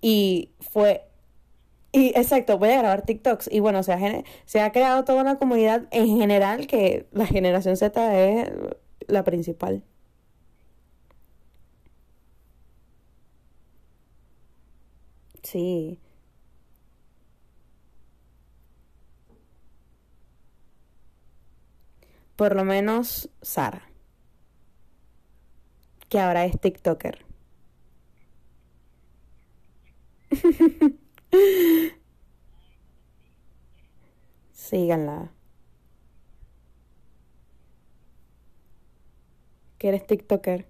y 0.00 0.50
fue 0.60 1.08
y 1.94 2.08
exacto, 2.18 2.58
voy 2.58 2.70
a 2.70 2.78
grabar 2.78 3.02
TikToks. 3.02 3.48
Y 3.52 3.60
bueno, 3.60 3.82
se 3.84 3.92
ha, 3.92 4.24
se 4.46 4.60
ha 4.60 4.72
creado 4.72 5.04
toda 5.04 5.22
una 5.22 5.38
comunidad 5.38 5.86
en 5.92 6.08
general 6.18 6.66
que 6.66 7.06
la 7.12 7.24
generación 7.26 7.76
Z 7.76 8.18
es 8.20 8.50
la 9.06 9.22
principal. 9.24 9.84
Sí. 15.42 16.00
Por 22.36 22.56
lo 22.56 22.64
menos 22.64 23.30
Sara, 23.42 23.82
que 26.08 26.18
ahora 26.18 26.44
es 26.44 26.60
TikToker. 26.60 27.24
Síganla. 34.52 35.30
Que 39.78 39.88
eres 39.88 40.06
TikToker. 40.06 40.66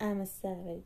I'm 0.00 0.20
a 0.20 0.26
savage. 0.26 0.84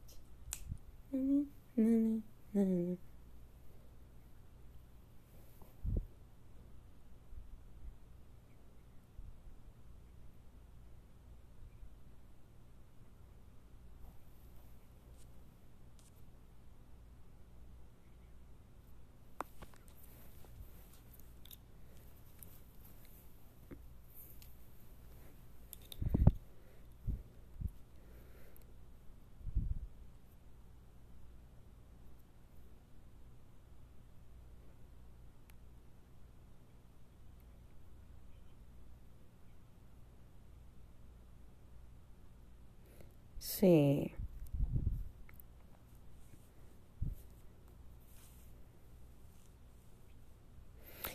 Sí. 43.59 44.12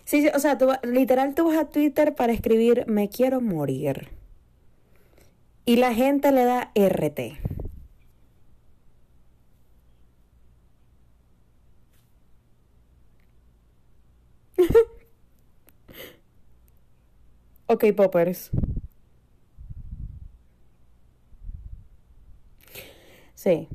Sí, 0.05 0.21
sí, 0.21 0.29
o 0.33 0.39
sea, 0.39 0.57
tú, 0.57 0.67
literal 0.83 1.35
tú 1.35 1.45
vas 1.45 1.57
a 1.57 1.65
Twitter 1.69 2.15
para 2.15 2.31
escribir 2.33 2.85
me 2.87 3.09
quiero 3.09 3.41
morir. 3.41 4.07
Y 5.65 5.75
la 5.77 5.93
gente 5.93 6.31
le 6.31 6.45
da 6.45 6.71
RT. 6.75 7.37
ok, 17.67 17.93
poppers. 17.95 18.49
Sí. 23.43 23.67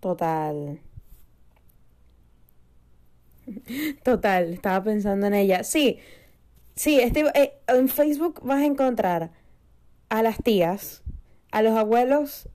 Total. 0.00 0.78
Total, 4.04 4.52
estaba 4.54 4.84
pensando 4.84 5.26
en 5.26 5.34
ella. 5.34 5.64
Sí, 5.64 5.98
sí, 6.76 7.00
este, 7.00 7.24
eh, 7.34 7.54
en 7.68 7.88
Facebook 7.88 8.40
vas 8.44 8.62
a 8.62 8.66
encontrar 8.66 9.32
a 10.10 10.22
las 10.22 10.38
tías, 10.38 11.02
a 11.52 11.62
los 11.62 11.76
abuelos. 11.76 12.48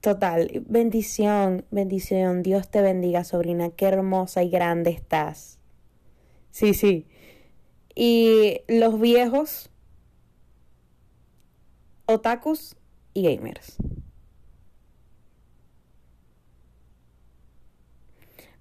Total, 0.00 0.64
bendición, 0.68 1.64
bendición. 1.70 2.42
Dios 2.42 2.68
te 2.70 2.82
bendiga, 2.82 3.24
sobrina. 3.24 3.70
Qué 3.70 3.86
hermosa 3.86 4.42
y 4.42 4.50
grande 4.50 4.90
estás. 4.90 5.61
Sí, 6.52 6.74
sí. 6.74 7.06
Y 7.94 8.62
los 8.68 9.00
viejos, 9.00 9.70
otakus 12.06 12.76
y 13.14 13.22
gamers. 13.22 13.76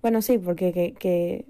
Bueno, 0.01 0.21
sí, 0.21 0.37
porque 0.37 0.71
que, 0.73 0.93
que... 0.93 1.45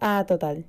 Ah, 0.00 0.24
total. 0.26 0.64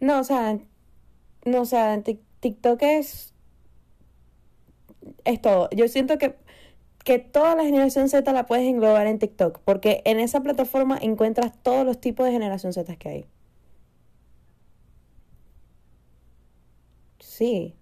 No, 0.00 0.20
o 0.20 0.24
sea, 0.24 0.58
no, 1.46 1.62
o 1.62 1.66
sea, 1.66 2.02
TikTok 2.40 2.82
es, 2.82 3.34
es 5.24 5.40
todo. 5.40 5.68
Yo 5.74 5.88
siento 5.88 6.18
que, 6.18 6.36
que 7.04 7.18
toda 7.20 7.54
la 7.56 7.64
generación 7.64 8.08
Z 8.08 8.32
la 8.32 8.46
puedes 8.46 8.66
englobar 8.68 9.06
en 9.08 9.18
TikTok, 9.18 9.60
porque 9.64 10.02
en 10.06 10.20
esa 10.20 10.42
plataforma 10.42 10.98
encuentras 11.00 11.52
todos 11.62 11.86
los 11.86 12.00
tipos 12.00 12.26
de 12.26 12.32
generación 12.32 12.72
Z 12.72 12.96
que 12.96 13.08
hay. 13.08 13.26
Sí. 17.20 17.74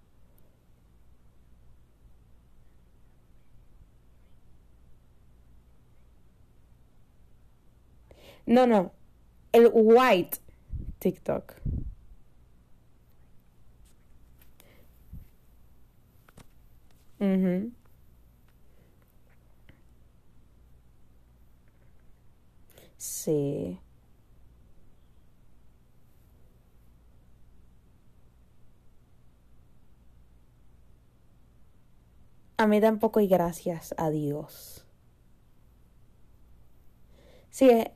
No, 8.46 8.66
no. 8.66 8.92
El 9.52 9.70
white 9.74 10.38
TikTok. 11.00 11.54
Mhm. 17.20 17.72
Sí. 22.98 23.78
A 32.58 32.66
mí 32.66 32.78
tampoco 32.78 33.20
y 33.20 33.26
gracias 33.26 33.94
a 33.96 34.10
Dios. 34.10 34.84
Sí, 37.50 37.70
eh, 37.70 37.92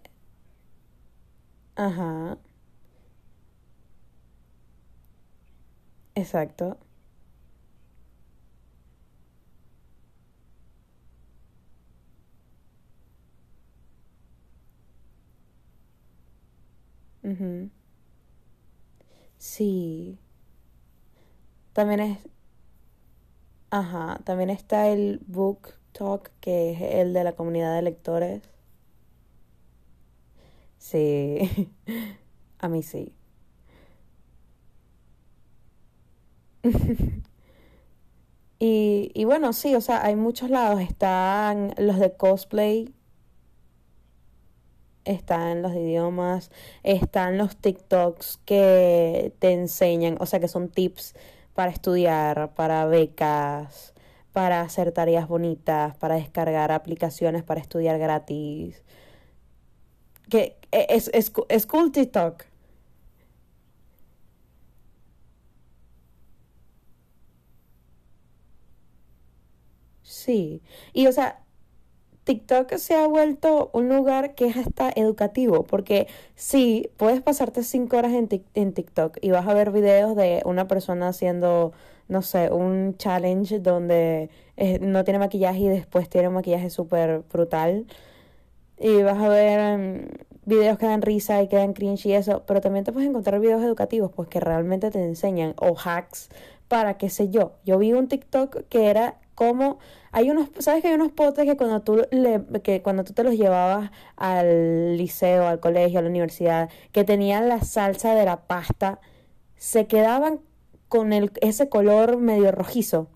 ajá, 1.76 2.38
exacto. 6.14 6.78
Ujú. 17.22 17.70
Sí. 19.38 20.18
También 21.72 22.00
es, 22.00 22.18
ajá, 23.70 24.20
también 24.24 24.50
está 24.50 24.86
el 24.88 25.20
Book 25.26 25.74
Talk, 25.92 26.30
que 26.40 26.70
es 26.72 26.80
el 26.80 27.12
de 27.12 27.24
la 27.24 27.32
comunidad 27.34 27.74
de 27.74 27.82
lectores. 27.82 28.42
Sí, 30.78 31.70
a 32.58 32.68
mí 32.68 32.82
sí. 32.82 33.14
Y, 38.58 39.10
y 39.14 39.24
bueno, 39.24 39.52
sí, 39.52 39.74
o 39.74 39.80
sea, 39.80 40.04
hay 40.04 40.16
muchos 40.16 40.50
lados. 40.50 40.80
Están 40.80 41.74
los 41.78 41.98
de 41.98 42.16
cosplay, 42.16 42.94
están 45.04 45.62
los 45.62 45.72
idiomas, 45.74 46.50
están 46.82 47.38
los 47.38 47.56
TikToks 47.56 48.40
que 48.44 49.34
te 49.38 49.52
enseñan, 49.52 50.16
o 50.20 50.26
sea, 50.26 50.40
que 50.40 50.48
son 50.48 50.68
tips 50.68 51.14
para 51.54 51.70
estudiar, 51.72 52.54
para 52.54 52.86
becas, 52.86 53.94
para 54.32 54.60
hacer 54.62 54.92
tareas 54.92 55.28
bonitas, 55.28 55.96
para 55.96 56.16
descargar 56.16 56.72
aplicaciones 56.72 57.42
para 57.42 57.60
estudiar 57.60 57.98
gratis. 57.98 58.82
Que 60.30 60.56
e, 60.72 60.86
es, 60.90 61.10
es, 61.14 61.32
es 61.48 61.66
cool 61.66 61.92
TikTok. 61.92 62.44
Sí. 70.02 70.62
Y 70.92 71.06
o 71.06 71.12
sea, 71.12 71.41
TikTok 72.24 72.74
se 72.76 72.94
ha 72.94 73.06
vuelto 73.06 73.70
un 73.72 73.88
lugar 73.88 74.34
que 74.34 74.46
es 74.46 74.56
hasta 74.56 74.90
educativo, 74.94 75.64
porque 75.64 76.06
sí, 76.36 76.90
puedes 76.96 77.20
pasarte 77.20 77.62
cinco 77.64 77.96
horas 77.96 78.12
en, 78.12 78.28
en 78.54 78.72
TikTok 78.72 79.18
y 79.20 79.30
vas 79.30 79.46
a 79.48 79.54
ver 79.54 79.72
videos 79.72 80.14
de 80.16 80.42
una 80.44 80.68
persona 80.68 81.08
haciendo, 81.08 81.72
no 82.08 82.22
sé, 82.22 82.50
un 82.52 82.96
challenge 82.96 83.58
donde 83.60 84.30
eh, 84.56 84.78
no 84.80 85.04
tiene 85.04 85.18
maquillaje 85.18 85.60
y 85.60 85.68
después 85.68 86.08
tiene 86.08 86.28
un 86.28 86.34
maquillaje 86.34 86.70
súper 86.70 87.22
brutal. 87.32 87.86
Y 88.78 89.02
vas 89.02 89.18
a 89.18 89.28
ver 89.28 89.60
em, 89.60 90.08
videos 90.44 90.78
que 90.78 90.86
dan 90.86 91.02
risa 91.02 91.42
y 91.42 91.48
que 91.48 91.56
dan 91.56 91.72
cringe 91.72 92.06
y 92.06 92.14
eso, 92.14 92.44
pero 92.46 92.60
también 92.60 92.84
te 92.84 92.92
puedes 92.92 93.08
encontrar 93.08 93.40
videos 93.40 93.62
educativos, 93.62 94.12
pues 94.14 94.28
que 94.28 94.40
realmente 94.40 94.90
te 94.90 95.02
enseñan, 95.02 95.54
o 95.58 95.76
hacks 95.84 96.28
para 96.68 96.96
qué 96.98 97.10
sé 97.10 97.30
yo. 97.30 97.52
Yo 97.64 97.78
vi 97.78 97.92
un 97.92 98.08
TikTok 98.08 98.68
que 98.68 98.88
era 98.90 99.16
como, 99.34 99.78
hay 100.12 100.30
unos, 100.30 100.50
¿sabes 100.58 100.82
que 100.82 100.88
hay 100.88 100.94
unos 100.94 101.12
potes 101.12 101.44
que 101.44 101.56
cuando 101.56 101.80
tú 101.80 102.06
le, 102.10 102.42
que 102.62 102.82
cuando 102.82 103.04
tú 103.04 103.12
te 103.12 103.24
los 103.24 103.34
llevabas 103.34 103.90
al 104.16 104.96
liceo, 104.96 105.46
al 105.46 105.60
colegio, 105.60 105.98
a 105.98 106.02
la 106.02 106.08
universidad, 106.08 106.70
que 106.92 107.04
tenían 107.04 107.48
la 107.48 107.60
salsa 107.62 108.14
de 108.14 108.24
la 108.24 108.42
pasta, 108.42 109.00
se 109.56 109.86
quedaban 109.86 110.40
con 110.88 111.12
el, 111.12 111.32
ese 111.40 111.68
color 111.68 112.18
medio 112.18 112.52
rojizo 112.52 113.08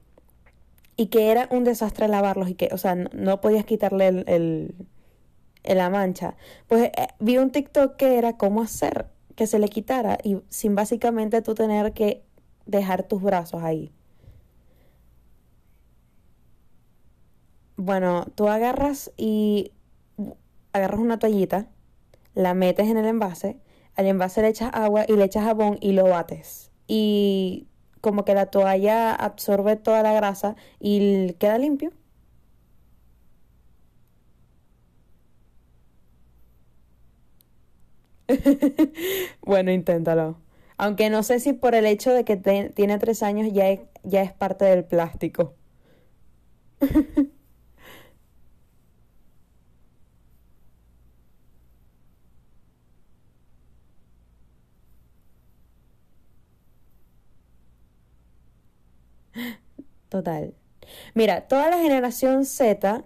y 0.96 1.06
que 1.08 1.30
era 1.30 1.48
un 1.50 1.64
desastre 1.64 2.08
lavarlos 2.08 2.48
y 2.48 2.54
que, 2.54 2.70
o 2.72 2.78
sea, 2.78 2.94
no, 2.94 3.40
podías 3.40 3.64
quitarle 3.66 4.08
el, 4.08 4.24
el, 4.26 5.76
la 5.76 5.90
mancha. 5.90 6.36
Pues 6.68 6.84
eh, 6.84 7.08
vi 7.18 7.38
un 7.38 7.50
TikTok 7.50 7.96
que 7.96 8.18
era 8.18 8.36
cómo 8.36 8.62
hacer 8.62 9.06
que 9.34 9.46
se 9.46 9.58
le 9.58 9.68
quitara 9.68 10.18
y 10.22 10.38
sin 10.48 10.74
básicamente 10.74 11.42
tú 11.42 11.54
tener 11.54 11.92
que 11.92 12.24
dejar 12.64 13.02
tus 13.04 13.22
brazos 13.22 13.62
ahí. 13.62 13.92
Bueno, 17.76 18.26
tú 18.34 18.48
agarras 18.48 19.12
y 19.16 19.72
agarras 20.72 21.00
una 21.00 21.18
toallita, 21.18 21.68
la 22.34 22.54
metes 22.54 22.88
en 22.88 22.98
el 22.98 23.06
envase, 23.06 23.58
al 23.96 24.06
envase 24.06 24.42
le 24.42 24.48
echas 24.48 24.70
agua 24.74 25.04
y 25.08 25.14
le 25.16 25.24
echas 25.24 25.44
jabón 25.44 25.78
y 25.80 25.92
lo 25.92 26.04
bates. 26.04 26.72
Y 26.88 27.68
como 28.00 28.24
que 28.24 28.34
la 28.34 28.46
toalla 28.48 29.14
absorbe 29.14 29.76
toda 29.76 30.02
la 30.02 30.12
grasa 30.14 30.56
y 30.80 31.34
queda 31.34 31.58
limpio. 31.58 31.92
Bueno, 39.42 39.70
inténtalo. 39.72 40.40
Aunque 40.78 41.10
no 41.10 41.22
sé 41.22 41.40
si 41.40 41.52
por 41.52 41.74
el 41.74 41.86
hecho 41.86 42.12
de 42.12 42.24
que 42.24 42.36
tiene 42.36 42.98
tres 42.98 43.22
años 43.22 43.48
ya 43.52 43.68
es, 43.68 43.80
ya 44.02 44.22
es 44.22 44.32
parte 44.32 44.64
del 44.66 44.84
plástico. 44.84 45.54
Total. 60.08 60.54
Mira, 61.14 61.48
toda 61.48 61.70
la 61.70 61.78
generación 61.78 62.44
Z 62.44 63.04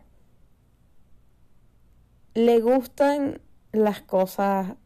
le 2.34 2.60
gustan 2.60 3.40
las 3.72 4.00
cosas, 4.02 4.76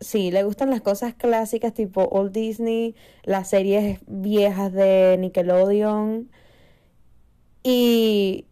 sí, 0.00 0.30
le 0.30 0.42
gustan 0.44 0.70
las 0.70 0.80
cosas 0.80 1.14
clásicas 1.14 1.74
tipo 1.74 2.02
Old 2.04 2.32
Disney, 2.32 2.94
las 3.24 3.48
series 3.50 4.00
viejas 4.06 4.72
de 4.72 5.16
Nickelodeon 5.18 6.30
y, 7.62 8.46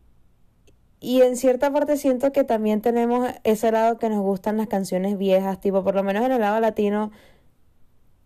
y 1.01 1.23
en 1.23 1.37
cierta 1.37 1.73
parte 1.73 1.97
siento 1.97 2.33
que 2.33 2.45
también 2.45 2.81
tenemos 2.83 3.29
ese 3.45 3.73
lado 3.73 3.99
que 3.99 4.09
nos 4.09 4.21
gustan 4.21 4.57
las 4.57 4.69
canciones 4.69 5.19
viejas, 5.19 5.61
tipo 5.61 5.83
por 5.85 5.95
lo 5.95 6.03
menos 6.03 6.25
en 6.25 6.33
el 6.33 6.41
lado 6.41 6.61
latino, 6.61 7.11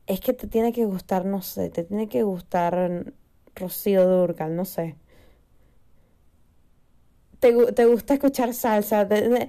es 0.07 0.21
que 0.21 0.33
te 0.33 0.47
tiene 0.49 0.73
que 0.73 0.85
gustar, 0.87 1.25
no 1.25 1.43
sé, 1.43 1.71
te 1.71 1.85
tiene 1.85 2.09
que 2.09 2.23
gustar 2.23 3.13
Rocío 3.55 4.07
Dúrcal, 4.09 4.57
no 4.57 4.65
sé. 4.65 4.97
Te, 7.41 7.53
te 7.73 7.87
gusta 7.87 8.15
escuchar 8.15 8.53
salsa, 8.55 9.09
te, 9.09 9.23
te- 9.29 9.49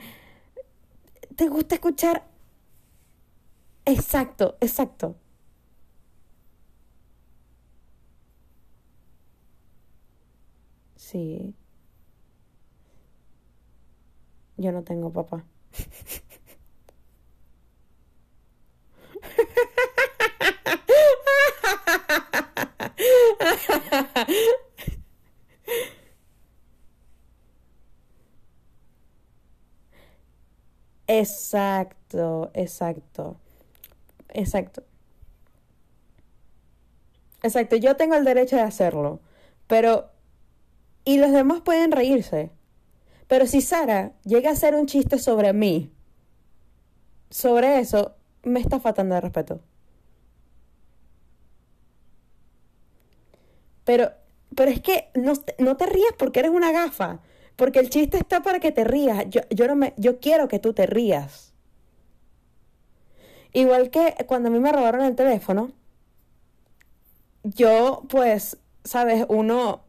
te 1.35 1.47
gusta 1.49 1.75
escuchar... 1.75 2.23
Exacto, 3.85 4.57
exacto. 4.59 5.15
Sí, 10.95 11.53
yo 14.57 14.71
no 14.71 14.83
tengo 14.83 15.11
papá. 15.11 15.45
Exacto, 31.07 32.49
exacto, 32.55 33.37
exacto, 34.29 34.83
exacto. 37.43 37.75
Yo 37.75 37.95
tengo 37.95 38.15
el 38.15 38.25
derecho 38.25 38.55
de 38.55 38.61
hacerlo, 38.63 39.19
pero... 39.67 40.09
Y 41.05 41.17
los 41.19 41.31
demás 41.31 41.61
pueden 41.61 41.91
reírse. 41.91 42.51
Pero 43.27 43.47
si 43.47 43.61
Sara 43.61 44.13
llega 44.25 44.49
a 44.51 44.53
hacer 44.53 44.75
un 44.75 44.87
chiste 44.87 45.19
sobre 45.19 45.53
mí, 45.53 45.91
sobre 47.29 47.79
eso, 47.79 48.15
me 48.43 48.59
está 48.59 48.79
faltando 48.79 49.15
de 49.15 49.21
respeto. 49.21 49.61
Pero, 53.84 54.11
pero 54.55 54.71
es 54.71 54.82
que 54.82 55.09
no, 55.15 55.34
no 55.59 55.77
te 55.77 55.86
rías 55.86 56.13
porque 56.17 56.39
eres 56.39 56.51
una 56.51 56.71
gafa. 56.71 57.19
Porque 57.55 57.79
el 57.79 57.89
chiste 57.89 58.17
está 58.17 58.41
para 58.41 58.59
que 58.59 58.71
te 58.71 58.84
rías. 58.84 59.25
Yo, 59.29 59.41
yo 59.49 59.67
no 59.67 59.75
me, 59.75 59.93
yo 59.97 60.19
quiero 60.19 60.47
que 60.47 60.59
tú 60.59 60.73
te 60.73 60.86
rías. 60.86 61.53
Igual 63.53 63.89
que 63.89 64.15
cuando 64.27 64.49
a 64.49 64.51
mí 64.51 64.59
me 64.59 64.71
robaron 64.71 65.03
el 65.03 65.15
teléfono, 65.15 65.71
yo 67.43 68.03
pues, 68.09 68.57
sabes, 68.84 69.25
uno, 69.29 69.82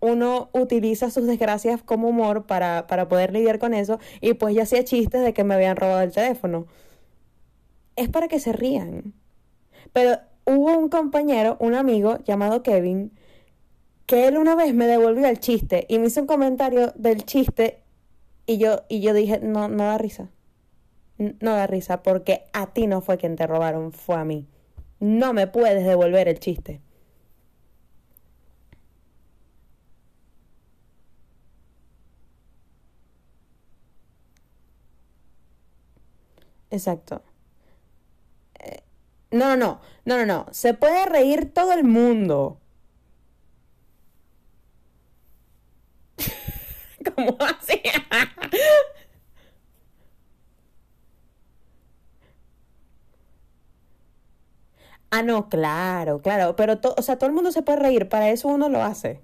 uno 0.00 0.50
utiliza 0.52 1.10
sus 1.10 1.26
desgracias 1.26 1.82
como 1.82 2.08
humor 2.08 2.46
para, 2.46 2.86
para 2.86 3.08
poder 3.08 3.32
lidiar 3.32 3.58
con 3.58 3.74
eso 3.74 3.98
y 4.20 4.34
pues 4.34 4.54
yo 4.54 4.62
hacía 4.62 4.84
chistes 4.84 5.22
de 5.22 5.32
que 5.34 5.44
me 5.44 5.54
habían 5.54 5.76
robado 5.76 6.02
el 6.02 6.12
teléfono. 6.12 6.66
Es 7.96 8.08
para 8.08 8.28
que 8.28 8.40
se 8.40 8.52
rían. 8.52 9.12
Pero 9.92 10.18
hubo 10.46 10.76
un 10.78 10.88
compañero, 10.88 11.56
un 11.60 11.74
amigo 11.74 12.18
llamado 12.24 12.62
Kevin, 12.62 13.12
que 14.10 14.26
él 14.26 14.38
una 14.38 14.56
vez 14.56 14.74
me 14.74 14.88
devolvió 14.88 15.28
el 15.28 15.38
chiste 15.38 15.86
y 15.88 16.00
me 16.00 16.08
hizo 16.08 16.20
un 16.22 16.26
comentario 16.26 16.92
del 16.96 17.24
chiste 17.24 17.80
y 18.44 18.58
yo, 18.58 18.82
y 18.88 19.00
yo 19.02 19.14
dije, 19.14 19.38
no, 19.40 19.68
no 19.68 19.84
da 19.84 19.98
risa. 19.98 20.30
No 21.18 21.52
da 21.54 21.68
risa 21.68 22.02
porque 22.02 22.42
a 22.52 22.72
ti 22.72 22.88
no 22.88 23.02
fue 23.02 23.18
quien 23.18 23.36
te 23.36 23.46
robaron, 23.46 23.92
fue 23.92 24.16
a 24.16 24.24
mí. 24.24 24.48
No 24.98 25.32
me 25.32 25.46
puedes 25.46 25.84
devolver 25.86 26.26
el 26.26 26.40
chiste. 26.40 26.80
Exacto. 36.70 37.22
Eh, 38.60 38.82
no, 39.30 39.56
no, 39.56 39.56
no, 39.56 39.80
no, 40.04 40.18
no, 40.18 40.26
no. 40.26 40.46
Se 40.52 40.74
puede 40.74 41.06
reír 41.06 41.52
todo 41.52 41.72
el 41.72 41.84
mundo. 41.84 42.59
¿Cómo 47.16 47.36
así? 47.40 47.80
Ah, 55.10 55.22
no, 55.22 55.48
claro, 55.48 56.20
claro, 56.22 56.54
pero 56.56 56.78
to- 56.80 56.94
o 56.96 57.02
sea, 57.02 57.16
todo 57.18 57.28
el 57.28 57.34
mundo 57.34 57.50
se 57.52 57.62
puede 57.62 57.78
reír, 57.80 58.08
para 58.08 58.30
eso 58.30 58.48
uno 58.48 58.68
lo 58.68 58.82
hace. 58.82 59.20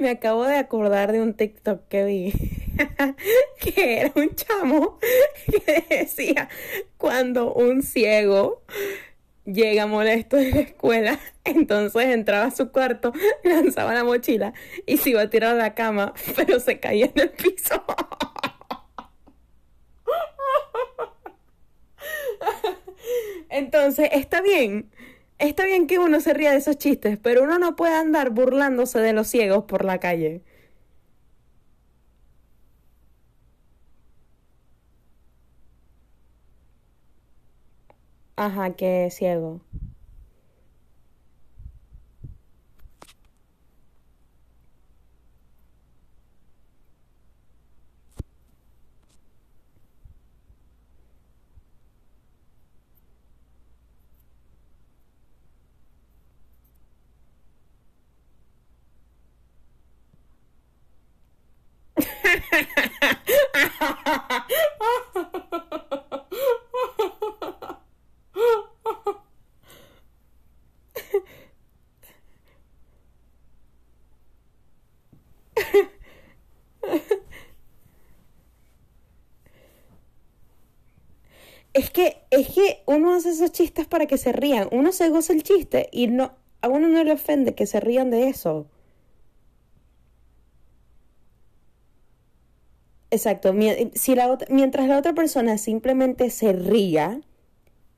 Me 0.00 0.08
acabo 0.08 0.46
de 0.46 0.56
acordar 0.56 1.12
de 1.12 1.20
un 1.20 1.34
TikTok 1.34 1.86
que 1.88 2.04
vi, 2.06 2.32
que 3.60 4.00
era 4.00 4.12
un 4.14 4.34
chamo 4.34 4.98
que 5.46 5.84
decía, 5.90 6.48
cuando 6.96 7.52
un 7.52 7.82
ciego 7.82 8.62
llega 9.44 9.86
molesto 9.86 10.38
de 10.38 10.52
la 10.52 10.60
escuela, 10.60 11.20
entonces 11.44 12.06
entraba 12.06 12.46
a 12.46 12.50
su 12.50 12.72
cuarto, 12.72 13.12
lanzaba 13.44 13.92
la 13.92 14.02
mochila 14.02 14.54
y 14.86 14.96
se 14.96 15.10
iba 15.10 15.20
a 15.20 15.28
tirar 15.28 15.54
a 15.54 15.58
la 15.58 15.74
cama, 15.74 16.14
pero 16.34 16.60
se 16.60 16.80
caía 16.80 17.10
en 17.14 17.20
el 17.20 17.30
piso. 17.30 17.84
Entonces, 23.50 24.08
está 24.12 24.40
bien, 24.40 24.90
está 25.40 25.64
bien 25.64 25.86
que 25.86 25.98
uno 25.98 26.20
se 26.20 26.34
ría 26.34 26.52
de 26.52 26.58
esos 26.58 26.76
chistes, 26.78 27.18
pero 27.22 27.42
uno 27.44 27.58
no 27.58 27.76
puede 27.76 27.94
andar 27.94 28.30
burlándose 28.30 28.98
de 29.00 29.12
los 29.12 29.28
ciegos 29.28 29.64
por 29.64 29.84
la 29.84 29.98
calle. 29.98 30.42
Ajá, 38.36 38.74
que 38.74 39.08
ciego. 39.12 39.60
Es 81.72 81.90
que, 81.90 82.16
es 82.30 82.48
que 82.48 82.82
uno 82.86 83.14
hace 83.14 83.30
esos 83.30 83.52
chistes 83.52 83.86
para 83.86 84.06
que 84.06 84.18
se 84.18 84.32
rían. 84.32 84.68
Uno 84.72 84.92
se 84.92 85.08
goza 85.08 85.32
el 85.32 85.42
chiste 85.42 85.88
y 85.92 86.06
no, 86.08 86.32
a 86.62 86.68
uno 86.68 86.88
no 86.88 87.02
le 87.04 87.12
ofende 87.12 87.54
que 87.54 87.66
se 87.66 87.80
rían 87.80 88.10
de 88.10 88.28
eso. 88.28 88.66
Exacto. 93.10 93.52
Si 93.94 94.14
la 94.14 94.28
ot- 94.28 94.46
mientras 94.50 94.86
la 94.88 94.98
otra 94.98 95.14
persona 95.14 95.58
simplemente 95.58 96.30
se 96.30 96.52
ría, 96.52 97.20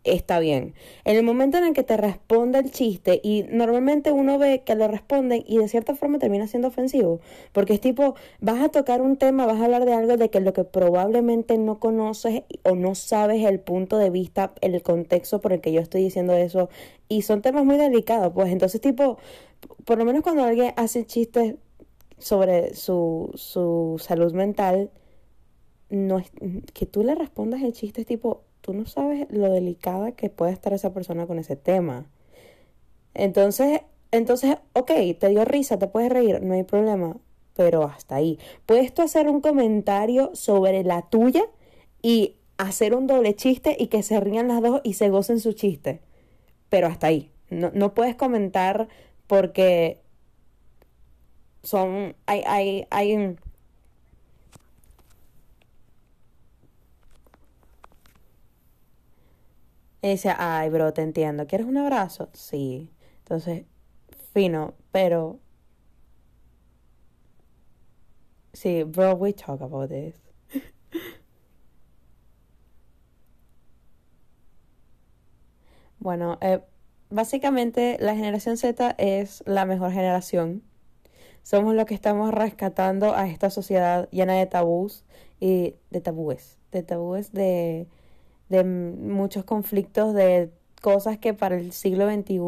está 0.04 0.38
bien. 0.40 0.74
En 1.04 1.16
el 1.16 1.24
momento 1.24 1.58
en 1.58 1.64
el 1.64 1.74
que 1.74 1.82
te 1.84 1.96
responde 1.98 2.58
el 2.60 2.70
chiste 2.72 3.20
y 3.22 3.44
normalmente 3.50 4.12
uno 4.12 4.38
ve 4.38 4.62
que 4.64 4.74
lo 4.76 4.88
responden 4.88 5.44
y 5.46 5.58
de 5.58 5.68
cierta 5.68 5.94
forma 5.96 6.18
termina 6.18 6.46
siendo 6.48 6.68
ofensivo, 6.68 7.20
porque 7.52 7.74
es 7.74 7.80
tipo, 7.80 8.14
vas 8.40 8.62
a 8.62 8.70
tocar 8.70 9.02
un 9.02 9.16
tema, 9.18 9.46
vas 9.46 9.60
a 9.60 9.64
hablar 9.66 9.84
de 9.86 9.94
algo 9.94 10.16
de 10.16 10.30
que 10.30 10.40
lo 10.40 10.52
que 10.54 10.64
probablemente 10.64 11.58
no 11.58 11.78
conoces 11.80 12.42
o 12.64 12.74
no 12.76 12.94
sabes 12.96 13.44
el 13.44 13.60
punto 13.60 13.98
de 13.98 14.10
vista, 14.10 14.54
el 14.62 14.82
contexto 14.82 15.40
por 15.40 15.52
el 15.52 15.60
que 15.60 15.72
yo 15.72 15.80
estoy 15.80 16.02
diciendo 16.04 16.34
eso 16.34 16.68
y 17.08 17.22
son 17.22 17.42
temas 17.42 17.64
muy 17.64 17.76
delicados, 17.76 18.32
pues 18.34 18.50
entonces 18.52 18.80
tipo, 18.80 19.18
por 19.84 19.98
lo 19.98 20.04
menos 20.04 20.22
cuando 20.22 20.44
alguien 20.44 20.72
hace 20.76 21.04
chistes 21.06 21.56
sobre 22.18 22.74
su, 22.74 23.30
su 23.34 23.96
salud 24.00 24.32
mental, 24.32 24.90
no 25.93 26.18
es 26.18 26.32
que 26.72 26.86
tú 26.86 27.05
le 27.05 27.14
respondas 27.14 27.62
el 27.62 27.72
chiste 27.72 28.01
es 28.01 28.07
tipo, 28.07 28.45
tú 28.62 28.72
no 28.72 28.86
sabes 28.86 29.26
lo 29.30 29.53
delicada 29.53 30.12
que 30.12 30.30
puede 30.30 30.53
estar 30.53 30.72
esa 30.72 30.93
persona 30.95 31.26
con 31.26 31.38
ese 31.38 31.55
tema. 31.55 32.07
Entonces, 33.12 33.82
entonces, 34.11 34.57
ok, 34.72 34.90
te 35.18 35.28
dio 35.28 35.45
risa, 35.45 35.78
te 35.78 35.88
puedes 35.88 36.11
reír, 36.11 36.43
no 36.43 36.55
hay 36.55 36.62
problema, 36.64 37.18
pero 37.55 37.84
hasta 37.84 38.16
ahí. 38.16 38.38
Puedes 38.64 38.95
tú 38.95 39.03
hacer 39.03 39.28
un 39.28 39.43
comentario 39.43 40.30
sobre 40.34 40.82
la 40.82 41.03
tuya 41.03 41.45
y 42.01 42.36
hacer 42.57 42.95
un 42.95 43.07
doble 43.07 43.34
chiste 43.34 43.76
y 43.78 43.88
que 43.88 44.03
se 44.03 44.18
rían 44.18 44.49
las 44.49 44.62
dos 44.62 44.80
y 44.84 44.95
se 44.95 45.11
gocen 45.11 45.40
su 45.40 45.53
chiste, 45.53 46.01
pero 46.70 46.86
hasta 46.86 47.09
ahí. 47.09 47.30
No, 47.51 47.70
no 47.74 47.93
puedes 47.93 48.16
comentar 48.16 48.88
porque 49.26 50.01
son, 51.62 52.16
hay, 52.24 52.43
hay, 52.47 52.86
hay, 52.90 53.36
Y 60.03 60.09
dice, 60.11 60.34
ay, 60.36 60.68
bro, 60.70 60.92
te 60.92 61.03
entiendo. 61.03 61.46
¿Quieres 61.46 61.66
un 61.66 61.76
abrazo? 61.78 62.28
Sí. 62.34 62.90
Entonces, 63.20 63.64
fino, 64.32 64.74
pero 64.90 65.40
sí, 68.53 68.82
bro, 68.84 69.14
we 69.14 69.32
talk 69.32 69.61
about 69.62 69.88
this. 69.90 70.14
Bueno, 75.98 76.38
eh, 76.40 76.61
básicamente 77.11 77.96
la 78.00 78.14
generación 78.14 78.57
Z 78.57 78.94
es 78.98 79.42
la 79.46 79.64
mejor 79.66 79.92
generación. 79.92 80.62
Somos 81.42 81.74
los 81.74 81.86
que 81.86 81.94
estamos 81.94 82.32
rescatando 82.34 83.14
a 83.16 83.28
esta 83.28 83.50
sociedad 83.50 84.09
llena 84.11 84.34
de 84.34 84.46
tabús 84.46 85.05
y 85.40 85.76
de 85.90 86.00
tabúes, 86.00 86.59
de 86.72 86.82
tabúes 86.84 87.32
de, 87.32 87.88
de 88.53 88.64
muchos 88.64 89.44
conflictos 89.44 90.14
de 90.14 90.53
cosas 90.82 91.16
que 91.16 91.32
para 91.32 91.57
el 91.57 91.72
siglo 91.72 92.07
XXI 92.11 92.38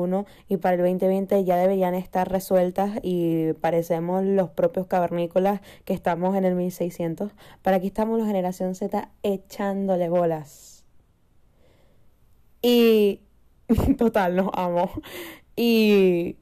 y 0.49 0.59
para 0.59 0.75
el 0.75 0.83
2020 0.83 1.45
ya 1.45 1.57
deberían 1.57 1.95
estar 1.95 2.31
resueltas 2.31 2.99
y 3.03 3.55
parecemos 3.55 4.23
los 4.25 4.51
propios 4.51 4.87
cavernícolas 4.87 5.63
que 5.85 5.95
estamos 5.95 6.37
en 6.37 6.45
el 6.45 6.55
1600. 6.55 7.33
Para 7.63 7.79
aquí 7.79 7.87
estamos 7.87 8.19
la 8.19 8.27
generación 8.27 8.75
Z 8.75 9.11
echándole 9.23 10.11
bolas. 10.11 10.85
Y 12.61 13.21
total, 13.99 14.37
nos 14.37 14.51
amo. 14.53 14.91
Y 15.57 16.37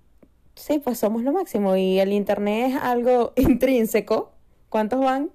sí, 0.54 0.80
pues 0.80 0.98
somos 0.98 1.22
lo 1.22 1.32
máximo. 1.32 1.76
Y 1.76 2.00
el 2.00 2.12
Internet 2.12 2.72
es 2.72 2.76
algo 2.82 3.32
intrínseco. 3.36 4.32
¿Cuántos 4.68 5.00
van? 5.00 5.30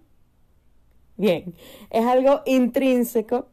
Bien, 1.18 1.56
es 1.90 2.06
algo 2.06 2.42
intrínseco 2.46 3.48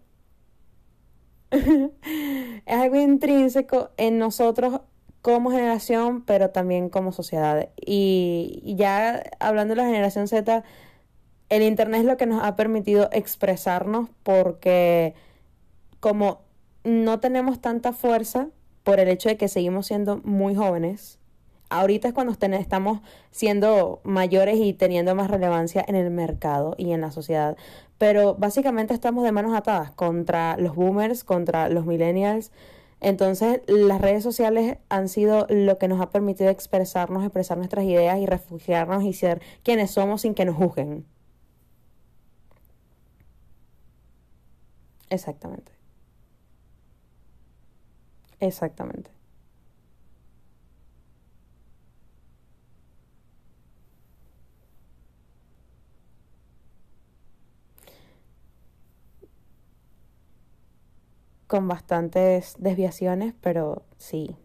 es 2.66 2.76
algo 2.76 2.96
intrínseco 2.96 3.90
en 3.96 4.18
nosotros 4.18 4.80
como 5.22 5.50
generación, 5.50 6.22
pero 6.22 6.50
también 6.50 6.90
como 6.90 7.12
sociedad. 7.12 7.70
Y 7.76 8.74
ya 8.76 9.22
hablando 9.40 9.74
de 9.74 9.80
la 9.82 9.86
generación 9.86 10.28
Z, 10.28 10.64
el 11.48 11.62
Internet 11.62 12.00
es 12.00 12.06
lo 12.06 12.16
que 12.16 12.26
nos 12.26 12.42
ha 12.42 12.56
permitido 12.56 13.08
expresarnos 13.12 14.08
porque 14.22 15.14
como 16.00 16.42
no 16.84 17.20
tenemos 17.20 17.60
tanta 17.60 17.92
fuerza 17.92 18.48
por 18.82 19.00
el 19.00 19.08
hecho 19.08 19.30
de 19.30 19.36
que 19.36 19.48
seguimos 19.48 19.86
siendo 19.86 20.18
muy 20.24 20.54
jóvenes, 20.54 21.18
ahorita 21.70 22.08
es 22.08 22.14
cuando 22.14 22.32
estamos 22.32 23.00
siendo 23.30 24.00
mayores 24.04 24.58
y 24.58 24.72
teniendo 24.74 25.14
más 25.14 25.30
relevancia 25.30 25.84
en 25.86 25.94
el 25.96 26.10
mercado 26.10 26.74
y 26.78 26.92
en 26.92 27.00
la 27.00 27.10
sociedad. 27.10 27.56
Pero 27.98 28.34
básicamente 28.34 28.94
estamos 28.94 29.24
de 29.24 29.32
manos 29.32 29.54
atadas 29.54 29.90
contra 29.92 30.56
los 30.56 30.74
boomers, 30.74 31.24
contra 31.24 31.68
los 31.68 31.86
millennials. 31.86 32.50
Entonces 33.00 33.60
las 33.66 34.00
redes 34.00 34.22
sociales 34.22 34.78
han 34.88 35.08
sido 35.08 35.46
lo 35.50 35.78
que 35.78 35.88
nos 35.88 36.00
ha 36.00 36.10
permitido 36.10 36.50
expresarnos, 36.50 37.22
expresar 37.24 37.58
nuestras 37.58 37.84
ideas 37.84 38.18
y 38.18 38.26
refugiarnos 38.26 39.04
y 39.04 39.12
ser 39.12 39.40
quienes 39.62 39.90
somos 39.90 40.22
sin 40.22 40.34
que 40.34 40.44
nos 40.44 40.56
juzguen. 40.56 41.04
Exactamente. 45.10 45.72
Exactamente. 48.40 49.10
Con 61.54 61.68
bastantes 61.68 62.56
desviaciones, 62.58 63.32
pero 63.40 63.84
sí. 63.96 64.36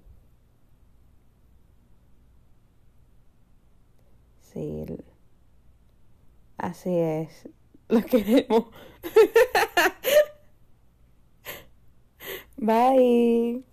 Sí. 4.42 4.86
Así 6.58 6.96
es. 6.96 7.50
Lo 7.90 8.04
queremos. 8.04 8.66
Bye. 12.58 13.64